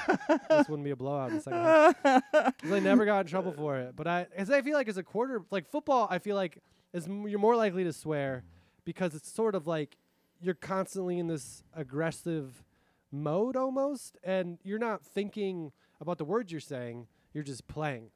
this 0.48 0.68
wouldn't 0.68 0.84
be 0.84 0.90
a 0.90 0.96
blowout 0.96 1.30
in 1.30 1.36
the 1.36 1.42
second 1.42 1.60
half. 1.60 2.54
I 2.64 2.78
never 2.80 3.04
got 3.04 3.20
in 3.20 3.26
trouble 3.26 3.52
for 3.52 3.78
it. 3.78 3.94
But 3.96 4.06
I, 4.06 4.26
cause 4.36 4.50
I 4.50 4.62
feel 4.62 4.74
like 4.74 4.88
as 4.88 4.96
a 4.96 5.02
quarter, 5.02 5.42
like 5.50 5.68
football, 5.70 6.08
I 6.10 6.18
feel 6.18 6.36
like 6.36 6.58
is 6.92 7.06
m- 7.06 7.28
you're 7.28 7.38
more 7.38 7.56
likely 7.56 7.84
to 7.84 7.92
swear 7.92 8.44
because 8.84 9.14
it's 9.14 9.30
sort 9.30 9.54
of 9.54 9.66
like 9.66 9.96
you're 10.40 10.54
constantly 10.54 11.18
in 11.18 11.26
this 11.26 11.62
aggressive 11.74 12.62
mode 13.10 13.56
almost, 13.56 14.16
and 14.24 14.58
you're 14.62 14.78
not 14.78 15.04
thinking 15.04 15.72
about 16.00 16.18
the 16.18 16.24
words 16.24 16.50
you're 16.52 16.60
saying. 16.60 17.06
You're 17.32 17.44
just 17.44 17.66
playing. 17.66 18.10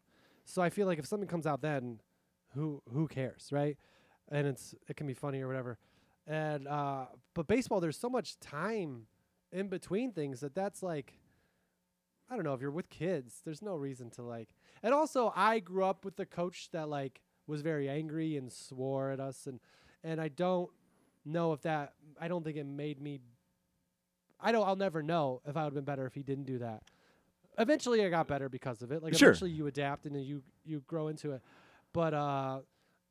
So 0.45 0.63
I 0.63 0.71
feel 0.71 0.87
like 0.87 0.99
if 0.99 1.07
something 1.07 1.29
comes 1.29 1.47
out 1.47 1.61
then, 1.61 2.01
who 2.55 2.83
who 2.93 3.07
cares, 3.09 3.49
right? 3.53 3.77
And 4.31 4.47
it's 4.47 4.75
it 4.89 4.97
can 4.97 5.07
be 5.07 5.15
funny 5.15 5.41
or 5.41 5.47
whatever. 5.49 5.79
And 6.27 6.69
uh, 6.69 7.07
but 7.35 7.47
baseball, 7.47 7.81
there's 7.81 7.97
so 7.99 8.11
much 8.11 8.39
time 8.41 9.07
in 9.53 9.69
between 9.69 10.13
things 10.13 10.41
that 10.41 10.55
that's 10.55 10.83
like. 10.83 11.15
I 12.31 12.35
don't 12.35 12.45
know 12.45 12.53
if 12.53 12.61
you're 12.61 12.71
with 12.71 12.91
kids, 12.91 13.41
there's 13.47 13.63
no 13.63 13.75
reason 13.75 14.11
to 14.11 14.23
like. 14.23 14.51
And 14.83 14.93
also, 14.93 15.33
I 15.35 15.61
grew 15.61 15.85
up 15.85 16.05
with 16.05 16.21
a 16.21 16.27
coach 16.27 16.69
that 16.73 16.87
like 16.91 17.23
was 17.47 17.63
very 17.63 17.89
angry 17.89 18.37
and 18.37 18.53
swore 18.53 19.11
at 19.11 19.19
us, 19.21 19.47
and 19.47 19.61
and 20.05 20.21
I 20.21 20.29
don't 20.29 20.69
know 21.25 21.55
if 21.55 21.63
that. 21.63 21.95
I 22.21 22.29
don't 22.29 22.45
think 22.45 22.59
it 22.59 22.67
made 22.67 23.01
me. 23.01 23.21
I 24.41 24.53
don't. 24.53 24.67
I'll 24.69 24.77
never 24.77 25.03
know 25.03 25.41
if 25.47 25.57
I 25.57 25.61
would 25.65 25.69
have 25.69 25.75
been 25.75 25.85
better 25.85 26.05
if 26.05 26.13
he 26.15 26.23
didn't 26.23 26.45
do 26.45 26.59
that. 26.59 26.83
Eventually, 27.57 28.05
I 28.05 28.11
got 28.11 28.29
better 28.29 28.49
because 28.51 28.83
of 28.83 28.93
it. 28.93 29.03
Like 29.03 29.17
Sure. 29.17 29.31
eventually, 29.31 29.51
you 29.51 29.67
adapt 29.67 30.05
and 30.05 30.15
then 30.15 30.23
you 30.23 30.43
you 30.67 30.81
grow 30.87 31.09
into 31.09 31.33
it. 31.33 31.41
But 31.99 32.15
uh, 32.15 32.61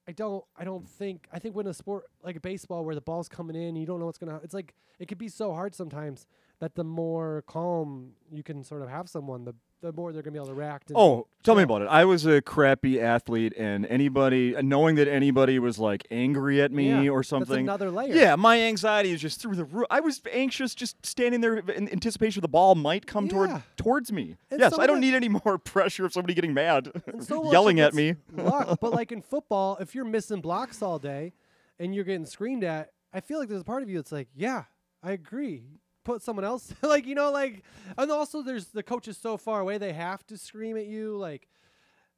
I 0.07 0.11
don't. 0.13 0.45
I 0.55 0.63
don't 0.63 0.87
think. 0.87 1.27
I 1.33 1.39
think 1.39 1.57
when 1.57 1.67
a 1.67 1.73
sport 1.73 2.05
like 2.23 2.41
baseball, 2.41 2.85
where 2.85 2.95
the 2.95 3.01
ball's 3.01 3.27
coming 3.27 3.61
in, 3.61 3.75
you 3.75 3.85
don't 3.85 3.99
know 3.99 4.05
what's 4.05 4.17
gonna. 4.17 4.39
It's 4.45 4.53
like 4.53 4.75
it 4.97 5.09
could 5.09 5.17
be 5.17 5.27
so 5.27 5.51
hard 5.51 5.75
sometimes 5.75 6.25
that 6.61 6.73
the 6.75 6.85
more 6.85 7.43
calm 7.47 8.13
you 8.31 8.43
can 8.43 8.63
sort 8.63 8.81
of 8.81 8.87
have 8.87 9.09
someone, 9.09 9.43
the 9.43 9.55
the 9.81 9.91
more 9.93 10.11
they're 10.11 10.21
gonna 10.23 10.31
be 10.33 10.37
able 10.39 10.47
to 10.47 10.53
react. 10.53 10.89
And 10.89 10.97
Oh, 10.97 11.27
tell 11.43 11.53
me 11.55 11.63
about 11.63 11.83
it. 11.83 11.85
I 11.87 12.03
was 12.05 12.25
a 12.25 12.41
crappy 12.41 12.99
athlete, 12.99 13.53
and 13.57 13.85
anybody, 13.85 14.55
knowing 14.61 14.95
that 14.95 15.07
anybody 15.07 15.59
was 15.59 15.77
like 15.77 16.07
angry 16.09 16.61
at 16.61 16.71
me 16.71 16.89
Yeah, 17.05 17.09
or 17.11 17.19
That's 17.19 17.29
something, 17.29 17.59
another 17.65 17.91
layer. 17.91 18.15
Yeah, 18.15 18.35
my 18.35 18.59
anxiety 18.61 19.11
is 19.11 19.21
just 19.21 19.39
through 19.39 19.55
the 19.55 19.65
roof. 19.65 19.85
I 19.91 19.99
was 19.99 20.21
anxious 20.31 20.73
just 20.73 21.05
standing 21.05 21.41
there 21.41 21.57
in 21.57 21.89
anticipation 21.89 22.41
the 22.41 22.47
ball 22.47 22.73
might 22.75 23.05
come 23.05 23.29
toward 23.29 23.51
towards 23.75 24.11
me. 24.11 24.35
And 24.49 24.59
yes, 24.59 24.71
some 24.71 24.79
I 24.79 24.85
of 24.85 24.87
don't 24.89 24.99
need 24.99 25.13
any 25.13 25.29
more 25.45 25.57
pressure 25.59 26.05
of 26.05 26.13
somebody 26.13 26.33
getting 26.33 26.53
mad, 26.53 26.91
And 27.05 27.23
so 27.27 27.51
yelling 27.51 27.79
at 27.79 27.93
me. 27.93 28.09
it's 28.09 28.19
luck. 28.37 28.77
But 28.81 28.93
like 28.93 29.11
in 29.11 29.21
football, 29.21 29.77
if 29.79 29.93
you're 29.93 30.05
missing 30.05 30.41
blocks 30.41 30.81
all 30.81 30.97
day 30.99 31.33
and 31.79 31.93
you're 31.93 32.03
getting 32.03 32.25
screamed 32.25 32.63
at, 32.63 32.89
I 33.13 33.19
feel 33.21 33.37
like 33.39 33.47
there's 33.49 33.61
a 33.61 33.65
part 33.65 33.83
of 33.83 33.89
you 33.89 33.97
that's 33.97 34.11
like, 34.11 34.27
yeah, 34.35 34.63
I 35.03 35.11
agree. 35.11 35.63
Put 36.07 36.21
someone 36.21 36.45
else, 36.45 36.73
like 36.81 37.05
you 37.05 37.15
know, 37.15 37.33
like, 37.33 37.63
and 37.97 38.09
also 38.09 38.41
there's 38.41 38.67
the 38.67 38.81
coach 38.81 39.09
is 39.09 39.17
so 39.17 39.35
far 39.35 39.59
away 39.59 39.77
they 39.77 39.91
have 39.91 40.25
to 40.27 40.37
scream 40.37 40.77
at 40.77 40.85
you. 40.85 41.17
Like 41.17 41.49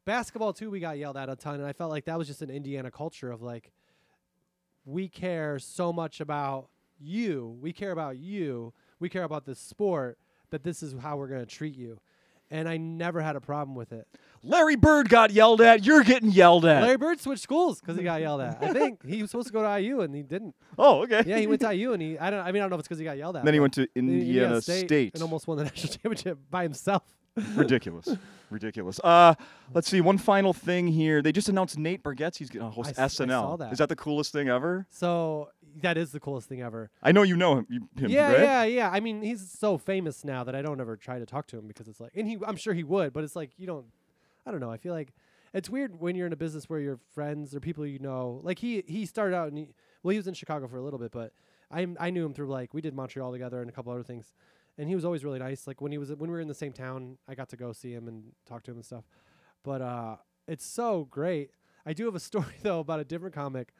basketball 0.05 0.53
too, 0.53 0.69
we 0.69 0.79
got 0.79 0.99
yelled 0.99 1.17
at 1.17 1.27
a 1.27 1.35
ton, 1.35 1.55
and 1.55 1.65
I 1.65 1.73
felt 1.73 1.89
like 1.89 2.05
that 2.05 2.15
was 2.15 2.27
just 2.27 2.43
an 2.43 2.51
Indiana 2.51 2.91
culture 2.91 3.31
of 3.31 3.41
like, 3.41 3.71
we 4.85 5.07
care 5.07 5.57
so 5.57 5.91
much 5.91 6.21
about 6.21 6.67
you, 6.99 7.57
we 7.59 7.73
care 7.73 7.91
about 7.91 8.17
you, 8.17 8.73
we 8.99 9.09
care 9.09 9.23
about 9.23 9.47
this 9.47 9.59
sport 9.59 10.19
that 10.51 10.63
this 10.63 10.83
is 10.83 10.93
how 11.01 11.17
we're 11.17 11.27
gonna 11.27 11.47
treat 11.47 11.75
you. 11.75 11.99
And 12.51 12.67
I 12.67 12.77
never 12.77 13.21
had 13.21 13.35
a 13.35 13.41
problem 13.41 13.75
with 13.75 13.91
it. 13.91 14.07
Larry 14.41 14.75
Bird 14.75 15.09
got 15.09 15.31
yelled 15.31 15.59
at. 15.61 15.85
You're 15.85 16.03
getting 16.03 16.31
yelled 16.31 16.65
at. 16.65 16.81
Larry 16.81 16.97
Bird 16.97 17.19
switched 17.19 17.43
schools 17.43 17.79
because 17.81 17.97
he 17.97 18.03
got 18.03 18.21
yelled 18.21 18.41
at. 18.41 18.63
I 18.63 18.71
think 18.73 19.05
he 19.05 19.21
was 19.21 19.31
supposed 19.31 19.47
to 19.47 19.53
go 19.53 19.61
to 19.61 19.81
IU 19.81 20.01
and 20.01 20.15
he 20.15 20.23
didn't. 20.23 20.55
oh, 20.79 21.03
okay. 21.03 21.23
Yeah, 21.25 21.37
he 21.37 21.47
went 21.47 21.61
to 21.61 21.73
IU 21.75 21.93
and 21.93 22.01
he. 22.01 22.17
I 22.17 22.29
don't. 22.29 22.39
I 22.39 22.51
mean, 22.51 22.61
I 22.61 22.63
don't 22.63 22.69
know 22.69 22.75
if 22.75 22.79
it's 22.79 22.87
because 22.87 22.99
he 22.99 23.05
got 23.05 23.17
yelled 23.17 23.35
at. 23.35 23.43
then 23.45 23.53
he 23.53 23.59
went 23.59 23.73
to 23.73 23.87
Indiana, 23.95 24.61
State. 24.61 25.13
and 25.13 25.21
almost 25.23 25.47
won 25.47 25.57
the 25.57 25.63
national 25.65 25.93
championship 25.93 26.39
by 26.49 26.63
himself. 26.63 27.03
Ridiculous. 27.55 28.09
Ridiculous. 28.49 28.99
Uh, 29.03 29.35
let's 29.73 29.87
see. 29.89 30.01
One 30.01 30.17
final 30.17 30.51
thing 30.53 30.87
here. 30.87 31.21
They 31.21 31.31
just 31.31 31.47
announced 31.49 31.77
Nate 31.77 32.03
Bargatze's 32.03 32.49
going 32.49 32.65
to 32.65 32.71
host 32.71 32.95
I 32.97 33.03
s- 33.03 33.19
I 33.19 33.25
SNL. 33.25 33.29
saw 33.29 33.55
that. 33.57 33.71
Is 33.71 33.77
that 33.77 33.87
the 33.89 33.95
coolest 33.95 34.31
thing 34.33 34.49
ever? 34.49 34.87
So 34.89 35.49
that 35.81 35.97
is 35.97 36.11
the 36.11 36.19
coolest 36.19 36.49
thing 36.49 36.61
ever. 36.61 36.89
I 37.01 37.11
know 37.11 37.23
you 37.23 37.35
know 37.35 37.59
him. 37.59 37.67
You, 37.69 37.87
him 37.95 38.11
yeah, 38.11 38.31
right? 38.31 38.41
yeah, 38.41 38.63
yeah. 38.63 38.89
I 38.91 38.99
mean, 38.99 39.21
he's 39.21 39.49
so 39.49 39.77
famous 39.77 40.23
now 40.23 40.43
that 40.43 40.55
I 40.55 40.61
don't 40.61 40.79
ever 40.79 40.95
try 40.95 41.19
to 41.19 41.25
talk 41.25 41.47
to 41.47 41.57
him 41.57 41.67
because 41.67 41.87
it's 41.87 41.99
like, 41.99 42.11
and 42.15 42.27
he, 42.27 42.37
I'm 42.45 42.55
sure 42.55 42.73
he 42.73 42.83
would, 42.83 43.13
but 43.13 43.23
it's 43.23 43.35
like 43.35 43.51
you 43.57 43.67
don't. 43.67 43.85
I 44.45 44.51
don't 44.51 44.61
know. 44.61 44.71
I 44.71 44.77
feel 44.77 44.93
like 44.93 45.13
it's 45.53 45.69
weird 45.69 45.99
when 45.99 46.15
you're 46.15 46.27
in 46.27 46.33
a 46.33 46.37
business 46.37 46.69
where 46.69 46.79
your 46.79 46.99
friends 47.13 47.55
or 47.55 47.59
people 47.59 47.85
you 47.85 47.99
know, 47.99 48.39
like 48.43 48.59
he 48.59 48.83
he 48.87 49.05
started 49.05 49.35
out 49.35 49.47
and 49.47 49.57
he, 49.57 49.69
well, 50.03 50.11
he 50.11 50.17
was 50.17 50.27
in 50.27 50.33
Chicago 50.33 50.67
for 50.67 50.77
a 50.77 50.81
little 50.81 50.99
bit, 50.99 51.11
but 51.11 51.33
I 51.71 51.87
I 51.99 52.09
knew 52.09 52.25
him 52.25 52.33
through 52.33 52.47
like 52.47 52.73
we 52.73 52.81
did 52.81 52.93
Montreal 52.93 53.31
together 53.31 53.61
and 53.61 53.69
a 53.69 53.73
couple 53.73 53.91
other 53.91 54.03
things, 54.03 54.33
and 54.77 54.87
he 54.87 54.95
was 54.95 55.05
always 55.05 55.23
really 55.23 55.39
nice. 55.39 55.67
Like 55.67 55.81
when 55.81 55.91
he 55.91 55.97
was 55.97 56.09
when 56.09 56.29
we 56.29 56.35
were 56.35 56.41
in 56.41 56.47
the 56.47 56.53
same 56.53 56.73
town, 56.73 57.17
I 57.27 57.35
got 57.35 57.49
to 57.49 57.57
go 57.57 57.73
see 57.73 57.93
him 57.93 58.07
and 58.07 58.31
talk 58.47 58.63
to 58.63 58.71
him 58.71 58.77
and 58.77 58.85
stuff. 58.85 59.03
But 59.63 59.81
uh, 59.81 60.15
it's 60.47 60.65
so 60.65 61.07
great. 61.09 61.51
I 61.85 61.93
do 61.93 62.05
have 62.05 62.15
a 62.15 62.19
story 62.31 62.55
though 62.61 62.79
about 62.79 62.99
a 62.99 63.05
different 63.05 63.35
comic 63.35 63.73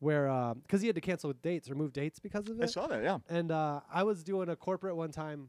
where 0.00 0.54
because 0.62 0.80
he 0.80 0.86
had 0.86 0.96
to 0.96 1.00
cancel 1.00 1.28
with 1.28 1.42
dates 1.42 1.70
or 1.70 1.74
move 1.74 1.92
dates 1.92 2.18
because 2.18 2.48
of 2.48 2.60
it. 2.60 2.64
I 2.64 2.66
saw 2.66 2.86
that, 2.86 3.02
yeah. 3.02 3.18
And 3.28 3.50
uh, 3.50 3.80
I 3.92 4.02
was 4.02 4.22
doing 4.22 4.48
a 4.48 4.56
corporate 4.56 4.96
one 4.96 5.10
time 5.10 5.48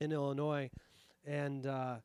in 0.00 0.12
Illinois, 0.12 0.70
and 1.24 1.66
uh, 1.66 1.96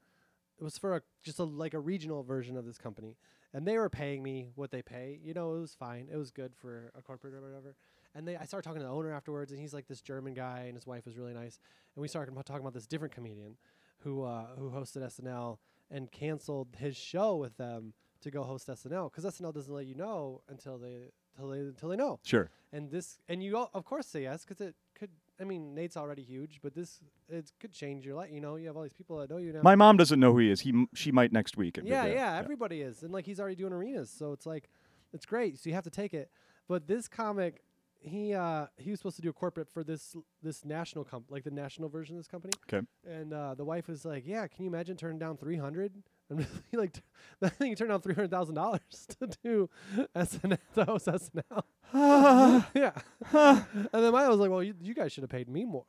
it 0.59 0.63
was 0.63 0.77
for 0.77 0.95
a 0.95 1.01
just 1.23 1.39
a 1.39 1.43
like 1.43 1.73
a 1.73 1.79
regional 1.79 2.23
version 2.23 2.57
of 2.57 2.65
this 2.65 2.77
company, 2.77 3.17
and 3.53 3.67
they 3.67 3.77
were 3.77 3.89
paying 3.89 4.23
me 4.23 4.49
what 4.55 4.71
they 4.71 4.81
pay. 4.81 5.19
You 5.23 5.33
know, 5.33 5.55
it 5.55 5.61
was 5.61 5.75
fine. 5.75 6.07
It 6.11 6.17
was 6.17 6.31
good 6.31 6.53
for 6.55 6.91
a 6.97 7.01
corporate 7.01 7.33
or 7.33 7.41
whatever. 7.41 7.75
And 8.13 8.27
they, 8.27 8.35
I 8.35 8.43
started 8.43 8.67
talking 8.67 8.81
to 8.81 8.87
the 8.87 8.91
owner 8.91 9.13
afterwards, 9.13 9.53
and 9.53 9.61
he's 9.61 9.73
like 9.73 9.87
this 9.87 10.01
German 10.01 10.33
guy, 10.33 10.63
and 10.65 10.75
his 10.75 10.85
wife 10.85 11.05
was 11.05 11.17
really 11.17 11.33
nice. 11.33 11.59
And 11.95 12.01
we 12.01 12.09
started 12.09 12.35
talking 12.45 12.61
about 12.61 12.73
this 12.73 12.85
different 12.85 13.13
comedian 13.13 13.55
who 13.99 14.23
uh, 14.23 14.47
who 14.57 14.69
hosted 14.69 15.03
SNL 15.03 15.57
and 15.89 16.11
canceled 16.11 16.69
his 16.77 16.95
show 16.95 17.35
with 17.35 17.57
them 17.57 17.93
to 18.21 18.31
go 18.31 18.43
host 18.43 18.67
SNL 18.67 19.11
because 19.11 19.25
SNL 19.25 19.53
doesn't 19.53 19.73
let 19.73 19.85
you 19.85 19.95
know 19.95 20.41
until 20.47 20.77
they 20.77 21.11
until 21.37 21.49
they 21.51 21.59
until 21.59 21.89
they 21.89 21.95
know 21.95 22.19
Sure. 22.23 22.49
and 22.73 22.89
this 22.91 23.19
and 23.29 23.43
you 23.43 23.57
all, 23.57 23.69
of 23.73 23.85
course 23.85 24.07
say 24.07 24.23
yes 24.23 24.43
because 24.45 24.61
it 24.61 24.75
could 24.95 25.09
i 25.39 25.43
mean 25.43 25.73
nate's 25.73 25.97
already 25.97 26.21
huge 26.23 26.59
but 26.61 26.73
this 26.73 26.99
it 27.29 27.51
could 27.59 27.71
change 27.71 28.05
your 28.05 28.15
life 28.15 28.29
you 28.31 28.41
know 28.41 28.55
you 28.57 28.67
have 28.67 28.75
all 28.77 28.83
these 28.83 28.93
people 28.93 29.17
that 29.17 29.29
know 29.29 29.37
you 29.37 29.51
now 29.53 29.61
My 29.63 29.75
mom 29.75 29.97
doesn't 29.97 30.19
know 30.19 30.31
who 30.33 30.39
he 30.39 30.51
is. 30.51 30.61
He 30.61 30.69
m- 30.69 30.89
she 30.93 31.11
might 31.11 31.31
next 31.31 31.57
week. 31.57 31.75
Big 31.75 31.85
yeah 31.87 32.05
yeah 32.05 32.37
everybody 32.37 32.81
is 32.81 33.03
and 33.03 33.11
like 33.11 33.25
he's 33.25 33.39
already 33.39 33.55
doing 33.55 33.73
arenas 33.73 34.09
so 34.09 34.31
it's 34.33 34.45
like 34.45 34.69
it's 35.13 35.25
great 35.25 35.57
so 35.59 35.69
you 35.69 35.73
have 35.73 35.83
to 35.83 35.89
take 35.89 36.13
it 36.13 36.29
but 36.67 36.87
this 36.87 37.07
comic 37.07 37.63
he 38.03 38.33
uh 38.33 38.65
he 38.77 38.89
was 38.89 38.99
supposed 38.99 39.15
to 39.15 39.21
do 39.21 39.29
a 39.29 39.33
corporate 39.33 39.69
for 39.69 39.83
this 39.83 40.15
this 40.41 40.65
national 40.65 41.03
comp 41.05 41.25
like 41.29 41.43
the 41.43 41.51
national 41.51 41.87
version 41.87 42.15
of 42.15 42.19
this 42.19 42.27
company 42.27 42.51
Okay. 42.67 42.85
and 43.07 43.31
uh 43.33 43.53
the 43.53 43.63
wife 43.65 43.87
was 43.87 44.05
like 44.05 44.23
yeah 44.25 44.47
can 44.47 44.63
you 44.65 44.69
imagine 44.69 44.95
turning 44.97 45.19
down 45.19 45.37
300 45.37 45.93
and 46.31 46.45
he 46.71 46.77
like 46.77 46.93
t- 46.93 47.01
I 47.43 47.49
think 47.49 47.69
he 47.69 47.75
turned 47.75 47.89
down 47.91 48.01
three 48.01 48.13
hundred 48.15 48.31
thousand 48.31 48.55
dollars 48.55 48.81
to 49.19 49.29
do 49.43 49.69
SNL 50.15 50.57
to 50.75 50.85
host 50.85 51.05
SNL. 51.07 51.63
yeah, 52.73 52.91
and 53.33 53.87
then 54.03 54.11
mine 54.11 54.29
was 54.29 54.39
like, 54.39 54.49
"Well, 54.49 54.63
you, 54.63 54.73
you 54.81 54.93
guys 54.93 55.11
should 55.11 55.23
have 55.23 55.29
paid 55.29 55.47
me 55.49 55.65
more." 55.65 55.85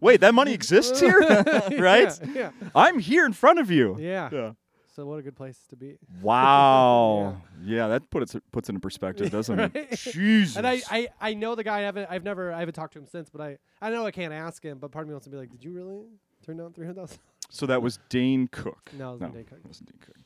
Wait, 0.00 0.20
that 0.20 0.32
money 0.34 0.52
exists 0.52 1.00
here, 1.00 1.18
right? 1.20 2.18
Yeah, 2.22 2.32
yeah, 2.34 2.50
I'm 2.74 2.98
here 2.98 3.24
in 3.24 3.32
front 3.32 3.58
of 3.58 3.70
you. 3.70 3.96
yeah. 3.98 4.28
Yeah. 4.32 4.52
So 4.94 5.06
what 5.06 5.18
a 5.18 5.22
good 5.22 5.36
place 5.36 5.58
to 5.70 5.76
be. 5.76 5.96
Wow. 6.20 7.40
yeah. 7.64 7.88
that 7.88 8.10
puts 8.10 8.34
it 8.34 8.42
puts 8.52 8.68
it 8.68 8.74
in 8.74 8.80
perspective, 8.82 9.30
doesn't 9.30 9.56
Right? 9.56 9.74
it? 9.74 9.96
Jesus. 9.96 10.56
And 10.56 10.66
I, 10.66 10.82
I, 10.90 11.08
I 11.18 11.32
know 11.32 11.54
the 11.54 11.64
guy. 11.64 11.78
I 11.78 11.82
haven't 11.82 12.08
I've 12.10 12.24
never 12.24 12.52
I 12.52 12.58
haven't 12.58 12.74
talked 12.74 12.92
to 12.92 12.98
him 12.98 13.06
since, 13.06 13.30
but 13.30 13.40
I 13.40 13.56
I 13.80 13.88
know 13.88 14.04
I 14.04 14.10
can't 14.10 14.34
ask 14.34 14.62
him. 14.62 14.76
But 14.78 14.90
part 14.92 15.04
of 15.04 15.08
me 15.08 15.14
wants 15.14 15.24
to 15.24 15.30
be 15.30 15.38
like, 15.38 15.50
"Did 15.50 15.64
you 15.64 15.72
really 15.72 16.02
turn 16.44 16.58
down 16.58 16.74
three 16.74 16.84
hundred 16.84 16.96
thousand? 17.00 17.18
So 17.52 17.66
that 17.66 17.82
was 17.82 17.98
Dane 18.08 18.48
Cook. 18.48 18.90
No, 18.96 19.10
it 19.14 19.20
wasn't 19.20 19.34
Dane 19.34 19.44
Cook. 19.44 19.58
It 19.58 19.66
wasn't 19.66 19.88
Dane 19.90 19.98
Cook. 20.00 20.16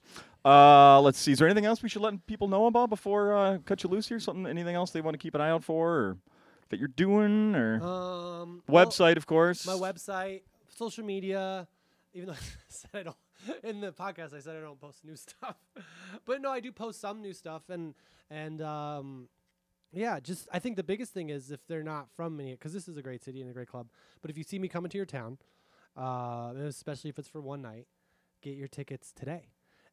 Uh, 0.44 1.00
let's 1.00 1.18
see. 1.18 1.32
Is 1.32 1.38
there 1.40 1.48
anything 1.48 1.64
else 1.66 1.82
we 1.82 1.88
should 1.88 2.02
let 2.02 2.24
people 2.26 2.46
know 2.46 2.66
about 2.66 2.88
before 2.88 3.36
uh, 3.36 3.58
cut 3.66 3.82
you 3.82 3.90
loose 3.90 4.08
here? 4.08 4.20
Something, 4.20 4.46
anything 4.46 4.76
else 4.76 4.90
they 4.92 5.00
want 5.00 5.14
to 5.14 5.18
keep 5.18 5.34
an 5.34 5.40
eye 5.40 5.50
out 5.50 5.64
for, 5.64 5.90
or 5.92 6.16
that 6.68 6.78
you're 6.78 6.88
doing, 6.88 7.54
or 7.56 7.82
Um, 7.82 8.62
well, 8.68 8.86
website, 8.86 9.16
of 9.16 9.26
course. 9.26 9.66
my 9.66 9.72
website, 9.72 10.42
social 10.68 11.04
media. 11.04 11.66
Even 12.14 12.28
though 12.28 12.34
I 12.34 12.36
said 12.68 12.90
I 12.94 13.02
don't 13.02 13.16
in 13.64 13.80
the 13.80 13.92
podcast, 13.92 14.34
I 14.34 14.40
said 14.40 14.56
I 14.56 14.60
don't 14.60 14.80
post 14.80 15.04
new 15.04 15.16
stuff, 15.26 15.56
but 16.24 16.40
no, 16.40 16.50
I 16.50 16.60
do 16.60 16.70
post 16.72 17.00
some 17.00 17.20
new 17.20 17.32
stuff, 17.32 17.68
and 17.68 17.94
and 18.30 18.62
um, 18.62 19.28
yeah, 19.92 20.20
just 20.20 20.48
I 20.52 20.60
think 20.60 20.76
the 20.76 20.84
biggest 20.84 21.12
thing 21.12 21.30
is 21.30 21.50
if 21.50 21.66
they're 21.66 21.82
not 21.82 22.06
from 22.14 22.36
Minneapolis, 22.36 22.58
because 22.60 22.72
this 22.72 22.86
is 22.88 22.96
a 22.96 23.02
great 23.02 23.24
city 23.24 23.40
and 23.40 23.50
a 23.50 23.52
great 23.52 23.68
club. 23.68 23.88
But 24.22 24.30
if 24.30 24.38
you 24.38 24.44
see 24.44 24.58
me 24.60 24.68
coming 24.68 24.90
to 24.90 24.96
your 24.96 25.06
town, 25.06 25.38
uh, 25.96 26.52
especially 26.64 27.10
if 27.10 27.18
it's 27.18 27.28
for 27.28 27.40
one 27.40 27.62
night, 27.62 27.86
get 28.42 28.56
your 28.56 28.68
tickets 28.68 29.12
today. 29.14 29.48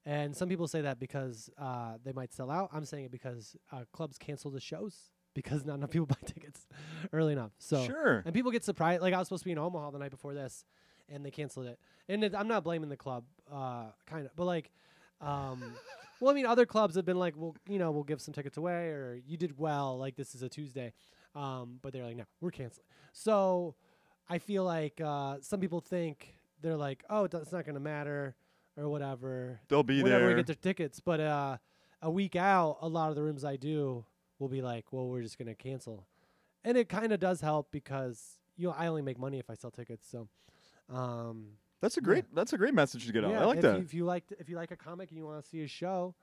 And 0.06 0.36
some 0.36 0.50
people 0.50 0.68
say 0.68 0.82
that 0.82 1.00
because 1.00 1.50
uh, 1.58 1.94
they 2.04 2.12
might 2.12 2.34
sell 2.34 2.52
out. 2.52 2.70
I'm 2.74 2.86
saying 2.86 3.06
it 3.06 3.12
because 3.12 3.56
uh, 3.72 3.84
clubs 3.94 4.18
cancel 4.18 4.52
the 4.52 4.60
shows 4.60 5.12
because 5.34 5.66
not 5.66 5.76
enough 5.76 5.92
people 5.92 6.06
buy 6.08 6.18
tickets 6.26 6.68
early 7.14 7.34
enough. 7.34 7.52
So 7.58 7.86
sure. 7.86 8.24
and 8.26 8.34
people 8.34 8.52
get 8.52 8.64
surprised. 8.64 9.02
Like 9.02 9.14
I 9.14 9.20
was 9.20 9.28
supposed 9.28 9.44
to 9.44 9.46
be 9.46 9.54
in 9.54 9.58
Omaha 9.58 9.92
the 9.92 10.00
night 10.00 10.12
before 10.12 10.34
this, 10.34 10.66
and 11.10 11.26
they 11.26 11.32
canceled 11.32 11.68
it. 11.68 11.80
And 12.10 12.24
it, 12.24 12.36
I'm 12.36 12.48
not 12.48 12.64
blaming 12.64 12.90
the 12.90 12.98
club, 12.98 13.24
uh, 13.52 13.86
kind 14.06 14.26
of, 14.26 14.36
but 14.36 14.46
like, 14.46 14.72
um, 15.22 15.64
well, 16.20 16.32
I 16.32 16.34
mean, 16.34 16.46
other 16.46 16.66
clubs 16.66 16.96
have 16.96 17.06
been 17.06 17.20
like, 17.20 17.36
well, 17.38 17.56
you 17.68 17.80
know, 17.80 17.92
we'll 17.92 18.04
give 18.04 18.22
some 18.22 18.34
tickets 18.34 18.58
away, 18.58 18.88
or 18.88 19.20
you 19.26 19.38
did 19.38 19.58
well, 19.58 19.98
like 19.98 20.16
this 20.16 20.36
is 20.36 20.42
a 20.42 20.50
Tuesday, 20.50 20.92
um, 21.34 21.80
but 21.82 21.94
they're 21.94 22.04
like, 22.04 22.18
no, 22.18 22.26
we're 22.42 22.52
canceling. 22.52 22.86
So 23.14 23.76
I 24.30 24.38
feel 24.38 24.64
like 24.64 25.02
uh, 25.02 25.38
some 25.42 25.60
people 25.60 25.82
think 25.82 26.36
they're 26.62 26.78
like, 26.78 27.04
oh, 27.10 27.26
it's 27.26 27.52
not 27.52 27.66
going 27.66 27.76
to 27.76 27.80
matter 27.82 28.36
or 28.78 28.90
whatever. 28.90 29.60
They'll 29.68 29.84
be 29.84 30.02
whenever 30.02 30.28
we 30.28 30.36
get 30.36 30.48
their 30.48 30.56
tickets, 30.56 31.00
but 31.00 31.20
uh, 31.20 31.58
a 32.02 32.10
week 32.10 32.36
out, 32.36 32.78
a 32.82 32.88
lot 32.88 33.10
of 33.10 33.16
the 33.16 33.24
rooms 33.24 33.44
I 33.44 33.56
do 33.58 34.06
will 34.40 34.50
be 34.50 34.62
like, 34.62 34.86
well, 34.92 35.08
we're 35.08 35.22
just 35.22 35.38
going 35.38 35.48
to 35.48 35.56
cancel 35.56 36.08
and 36.64 36.78
it 36.78 36.90
kind 36.90 37.12
of 37.12 37.20
does 37.20 37.42
help 37.42 37.72
because 37.72 38.40
you 38.56 38.68
know 38.68 38.76
I 38.78 38.88
only 38.88 39.02
make 39.02 39.20
money 39.20 39.40
if 39.40 39.50
I 39.50 39.56
sell 39.56 39.72
tickets. 39.72 40.08
So, 40.10 40.28
um, 40.90 41.48
That's 41.82 41.98
a 41.98 42.02
yeah. 42.02 42.06
great. 42.06 42.36
That's 42.36 42.54
a 42.54 42.58
great 42.58 42.74
message 42.74 43.06
to 43.06 43.14
get 43.14 43.26
out. 43.26 43.32
yeah, 43.32 43.42
I 43.42 43.46
like 43.46 43.58
if 43.58 43.62
that. 43.64 43.78
You, 43.78 43.84
if 43.84 43.94
you 43.94 44.06
like 44.06 44.24
if 44.40 44.50
you 44.50 44.56
like 44.56 44.72
a 44.72 44.78
comic 44.78 45.10
and 45.10 45.18
you 45.18 45.26
want 45.26 45.44
to 45.44 45.50
see 45.50 45.64
a 45.64 45.68
show, 45.68 46.16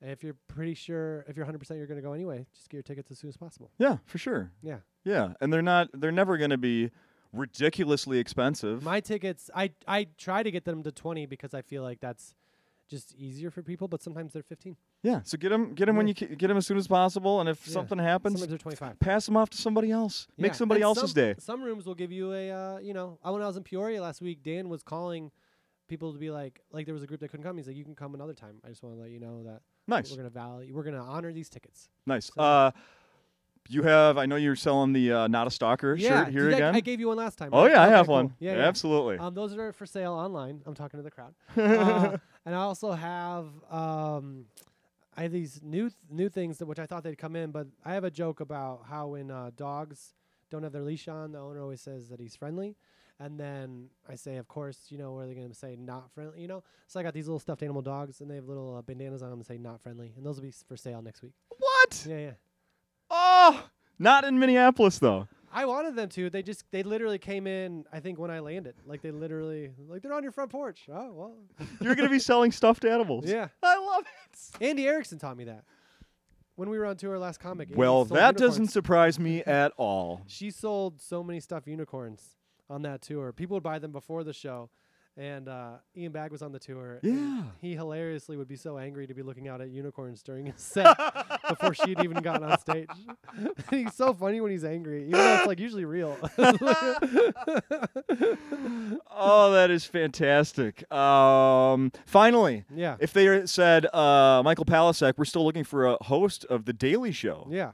if 0.00 0.22
you're 0.22 0.36
pretty 0.48 0.74
sure 0.74 1.24
if 1.28 1.36
you're 1.36 1.44
100 1.44 1.58
percent 1.58 1.78
you're 1.78 1.86
going 1.86 2.00
to 2.00 2.06
go 2.06 2.12
anyway, 2.12 2.46
just 2.54 2.68
get 2.68 2.78
your 2.78 2.82
tickets 2.82 3.10
as 3.10 3.18
soon 3.18 3.28
as 3.28 3.36
possible. 3.36 3.70
yeah, 3.78 3.98
for 4.06 4.18
sure. 4.18 4.50
Yeah, 4.62 4.78
Yeah, 5.04 5.34
and 5.40 5.52
they're 5.52 5.62
not. 5.62 5.88
They're 5.94 6.12
never 6.12 6.36
going 6.36 6.50
to 6.50 6.58
be 6.58 6.90
ridiculously 7.32 8.18
expensive. 8.18 8.82
my 8.82 9.00
tickets 9.00 9.50
I 9.54 9.70
I 9.86 10.06
try 10.16 10.42
to 10.42 10.50
get 10.50 10.64
them 10.64 10.82
to 10.82 10.92
20 10.92 11.26
because 11.26 11.54
I 11.54 11.62
feel 11.62 11.82
like 11.82 12.00
that's 12.00 12.34
just 12.88 13.14
easier 13.16 13.50
for 13.50 13.62
people, 13.62 13.86
but 13.86 14.02
sometimes 14.02 14.32
they're 14.32 14.42
15. 14.42 14.74
yeah, 15.02 15.20
so 15.22 15.36
get 15.36 15.50
them. 15.50 15.74
Get 15.74 15.86
them 15.86 15.96
when 15.96 16.08
you 16.08 16.14
ca- 16.14 16.34
get 16.34 16.48
them 16.48 16.56
as 16.56 16.66
soon 16.66 16.78
as 16.78 16.88
possible, 16.88 17.38
and 17.40 17.46
if 17.48 17.66
Yeah. 17.66 17.74
something 17.74 17.98
happens, 17.98 18.36
Sometimes 18.40 18.48
they're 18.48 18.58
25. 18.58 18.98
pass 18.98 19.26
them 19.26 19.36
off 19.36 19.50
to 19.50 19.58
somebody 19.58 19.90
else. 19.90 20.26
Make 20.38 20.54
somebody 20.54 20.78
and 20.80 20.84
else's 20.86 21.10
some, 21.10 21.14
day. 21.22 21.34
Some 21.38 21.62
rooms 21.62 21.84
will 21.84 21.94
give 21.94 22.10
you 22.10 22.32
a, 22.32 22.50
uh, 22.50 22.78
you 22.78 22.94
know, 22.94 23.18
I 23.22 23.30
when 23.30 23.42
I 23.42 23.46
was 23.46 23.58
in 23.58 23.62
Peoria 23.62 24.00
last 24.00 24.22
week, 24.22 24.42
Dan 24.42 24.70
was 24.70 24.82
calling 24.82 25.30
people 25.86 26.14
to 26.14 26.18
be 26.18 26.30
like, 26.30 26.62
like 26.72 26.86
there 26.86 26.94
was 26.94 27.02
a 27.02 27.06
group 27.06 27.20
that 27.20 27.28
couldn't 27.28 27.44
come. 27.44 27.58
He's 27.58 27.66
like, 27.66 27.76
you 27.76 27.84
can 27.84 27.94
come 27.94 28.14
another 28.14 28.34
time. 28.34 28.56
I 28.64 28.68
just 28.68 28.82
want 28.82 28.96
to 28.96 29.00
let 29.02 29.10
you 29.10 29.20
know 29.20 29.42
that 29.44 29.60
Nice, 29.86 30.10
we're 30.10 30.16
gonna 30.18 30.30
value, 30.30 30.74
we're 30.74 30.82
gonna 30.82 31.04
honor 31.04 31.30
these 31.32 31.50
tickets. 31.50 31.90
nice. 32.06 32.26
so- 32.34 32.40
Uh, 32.40 32.70
you 33.68 33.82
have. 33.82 34.18
I 34.18 34.26
know 34.26 34.36
you're 34.36 34.56
selling 34.56 34.92
the 34.92 35.12
uh, 35.12 35.28
not 35.28 35.46
a 35.46 35.50
stalker 35.50 35.94
yeah, 35.94 36.24
shirt 36.24 36.32
here 36.32 36.44
did 36.44 36.54
I- 36.54 36.56
again. 36.56 36.74
I, 36.76 36.80
gave 36.80 37.00
you 37.00 37.08
one 37.08 37.16
last 37.16 37.38
time. 37.38 37.50
oh 37.52 37.62
right? 37.62 37.72
yeah, 37.72 37.82
I 37.82 37.88
have 37.88 38.06
cool. 38.06 38.14
one. 38.16 38.34
Yeah, 38.38 38.56
yeah. 38.56 38.66
absolutely. 38.68 39.18
Um, 39.18 39.34
those 39.34 39.56
are 39.56 39.72
for 39.72 39.86
sale 39.86 40.12
online. 40.12 40.62
I'm 40.66 40.74
talking 40.74 40.98
to 40.98 41.04
the 41.04 41.10
crowd. 41.10 41.34
uh, 41.56 42.16
and 42.44 42.54
I 42.54 42.58
also 42.58 42.92
have 42.92 43.46
um, 43.70 44.46
I 45.16 45.22
have 45.22 45.32
these 45.32 45.60
new 45.62 45.88
th- 45.90 45.96
new 46.10 46.28
things 46.28 46.58
that 46.58 46.66
which 46.66 46.78
I 46.78 46.86
thought 46.86 47.02
they'd 47.04 47.18
come 47.18 47.36
in, 47.36 47.50
but 47.50 47.66
I 47.84 47.94
have 47.94 48.04
a 48.04 48.10
joke 48.10 48.40
about 48.40 48.84
how 48.88 49.08
when 49.08 49.30
uh, 49.30 49.50
dogs 49.56 50.14
don't 50.50 50.62
have 50.62 50.72
their 50.72 50.82
leash 50.82 51.08
on, 51.08 51.32
the 51.32 51.38
owner 51.38 51.60
always 51.60 51.80
says 51.80 52.08
that 52.08 52.20
he's 52.20 52.34
friendly. 52.36 52.76
And 53.20 53.38
then 53.38 53.88
I 54.08 54.14
say, 54.14 54.36
of 54.36 54.46
course, 54.46 54.78
you 54.90 54.96
know, 54.96 55.12
where 55.12 55.26
they're 55.26 55.34
going 55.34 55.48
to 55.48 55.54
say 55.54 55.74
not 55.74 56.08
friendly, 56.12 56.40
you 56.40 56.46
know? 56.46 56.62
So 56.86 57.00
I 57.00 57.02
got 57.02 57.14
these 57.14 57.26
little 57.26 57.40
stuffed 57.40 57.64
animal 57.64 57.82
dogs, 57.82 58.20
and 58.20 58.30
they 58.30 58.36
have 58.36 58.46
little 58.46 58.76
uh, 58.76 58.82
bandanas 58.82 59.22
on 59.24 59.30
them 59.30 59.40
that 59.40 59.46
say 59.46 59.58
not 59.58 59.80
friendly. 59.80 60.12
And 60.16 60.24
those 60.24 60.36
will 60.36 60.44
be 60.44 60.50
s- 60.50 60.64
for 60.68 60.76
sale 60.76 61.02
next 61.02 61.20
week. 61.22 61.32
what? 61.48 62.06
Yeah, 62.08 62.18
yeah. 62.18 62.30
Oh, 63.10 63.64
not 63.98 64.24
in 64.24 64.38
Minneapolis 64.38 64.98
though. 64.98 65.28
I 65.50 65.64
wanted 65.64 65.96
them 65.96 66.10
to. 66.10 66.28
They 66.28 66.42
just, 66.42 66.64
they 66.70 66.82
literally 66.82 67.18
came 67.18 67.46
in, 67.46 67.86
I 67.90 68.00
think, 68.00 68.18
when 68.18 68.30
I 68.30 68.40
landed. 68.40 68.74
Like, 68.84 69.00
they 69.00 69.10
literally, 69.10 69.70
like, 69.88 70.02
they're 70.02 70.12
on 70.12 70.22
your 70.22 70.30
front 70.30 70.50
porch. 70.50 70.86
Oh, 70.92 71.10
well. 71.12 71.34
You're 71.80 71.94
gonna 71.94 72.10
be 72.10 72.18
selling 72.18 72.52
stuffed 72.52 72.84
animals. 72.84 73.24
Yeah. 73.26 73.48
I 73.62 73.78
love 73.78 74.04
it. 74.04 74.62
Andy 74.64 74.86
Erickson 74.86 75.18
taught 75.18 75.36
me 75.38 75.44
that 75.44 75.64
when 76.58 76.68
we 76.70 76.78
were 76.78 76.86
on 76.86 76.96
tour 76.96 77.16
last 77.18 77.38
comic. 77.38 77.68
Well, 77.74 78.04
that 78.06 78.36
doesn't 78.36 78.66
surprise 78.68 79.18
me 79.18 79.42
at 79.46 79.72
all. 79.76 80.22
She 80.26 80.50
sold 80.50 81.00
so 81.00 81.22
many 81.22 81.38
stuffed 81.38 81.68
unicorns 81.68 82.36
on 82.68 82.82
that 82.82 83.00
tour. 83.00 83.32
People 83.32 83.54
would 83.54 83.62
buy 83.62 83.78
them 83.78 83.92
before 83.92 84.24
the 84.24 84.32
show, 84.32 84.68
and 85.18 85.48
uh, 85.48 85.72
Ian 85.96 86.12
Bagg 86.12 86.30
was 86.30 86.42
on 86.42 86.52
the 86.52 86.60
tour. 86.60 87.00
Yeah. 87.02 87.42
he 87.60 87.74
hilariously 87.74 88.36
would 88.36 88.46
be 88.46 88.56
so 88.56 88.78
angry 88.78 89.06
to 89.08 89.14
be 89.14 89.22
looking 89.22 89.48
out 89.48 89.60
at 89.60 89.70
unicorns 89.70 90.22
during 90.22 90.46
his 90.46 90.60
set 90.60 90.96
before 91.48 91.74
she'd 91.74 92.00
even 92.02 92.22
gotten 92.22 92.48
on 92.48 92.58
stage. 92.58 92.88
he's 93.70 93.94
so 93.94 94.14
funny 94.14 94.40
when 94.40 94.52
he's 94.52 94.64
angry, 94.64 95.02
even 95.02 95.12
though 95.12 95.34
it's 95.34 95.46
like 95.46 95.58
usually 95.58 95.84
real. 95.84 96.16
oh, 99.10 99.52
that 99.52 99.70
is 99.70 99.84
fantastic. 99.84 100.90
Um, 100.92 101.90
finally, 102.06 102.64
yeah, 102.74 102.96
if 103.00 103.12
they 103.12 103.44
said, 103.46 103.86
uh, 103.92 104.42
Michael 104.44 104.64
Palascak, 104.64 105.14
we're 105.16 105.24
still 105.24 105.44
looking 105.44 105.64
for 105.64 105.86
a 105.86 105.96
host 106.04 106.44
of 106.44 106.64
The 106.64 106.72
Daily 106.72 107.10
Show, 107.10 107.48
yeah. 107.50 107.72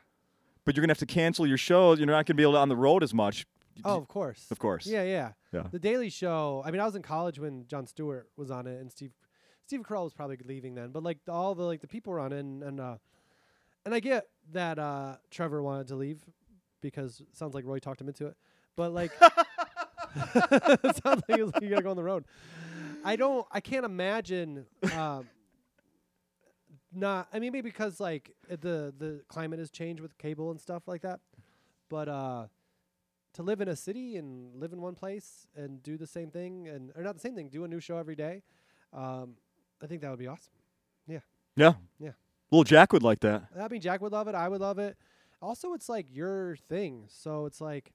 but 0.65 0.75
you're 0.77 0.83
going 0.83 0.89
to 0.89 0.93
have 0.93 0.99
to 0.99 1.07
cancel 1.07 1.47
your 1.47 1.59
shows. 1.59 1.99
You're 1.99 2.07
not 2.07 2.15
going 2.15 2.25
to 2.25 2.35
be 2.35 2.43
able 2.43 2.55
to 2.55 2.59
on 2.59 2.71
the 2.71 2.77
road 2.77 3.03
as 3.03 3.13
much. 3.13 3.47
Oh, 3.85 3.97
of 3.97 4.09
course. 4.09 4.47
Of 4.51 4.59
course. 4.59 4.87
Yeah, 4.87 5.03
yeah. 5.03 5.33
Yeah. 5.53 5.64
The 5.70 5.79
Daily 5.79 6.11
Show. 6.11 6.62
I 6.64 6.70
mean, 6.70 6.81
I 6.81 6.85
was 6.85 6.95
in 6.97 7.03
college 7.03 7.39
when 7.39 7.66
Jon 7.66 7.87
Stewart 7.87 8.29
was 8.37 8.51
on 8.51 8.66
it, 8.66 8.81
and 8.81 8.91
Steve 8.91 9.12
Steve 9.66 9.81
Carell 9.81 10.05
was 10.05 10.12
probably 10.12 10.39
leaving 10.45 10.75
then. 10.75 10.91
But 10.91 11.03
like 11.03 11.18
all 11.29 11.55
the 11.55 11.64
like 11.64 11.81
the 11.81 11.89
people 11.89 12.12
were 12.12 12.20
on 12.20 12.33
it, 12.33 12.41
and 12.41 12.62
and, 12.62 12.81
uh, 12.81 12.97
and 13.85 13.95
I 13.95 14.01
get 14.01 14.27
that 14.53 14.79
uh, 14.79 15.16
Trevor 15.31 15.62
wanted 15.62 15.89
to 15.89 15.97
leave 15.97 16.25
because 16.81 17.20
it 17.20 17.37
sounds 17.37 17.55
like 17.55 17.64
Roy 17.64 17.79
talked 17.79 18.01
him 18.01 18.09
into 18.09 18.27
it. 18.27 18.37
But 18.77 18.93
like, 18.93 19.12
it 19.20 20.97
sounds 21.03 21.22
like 21.29 21.37
he 21.37 21.43
was 21.43 21.55
like, 21.55 21.62
you 21.62 21.70
gotta 21.70 21.83
go 21.83 21.91
on 21.91 21.97
the 21.97 22.05
road. 22.05 22.25
I 23.05 23.16
don't. 23.16 23.47
I 23.51 23.61
can't 23.61 23.85
imagine. 23.85 24.66
Um, 24.97 25.29
not. 26.93 27.29
I 27.33 27.39
mean, 27.39 27.53
maybe 27.53 27.68
because 27.68 28.01
like 28.01 28.35
the 28.49 28.93
the 28.97 29.22
climate 29.29 29.59
has 29.59 29.70
changed 29.70 30.03
with 30.03 30.16
cable 30.18 30.51
and 30.51 30.61
stuff 30.61 30.83
like 30.87 31.03
that. 31.03 31.20
But 31.89 32.09
uh, 32.09 32.47
to 33.35 33.43
live 33.43 33.61
in 33.61 33.68
a 33.68 33.76
city 33.76 34.16
and 34.16 34.55
live 34.59 34.72
in 34.72 34.80
one 34.80 34.95
place 34.95 35.47
and 35.57 35.82
do 35.82 35.97
the 35.97 36.07
same 36.07 36.30
thing 36.30 36.68
and 36.68 36.93
or 36.97 37.03
not 37.03 37.14
the 37.14 37.20
same 37.20 37.35
thing, 37.35 37.49
do 37.49 37.64
a 37.64 37.68
new 37.68 37.80
show 37.80 37.99
every 37.99 38.16
day. 38.16 38.43
Um, 38.93 39.35
I 39.82 39.87
think 39.87 40.01
that 40.03 40.11
would 40.11 40.18
be 40.18 40.26
awesome. 40.26 40.53
Yeah. 41.07 41.20
Yeah. 41.57 41.74
Yeah. 41.99 42.12
Little 42.51 42.64
Jack 42.64 42.93
would 42.93 43.03
like 43.03 43.20
that. 43.20 43.45
I 43.61 43.68
mean, 43.68 43.80
Jack 43.80 44.01
would 44.01 44.12
love 44.12 44.28
it. 44.28 44.35
I 44.35 44.49
would 44.49 44.61
love 44.61 44.78
it. 44.78 44.97
Also, 45.43 45.74
it's 45.74 45.89
like 45.89 46.07
your 46.11 46.57
thing. 46.57 47.07
So 47.09 47.47
it's 47.47 47.61
like 47.61 47.93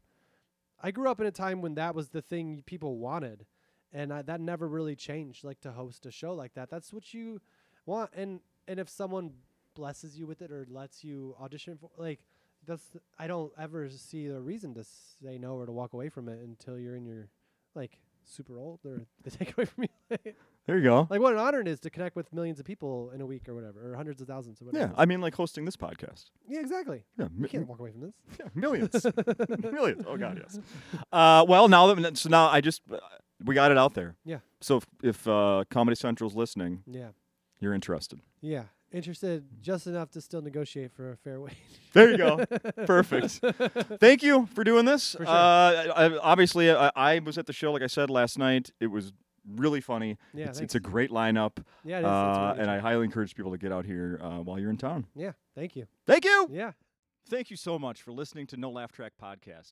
I 0.82 0.92
grew 0.92 1.10
up 1.10 1.20
in 1.20 1.28
a 1.28 1.32
time 1.32 1.62
when 1.62 1.76
that 1.76 1.96
was 1.96 2.10
the 2.10 2.22
thing 2.22 2.64
people 2.66 2.98
wanted, 2.98 3.46
and 3.92 4.14
I, 4.14 4.22
that 4.24 4.40
never 4.40 4.68
really 4.68 4.96
changed. 4.96 5.44
Like 5.44 5.60
to 5.62 5.72
host 5.72 6.06
a 6.06 6.12
show 6.12 6.34
like 6.34 6.54
that, 6.54 6.70
that's 6.70 6.94
what 6.94 7.14
you 7.14 7.42
want. 7.86 8.12
And 8.14 8.42
and 8.68 8.80
if 8.80 8.90
someone 8.90 9.32
blesses 9.74 10.18
you 10.18 10.28
with 10.28 10.42
it 10.42 10.52
or 10.52 10.66
lets 10.70 11.04
you 11.04 11.36
audition 11.40 11.78
for, 11.78 11.90
like 11.98 12.20
that's 12.68 12.84
I 13.18 13.28
don't 13.28 13.52
ever 13.60 13.90
see 13.90 14.28
a 14.28 14.40
reason 14.40 14.74
to 14.76 14.84
say 14.84 15.38
no 15.38 15.54
or 15.56 15.66
to 15.66 15.72
walk 15.72 15.94
away 15.94 16.10
from 16.10 16.30
it 16.30 16.40
until 16.44 16.78
you're 16.80 16.96
in 16.96 17.06
your 17.06 17.30
like 17.76 18.00
super 18.26 18.58
old 18.60 18.80
or 18.86 19.06
they 19.24 19.32
take 19.32 19.54
away 19.58 19.66
from 19.66 19.86
you. 19.86 20.18
There 20.68 20.78
you 20.78 20.84
go. 20.84 21.08
like 21.10 21.20
what 21.20 21.34
an 21.34 21.40
honor 21.40 21.62
it 21.62 21.68
is 21.68 21.80
to 21.82 21.90
connect 21.90 22.16
with 22.16 22.32
millions 22.32 22.60
of 22.60 22.66
people 22.66 23.10
in 23.16 23.22
a 23.22 23.26
week 23.26 23.50
or 23.50 23.56
whatever, 23.56 23.92
or 23.92 23.96
hundreds 23.96 24.22
of 24.22 24.28
thousands 24.28 24.62
or 24.62 24.66
whatever. 24.66 24.92
Yeah, 24.94 25.02
I 25.02 25.06
mean, 25.06 25.20
like 25.20 25.34
hosting 25.34 25.66
this 25.66 25.76
podcast. 25.76 26.26
yeah, 26.48 26.60
exactly. 26.60 27.06
Yeah, 27.18 27.28
You 27.36 27.48
can't 27.48 27.68
walk 27.68 27.80
away 27.80 27.92
from 27.92 28.02
this. 28.02 28.14
yeah 28.40 28.46
millions, 28.54 29.04
millions. 29.72 30.04
Oh 30.08 30.16
God, 30.18 30.40
yes. 30.44 30.60
Uh, 31.12 31.44
well, 31.48 31.68
now 31.68 31.92
that 31.94 32.18
so 32.18 32.30
now 32.30 32.50
I 32.50 32.62
just 32.62 32.82
uh, 32.92 32.98
we 33.44 33.56
got 33.56 33.72
it 33.72 33.78
out 33.80 33.96
there. 33.96 34.16
Yeah. 34.26 34.40
So 34.62 34.78
if, 34.78 34.86
if 35.02 35.28
uh, 35.28 35.64
Comedy 35.72 35.96
Central's 35.96 36.36
listening, 36.36 36.84
Yeah. 36.86 37.10
you're 37.60 37.74
interested. 37.74 38.20
Yeah. 38.42 38.66
Interested 38.92 39.46
just 39.62 39.86
enough 39.88 40.10
to 40.12 40.22
still 40.22 40.42
negotiate 40.42 40.92
for 40.92 41.12
a 41.12 41.18
fair 41.18 41.40
wage. 41.40 41.54
There 41.94 42.10
you 42.12 42.18
go. 42.18 42.44
Perfect. 42.86 43.40
Thank 44.00 44.24
you 44.24 44.48
for 44.54 44.64
doing 44.64 44.86
this. 44.86 45.12
For 45.14 45.26
sure. 45.26 45.28
uh, 45.28 45.94
I, 45.96 46.18
obviously, 46.22 46.72
I, 46.72 46.92
I 46.96 47.20
was 47.20 47.38
at 47.38 47.46
the 47.46 47.54
show, 47.54 47.72
like 47.72 47.84
I 47.84 47.88
said 47.88 48.10
last 48.10 48.38
night. 48.40 48.72
It 48.80 48.88
was 48.88 49.14
really 49.56 49.82
funny. 49.82 50.18
Yeah, 50.34 50.48
it's, 50.48 50.60
it's 50.60 50.76
a 50.76 50.80
great 50.80 51.12
lineup, 51.12 51.64
Yeah, 51.84 51.98
it 51.98 52.02
is. 52.02 52.06
Uh, 52.06 52.48
really 52.52 52.62
and 52.62 52.72
I 52.72 52.80
highly 52.80 53.06
encourage 53.06 53.36
people 53.36 53.52
to 53.52 53.58
get 53.58 53.72
out 53.72 53.86
here 53.86 54.20
uh, 54.24 54.38
while 54.40 54.60
you're 54.60 54.70
in 54.70 54.78
town. 54.78 55.06
Yeah. 55.16 55.32
Thank 55.56 55.76
you. 55.76 55.88
Thank 56.06 56.26
you. 56.26 56.48
Yeah. 56.52 56.72
Thank 57.30 57.52
you 57.52 57.58
so 57.58 57.78
much 57.78 58.02
for 58.02 58.12
listening 58.12 58.48
to 58.48 58.58
No 58.58 58.72
Laugh 58.72 58.92
Track 58.92 59.14
Podcast, 59.22 59.72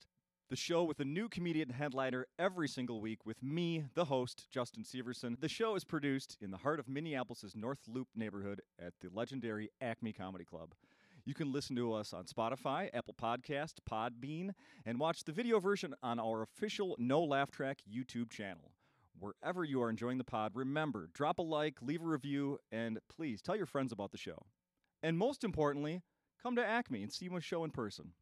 the 0.49 0.55
show 0.55 0.83
with 0.83 0.99
a 1.01 1.05
new 1.05 1.27
comedian 1.27 1.69
headliner 1.69 2.25
every 2.39 2.69
single 2.69 3.01
week 3.01 3.25
with 3.25 3.43
me, 3.43 3.83
the 3.95 4.05
host, 4.05 4.47
Justin 4.49 4.83
Severson. 4.83 5.37
The 5.39 5.49
show 5.49 5.75
is 5.75 5.83
produced 5.83 6.37
in 6.39 6.51
the 6.51 6.57
heart 6.57 6.79
of 6.79 6.87
Minneapolis' 6.87 7.53
North 7.53 7.79
Loop 7.85 8.07
neighborhood 8.15 8.61
at 8.79 8.93
the 9.01 9.09
legendary 9.13 9.69
Acme 9.81 10.13
Comedy 10.13 10.45
Club. 10.45 10.73
You 11.25 11.33
can 11.33 11.51
listen 11.51 11.75
to 11.75 11.91
us 11.91 12.13
on 12.13 12.25
Spotify, 12.25 12.89
Apple 12.93 13.13
Podcast, 13.13 13.73
Podbean, 13.89 14.51
and 14.85 14.99
watch 14.99 15.25
the 15.25 15.33
video 15.33 15.59
version 15.59 15.93
on 16.01 16.17
our 16.17 16.43
official 16.43 16.95
No 16.97 17.21
Laugh 17.21 17.51
Track 17.51 17.79
YouTube 17.91 18.29
channel. 18.29 18.71
Wherever 19.19 19.65
you 19.65 19.81
are 19.81 19.89
enjoying 19.89 20.17
the 20.17 20.23
pod, 20.23 20.53
remember, 20.55 21.09
drop 21.13 21.39
a 21.39 21.41
like, 21.41 21.81
leave 21.81 22.01
a 22.01 22.05
review, 22.05 22.59
and 22.71 22.99
please 23.13 23.41
tell 23.41 23.57
your 23.57 23.65
friends 23.65 23.91
about 23.91 24.11
the 24.11 24.17
show. 24.17 24.45
And 25.03 25.17
most 25.17 25.43
importantly, 25.43 26.03
come 26.41 26.55
to 26.55 26.65
Acme 26.65 27.03
and 27.03 27.11
see 27.11 27.27
my 27.27 27.39
show 27.39 27.65
in 27.65 27.71
person. 27.71 28.13